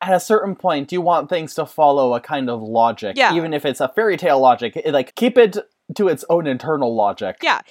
at 0.01 0.13
a 0.13 0.19
certain 0.19 0.55
point 0.55 0.91
you 0.91 1.01
want 1.01 1.29
things 1.29 1.55
to 1.55 1.65
follow 1.65 2.13
a 2.13 2.19
kind 2.19 2.49
of 2.49 2.61
logic. 2.61 3.17
Yeah. 3.17 3.33
Even 3.33 3.53
if 3.53 3.65
it's 3.65 3.81
a 3.81 3.89
fairy 3.89 4.17
tale 4.17 4.39
logic. 4.39 4.75
It- 4.75 4.93
like 4.93 5.15
keep 5.15 5.37
it 5.37 5.57
to 5.95 6.07
its 6.07 6.23
own 6.29 6.45
internal 6.45 6.95
logic. 6.95 7.37
Yeah. 7.41 7.61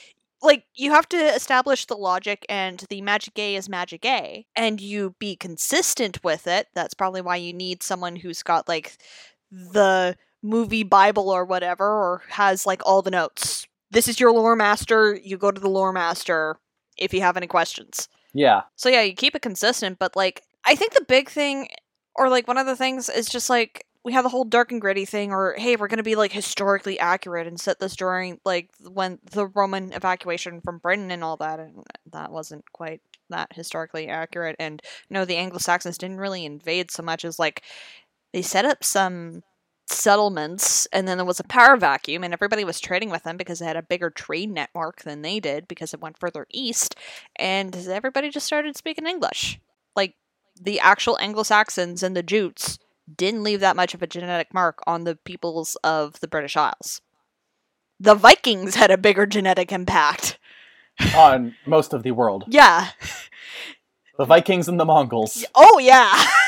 Like 0.41 0.65
you 0.75 0.91
have 0.91 1.09
to 1.11 1.17
establish 1.17 1.87
the 1.87 1.97
logic 1.97 2.45
and 2.49 2.85
the 2.89 3.01
magic 3.03 3.39
A 3.39 3.55
is 3.55 3.69
magic 3.69 4.05
A 4.05 4.45
and 4.57 4.81
you 4.81 5.15
be 5.21 5.37
consistent 5.37 6.25
with 6.25 6.49
it. 6.49 6.67
That's 6.75 6.95
probably 6.95 7.21
why 7.21 7.37
you 7.37 7.53
need 7.53 7.83
someone 7.85 8.17
who's 8.17 8.43
got 8.43 8.67
like 8.67 8.97
the 9.53 10.17
movie 10.43 10.83
bible 10.83 11.31
or 11.31 11.45
whatever 11.45 11.87
or 11.87 12.23
has 12.31 12.67
like 12.67 12.83
all 12.85 13.03
the 13.03 13.13
notes. 13.13 13.69
This 13.93 14.09
is 14.09 14.19
your 14.19 14.33
lore 14.33 14.57
master, 14.57 15.19
you 15.23 15.37
go 15.37 15.51
to 15.51 15.61
the 15.61 15.69
lore 15.69 15.93
master 15.93 16.57
if 16.97 17.13
you 17.13 17.21
have 17.21 17.37
any 17.37 17.47
questions. 17.47 18.09
Yeah. 18.33 18.63
So 18.77 18.89
yeah, 18.89 19.03
you 19.03 19.15
keep 19.15 19.35
it 19.35 19.43
consistent, 19.43 19.99
but 19.99 20.17
like 20.17 20.43
I 20.65 20.75
think 20.75 20.95
the 20.95 21.05
big 21.07 21.29
thing 21.29 21.69
or 22.15 22.29
like 22.29 22.49
one 22.49 22.59
of 22.59 22.67
the 22.67 22.77
things 22.77 23.09
is 23.09 23.29
just 23.29 23.51
like 23.51 23.87
we 24.05 24.13
have 24.15 24.25
the 24.25 24.31
whole 24.31 24.45
dark 24.45 24.73
and 24.73 24.81
gritty 24.81 25.05
thing 25.05 25.31
or 25.31 25.55
hey, 25.59 25.77
we're 25.77 25.89
going 25.89 25.99
to 25.99 26.03
be 26.03 26.17
like 26.17 26.33
historically 26.33 26.99
accurate 26.99 27.47
and 27.47 27.61
set 27.61 27.79
this 27.79 27.95
during 27.95 28.41
like 28.45 28.71
when 28.81 29.19
the 29.31 29.47
Roman 29.47 29.93
evacuation 29.93 30.61
from 30.61 30.79
Britain 30.79 31.11
and 31.11 31.23
all 31.23 31.37
that 31.37 31.61
and 31.61 31.85
that 32.13 32.33
wasn't 32.33 32.65
quite 32.73 33.01
that 33.31 33.53
historically 33.53 34.09
accurate 34.09 34.57
and 34.59 34.83
no 35.09 35.25
the 35.25 35.37
Anglo-Saxons 35.37 35.99
didn't 35.99 36.19
really 36.19 36.45
invade 36.45 36.91
so 36.91 37.03
much 37.03 37.25
as 37.25 37.39
like 37.39 37.63
they 38.33 38.43
set 38.43 38.65
up 38.65 38.83
some 38.83 39.43
settlements 39.93 40.87
and 40.93 41.07
then 41.07 41.19
there 41.19 41.25
was 41.25 41.41
a 41.41 41.45
power 41.45 41.77
vacuum 41.77 42.25
and 42.25 42.33
everybody 42.33 42.65
was 42.65 42.81
trading 42.81 43.11
with 43.11 43.23
them 43.23 43.37
because 43.37 43.59
they 43.59 43.67
had 43.67 43.77
a 43.77 43.83
bigger 43.83 44.11
trade 44.11 44.51
network 44.51 45.03
than 45.03 45.23
they 45.23 45.41
did 45.41 45.69
because 45.69 45.95
it 45.95 46.01
went 46.01 46.19
further 46.19 46.47
east 46.51 46.97
and 47.37 47.75
everybody 47.89 48.31
just 48.31 48.47
started 48.47 48.77
speaking 48.77 49.07
English. 49.07 49.61
Like 49.95 50.15
the 50.61 50.81
actual 50.81 51.19
Anglo-Saxons 51.19 52.03
and 52.03 52.17
the 52.17 52.23
Jutes 52.23 52.79
didn't 53.15 53.43
leave 53.43 53.61
that 53.61 53.77
much 53.77 53.95
of 53.95 54.03
a 54.03 54.07
genetic 54.07 54.55
mark 54.55 54.81
on 54.87 55.05
the 55.05 55.17
peoples 55.17 55.77
of 55.85 56.21
the 56.21 56.29
British 56.29 56.57
Isles. 56.57 57.01
The 58.01 58.15
Vikings 58.15 58.75
had 58.75 58.91
a 58.91 58.99
bigger 58.99 59.27
genetic 59.27 59.73
impact. 59.73 60.39
On 61.17 61.55
most 61.67 61.93
of 61.93 62.03
the 62.03 62.11
world. 62.13 62.45
Yeah. 62.49 62.91
The 64.19 64.25
Vikings 64.25 64.69
and 64.69 64.79
the 64.79 64.85
Mongols. 64.85 65.45
Oh 65.55 65.79
yeah. 65.79 66.25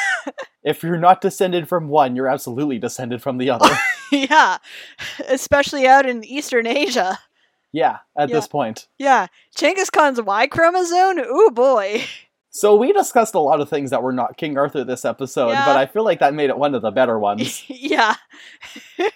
If 0.65 0.83
you're 0.83 0.97
not 0.99 1.21
descended 1.21 1.69
from 1.69 1.89
one, 1.89 2.17
you're 2.17 2.29
absolutely 2.29 2.79
descended 2.79 3.23
from 3.23 3.39
the 3.39 3.51
other. 3.51 3.69
yeah. 4.13 4.59
Especially 5.29 5.87
out 5.87 6.07
in 6.07 6.25
Eastern 6.25 6.67
Asia. 6.67 7.19
yeah, 7.73 7.99
at 8.17 8.29
Yeah. 8.31 8.35
this 8.37 8.49
point. 8.49 8.87
Yeah. 8.99 9.27
Genghis 9.55 9.91
Khan's 9.91 10.21
Y 10.23 10.47
chromosome? 10.47 11.19
Ooh 11.19 11.51
boy. 11.51 12.05
So 12.51 12.77
we 12.77 12.93
discussed 12.93 13.35
a 13.35 13.41
lot 13.41 13.61
of 13.61 13.69
things 13.69 13.91
that 13.91 14.03
were 14.03 14.13
not 14.13 14.37
King 14.37 14.57
Arthur 14.57 14.85
this 14.85 15.05
episode, 15.05 15.49
Yeah. 15.51 15.67
but 15.67 15.77
I 15.77 15.87
feel 15.87 16.05
like 16.05 16.21
that 16.21 16.35
made 16.35 16.51
it 16.51 16.57
one 16.57 16.75
of 16.75 16.83
the 16.83 16.93
better 16.93 17.19
ones. 17.19 17.65
yeah. 17.69 18.15
and 18.99 19.11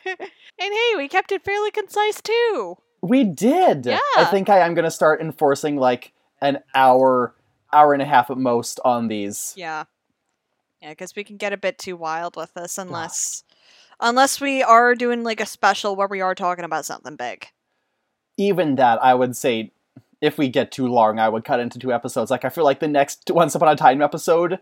hey, 0.58 0.92
we 0.96 1.08
kept 1.08 1.32
it 1.32 1.44
fairly 1.44 1.70
concise 1.70 2.20
too. 2.20 2.76
we 3.00 3.22
did. 3.24 3.86
Yeah. 3.86 4.00
I 4.16 4.24
think 4.24 4.48
I 4.48 4.58
am 4.58 4.74
going 4.74 4.84
to 4.84 4.90
start 4.90 5.20
enforcing 5.20 5.76
like 5.76 6.12
an 6.42 6.58
hour, 6.74 7.34
hour 7.72 7.92
and 7.92 8.02
a 8.02 8.06
half 8.06 8.28
at 8.30 8.36
most 8.38 8.80
on 8.84 9.06
these. 9.08 9.54
Yeah. 9.56 9.84
Yeah, 10.80 10.90
because 10.90 11.16
we 11.16 11.24
can 11.24 11.36
get 11.36 11.52
a 11.52 11.56
bit 11.56 11.78
too 11.78 11.96
wild 11.96 12.36
with 12.36 12.54
this 12.54 12.78
unless 12.78 13.42
unless 14.00 14.40
we 14.40 14.62
are 14.62 14.94
doing 14.94 15.24
like 15.24 15.40
a 15.40 15.46
special 15.46 15.96
where 15.96 16.08
we 16.08 16.20
are 16.20 16.34
talking 16.34 16.64
about 16.64 16.84
something 16.84 17.16
big. 17.16 17.48
Even 18.36 18.76
that, 18.76 19.02
I 19.02 19.14
would 19.14 19.36
say, 19.36 19.72
if 20.20 20.38
we 20.38 20.48
get 20.48 20.70
too 20.70 20.86
long, 20.86 21.18
I 21.18 21.28
would 21.28 21.44
cut 21.44 21.60
into 21.60 21.78
two 21.78 21.92
episodes. 21.92 22.30
Like 22.30 22.44
I 22.44 22.48
feel 22.48 22.64
like 22.64 22.80
the 22.80 22.88
next 22.88 23.30
Once 23.30 23.54
Upon 23.54 23.68
a 23.68 23.76
Time 23.76 24.00
episode 24.00 24.58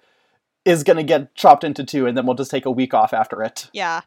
is 0.65 0.83
going 0.83 0.97
to 0.97 1.03
get 1.03 1.35
chopped 1.35 1.65
into 1.65 1.85
two, 1.85 2.07
and 2.07 2.17
then 2.17 2.27
we'll 2.27 2.35
just 2.35 2.51
take 2.51 2.67
a 2.67 2.71
week 2.71 2.95
off 2.95 3.13
after 3.13 3.43
it. 3.43 3.71
Yeah. 3.73 4.03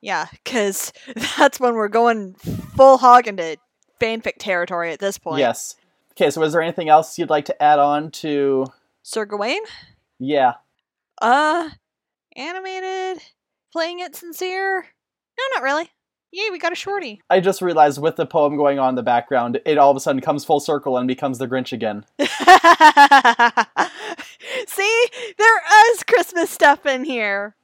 Yeah, 0.00 0.26
because 0.32 0.92
that's 1.38 1.58
when 1.58 1.74
we're 1.74 1.88
going 1.88 2.34
full 2.34 2.98
hog 2.98 3.26
into 3.26 3.56
fanfic 4.00 4.34
territory 4.38 4.92
at 4.92 4.98
this 4.98 5.18
point. 5.18 5.38
Yes. 5.38 5.76
Okay, 6.12 6.30
so 6.30 6.42
is 6.42 6.52
there 6.52 6.62
anything 6.62 6.88
else 6.88 7.18
you'd 7.18 7.30
like 7.30 7.46
to 7.46 7.62
add 7.62 7.78
on 7.78 8.10
to? 8.12 8.66
Sir 9.02 9.24
Gawain? 9.24 9.62
Yeah. 10.18 10.54
Uh 11.20 11.70
animated? 12.36 13.22
Playing 13.72 14.00
it 14.00 14.16
sincere? 14.16 14.86
No, 15.38 15.44
not 15.54 15.62
really. 15.62 15.88
Yay, 16.32 16.50
we 16.50 16.58
got 16.58 16.72
a 16.72 16.76
shorty. 16.76 17.20
I 17.30 17.38
just 17.38 17.62
realized 17.62 18.00
with 18.00 18.16
the 18.16 18.26
poem 18.26 18.56
going 18.56 18.80
on 18.80 18.88
in 18.90 18.94
the 18.96 19.04
background, 19.04 19.60
it 19.64 19.78
all 19.78 19.92
of 19.92 19.96
a 19.96 20.00
sudden 20.00 20.20
comes 20.20 20.44
full 20.44 20.58
circle 20.58 20.96
and 20.96 21.06
becomes 21.06 21.38
the 21.38 21.46
Grinch 21.46 21.72
again. 21.72 22.04
See? 24.66 25.06
There 25.38 25.62
is 25.92 26.02
Christmas 26.02 26.50
stuff 26.50 26.86
in 26.86 27.04
here. 27.04 27.54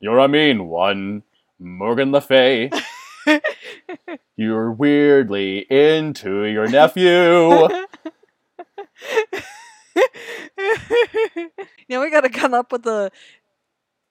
You're 0.00 0.18
a 0.18 0.28
mean 0.28 0.68
one, 0.68 1.22
Morgan 1.58 2.12
Le 2.12 2.20
Fay. 2.20 2.70
You're 4.36 4.72
weirdly 4.72 5.60
into 5.70 6.44
your 6.44 6.68
nephew. 6.68 7.58
now 11.88 12.00
we 12.02 12.10
gotta 12.10 12.28
come 12.30 12.54
up 12.54 12.72
with 12.72 12.82
the 12.82 13.10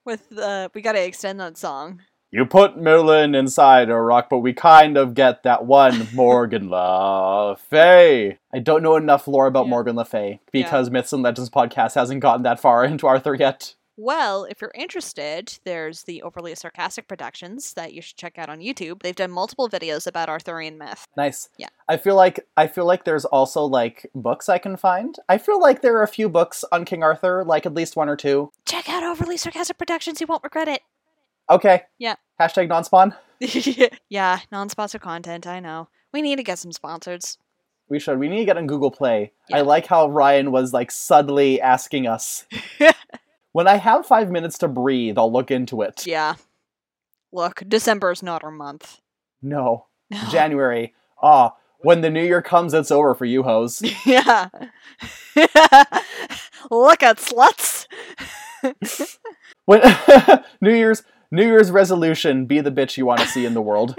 with 0.05 0.37
uh 0.37 0.69
we 0.73 0.81
gotta 0.81 1.03
extend 1.03 1.39
that 1.39 1.57
song. 1.57 2.01
You 2.31 2.45
put 2.45 2.77
Merlin 2.77 3.33
inside 3.33 3.89
a 3.89 3.95
rock, 3.95 4.27
but 4.29 4.39
we 4.39 4.53
kind 4.53 4.97
of 4.97 5.15
get 5.15 5.41
that 5.43 5.65
one 5.65 6.07
Morgan 6.13 6.69
Le 6.71 7.55
Fay. 7.57 8.37
I 8.53 8.59
don't 8.59 8.83
know 8.83 8.95
enough 8.97 9.27
lore 9.27 9.47
about 9.47 9.65
Yeah. 9.65 9.71
Morgan 9.71 9.95
Le 9.95 10.05
Fay 10.05 10.39
because 10.51 10.91
Myths 10.91 11.11
and 11.11 11.23
Legends 11.23 11.49
podcast 11.49 11.95
hasn't 11.95 12.21
gotten 12.21 12.43
that 12.43 12.59
far 12.59 12.85
into 12.85 13.07
Arthur 13.07 13.33
yet. 13.33 13.73
Well, 14.01 14.45
if 14.45 14.61
you're 14.61 14.71
interested, 14.75 15.59
there's 15.65 16.03
the 16.03 16.21
Overly 16.21 16.55
Sarcastic 16.55 17.09
Productions 17.09 17.73
that 17.73 17.91
you 17.93 18.01
should 18.01 18.15
check 18.15 18.37
out 18.37 18.47
on 18.47 18.59
YouTube. 18.59 19.01
They've 19.01 19.13
done 19.13 19.29
multiple 19.29 19.67
videos 19.67 20.07
about 20.07 20.29
Arthurian 20.29 20.77
myth. 20.77 21.05
Nice. 21.17 21.49
Yeah. 21.57 21.67
I 21.89 21.97
feel 21.97 22.15
like 22.15 22.47
I 22.55 22.67
feel 22.67 22.85
like 22.85 23.03
there's 23.03 23.25
also 23.25 23.65
like 23.65 24.09
books 24.15 24.47
I 24.47 24.57
can 24.57 24.77
find. 24.77 25.17
I 25.27 25.37
feel 25.37 25.59
like 25.59 25.81
there 25.81 25.97
are 25.97 26.03
a 26.03 26.07
few 26.07 26.29
books 26.29 26.63
on 26.71 26.85
King 26.85 27.03
Arthur, 27.03 27.43
like 27.43 27.65
at 27.65 27.73
least 27.73 27.97
one 27.97 28.07
or 28.07 28.15
two. 28.15 28.53
Check 28.65 28.87
out 28.87 29.03
Overly 29.03 29.35
Sarcastic 29.35 29.77
Productions, 29.77 30.21
you 30.21 30.27
won't 30.27 30.45
regret 30.45 30.69
it. 30.69 30.81
Okay. 31.49 31.81
Yeah. 31.97 32.15
Hashtag 32.39 32.69
non-spawn. 32.69 33.13
yeah, 34.09 34.39
non-sponsored 34.49 35.01
content, 35.01 35.45
I 35.45 35.59
know. 35.59 35.89
We 36.13 36.21
need 36.21 36.37
to 36.37 36.43
get 36.43 36.57
some 36.57 36.71
sponsors. 36.71 37.37
We 37.89 37.99
should. 37.99 38.17
We 38.17 38.29
need 38.29 38.39
to 38.39 38.45
get 38.45 38.57
on 38.57 38.67
Google 38.67 38.91
Play. 38.91 39.33
I 39.51 39.59
like 39.61 39.87
how 39.87 40.07
Ryan 40.07 40.51
was 40.51 40.71
like 40.71 40.89
subtly 40.89 41.59
asking 41.59 42.07
us. 42.07 42.45
when 43.51 43.67
I 43.67 43.77
have 43.77 44.05
five 44.05 44.29
minutes 44.29 44.57
to 44.59 44.67
breathe, 44.67 45.17
I'll 45.17 45.31
look 45.31 45.51
into 45.51 45.81
it. 45.81 46.05
Yeah. 46.05 46.35
Look, 47.31 47.63
December 47.67 48.11
is 48.11 48.23
not 48.23 48.43
our 48.43 48.51
month. 48.51 49.01
No. 49.41 49.87
January. 50.31 50.93
Ah, 51.21 51.55
when 51.81 52.01
the 52.01 52.09
new 52.09 52.23
year 52.23 52.41
comes, 52.41 52.73
it's 52.73 52.91
over 52.91 53.13
for 53.15 53.25
you 53.25 53.43
hoes. 53.43 53.81
yeah. 54.05 54.49
Look 56.69 57.03
at 57.03 57.17
sluts. 57.17 57.87
When 59.65 59.81
New 60.61 60.73
Year's 60.73 61.03
New 61.31 61.45
Year's 61.45 61.71
resolution, 61.71 62.45
be 62.45 62.59
the 62.59 62.71
bitch 62.71 62.97
you 62.97 63.05
want 63.05 63.21
to 63.21 63.27
see 63.27 63.45
in 63.45 63.53
the 63.53 63.61
world. 63.61 63.95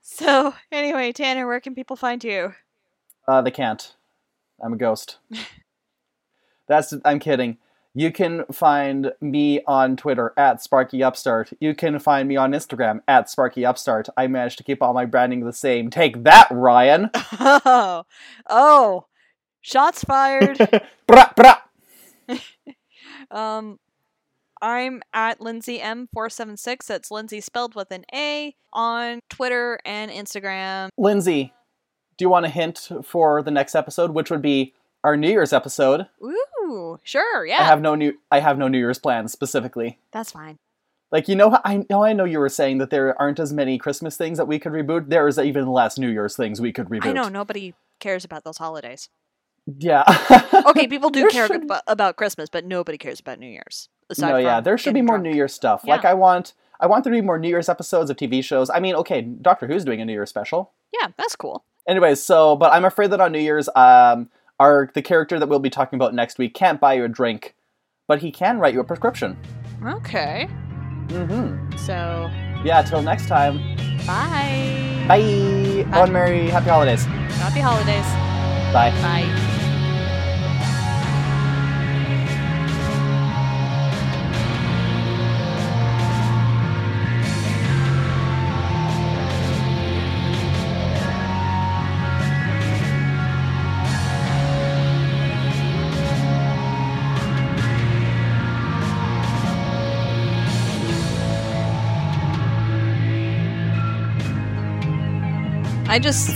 so, 0.00 0.54
anyway, 0.72 1.12
Tanner, 1.12 1.46
where 1.46 1.60
can 1.60 1.74
people 1.74 1.96
find 1.96 2.24
you? 2.24 2.54
Uh, 3.28 3.42
they 3.42 3.50
can't. 3.50 3.94
I'm 4.62 4.72
a 4.72 4.76
ghost. 4.76 5.18
That's 6.66 6.94
I'm 7.04 7.18
kidding. 7.18 7.58
You 7.92 8.12
can 8.12 8.44
find 8.52 9.12
me 9.20 9.62
on 9.66 9.96
Twitter 9.96 10.32
at 10.36 10.62
Sparky 10.62 11.02
Upstart. 11.02 11.52
You 11.58 11.74
can 11.74 11.98
find 11.98 12.28
me 12.28 12.36
on 12.36 12.52
Instagram 12.52 13.00
at 13.08 13.28
Sparky 13.28 13.66
Upstart. 13.66 14.08
I 14.16 14.28
managed 14.28 14.58
to 14.58 14.64
keep 14.64 14.80
all 14.80 14.94
my 14.94 15.06
branding 15.06 15.44
the 15.44 15.52
same. 15.52 15.90
Take 15.90 16.22
that, 16.24 16.48
Ryan. 16.50 17.10
Oh, 17.42 18.04
oh, 18.48 19.06
shots 19.60 20.04
fired. 20.04 20.56
Brah, 21.08 21.34
brah. 21.34 22.38
um, 23.30 23.78
I'm 24.62 25.02
at 25.12 25.40
Lindsay 25.40 25.78
M476. 25.78 26.86
That's 26.86 27.10
Lindsay 27.10 27.40
spelled 27.40 27.74
with 27.74 27.90
an 27.90 28.04
A 28.14 28.54
on 28.72 29.20
Twitter 29.30 29.78
and 29.84 30.10
Instagram. 30.10 30.90
Lindsay, 30.98 31.52
do 32.18 32.24
you 32.24 32.28
want 32.28 32.46
a 32.46 32.50
hint 32.50 32.88
for 33.02 33.42
the 33.42 33.50
next 33.50 33.74
episode, 33.74 34.12
which 34.12 34.30
would 34.30 34.42
be 34.42 34.74
our 35.04 35.16
New 35.16 35.30
Year's 35.30 35.52
episode. 35.52 36.06
Ooh, 36.22 36.44
sure, 37.02 37.46
yeah. 37.46 37.60
I 37.60 37.64
have 37.64 37.80
no 37.80 37.94
new 37.94 38.18
I 38.30 38.40
have 38.40 38.58
no 38.58 38.68
New 38.68 38.78
Year's 38.78 38.98
plans 38.98 39.32
specifically. 39.32 39.98
That's 40.12 40.32
fine. 40.32 40.58
Like 41.12 41.28
you 41.28 41.34
know, 41.36 41.58
I 41.64 41.84
know 41.90 42.04
I 42.04 42.12
know 42.12 42.24
you 42.24 42.38
were 42.38 42.48
saying 42.48 42.78
that 42.78 42.90
there 42.90 43.20
aren't 43.20 43.40
as 43.40 43.52
many 43.52 43.78
Christmas 43.78 44.16
things 44.16 44.38
that 44.38 44.46
we 44.46 44.58
could 44.58 44.72
reboot. 44.72 45.08
There 45.08 45.26
is 45.26 45.38
even 45.38 45.66
less 45.68 45.98
New 45.98 46.08
Year's 46.08 46.36
things 46.36 46.60
we 46.60 46.72
could 46.72 46.88
reboot. 46.88 47.06
I 47.06 47.12
know 47.12 47.28
nobody 47.28 47.74
cares 47.98 48.24
about 48.24 48.44
those 48.44 48.58
holidays. 48.58 49.08
Yeah. 49.78 50.04
Okay, 50.66 50.86
people 50.86 51.10
do 51.10 51.26
care 51.28 51.46
should- 51.46 51.70
about, 51.88 52.16
Christmas, 52.16 52.50
but 52.50 52.64
nobody 52.64 52.98
cares 52.98 53.18
about 53.18 53.38
New 53.38 53.48
Year's. 53.48 53.88
No, 54.18 54.36
yeah, 54.36 54.60
there 54.60 54.76
should 54.76 54.94
be 54.94 55.00
more 55.00 55.16
drunk. 55.16 55.24
New 55.24 55.34
Year's 55.34 55.54
stuff. 55.54 55.86
Like 55.86 56.04
I 56.04 56.12
want, 56.14 56.52
I 56.80 56.86
want 56.86 57.02
there 57.02 57.12
to 57.12 57.18
be 57.18 57.24
more 57.24 57.38
New 57.38 57.48
Year's 57.48 57.68
episodes 57.68 58.10
of 58.10 58.16
TV 58.16 58.44
shows. 58.44 58.68
I 58.68 58.78
mean, 58.78 58.94
okay, 58.96 59.22
Doctor 59.22 59.66
Who's 59.66 59.84
doing 59.84 60.00
a 60.00 60.04
New 60.04 60.12
Year's 60.12 60.28
special. 60.28 60.70
Yeah, 60.92 61.08
that's 61.16 61.34
cool. 61.34 61.64
Anyways, 61.88 62.22
so 62.22 62.56
but 62.56 62.72
I'm 62.72 62.84
afraid 62.84 63.10
that 63.10 63.20
on 63.20 63.32
New 63.32 63.40
Year's, 63.40 63.68
um, 63.74 64.28
our 64.60 64.90
the 64.94 65.02
character 65.02 65.40
that 65.40 65.48
we'll 65.48 65.58
be 65.58 65.70
talking 65.70 65.96
about 65.96 66.14
next 66.14 66.38
week 66.38 66.54
can't 66.54 66.78
buy 66.80 66.94
you 66.94 67.04
a 67.04 67.08
drink, 67.08 67.56
but 68.06 68.20
he 68.20 68.30
can 68.30 68.58
write 68.60 68.74
you 68.74 68.80
a 68.80 68.84
prescription. 68.84 69.36
Okay, 69.84 70.48
Mm-hmm. 71.08 71.76
so 71.76 72.30
Yeah. 72.62 72.82
Till 72.82 73.02
next 73.02 73.26
time. 73.26 73.56
bye. 74.06 75.04
Bye. 75.08 75.84
Oh, 75.92 76.04
and 76.04 76.12
merry 76.12 76.48
happy 76.48 76.68
holidays. 76.70 77.04
Happy 77.04 77.58
holidays. 77.60 78.06
Bye. 78.72 78.92
Bye. 79.02 79.56
I 105.90 105.98
just 105.98 106.30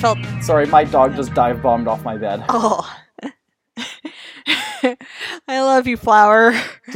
felt 0.00 0.16
Sorry, 0.40 0.64
my 0.64 0.84
dog 0.84 1.14
just 1.14 1.34
dive 1.34 1.60
bombed 1.60 1.88
off 1.88 2.02
my 2.04 2.16
bed. 2.16 2.42
oh. 2.48 2.90
I 5.46 5.60
love 5.60 5.86
you, 5.86 5.98
flower. 5.98 6.54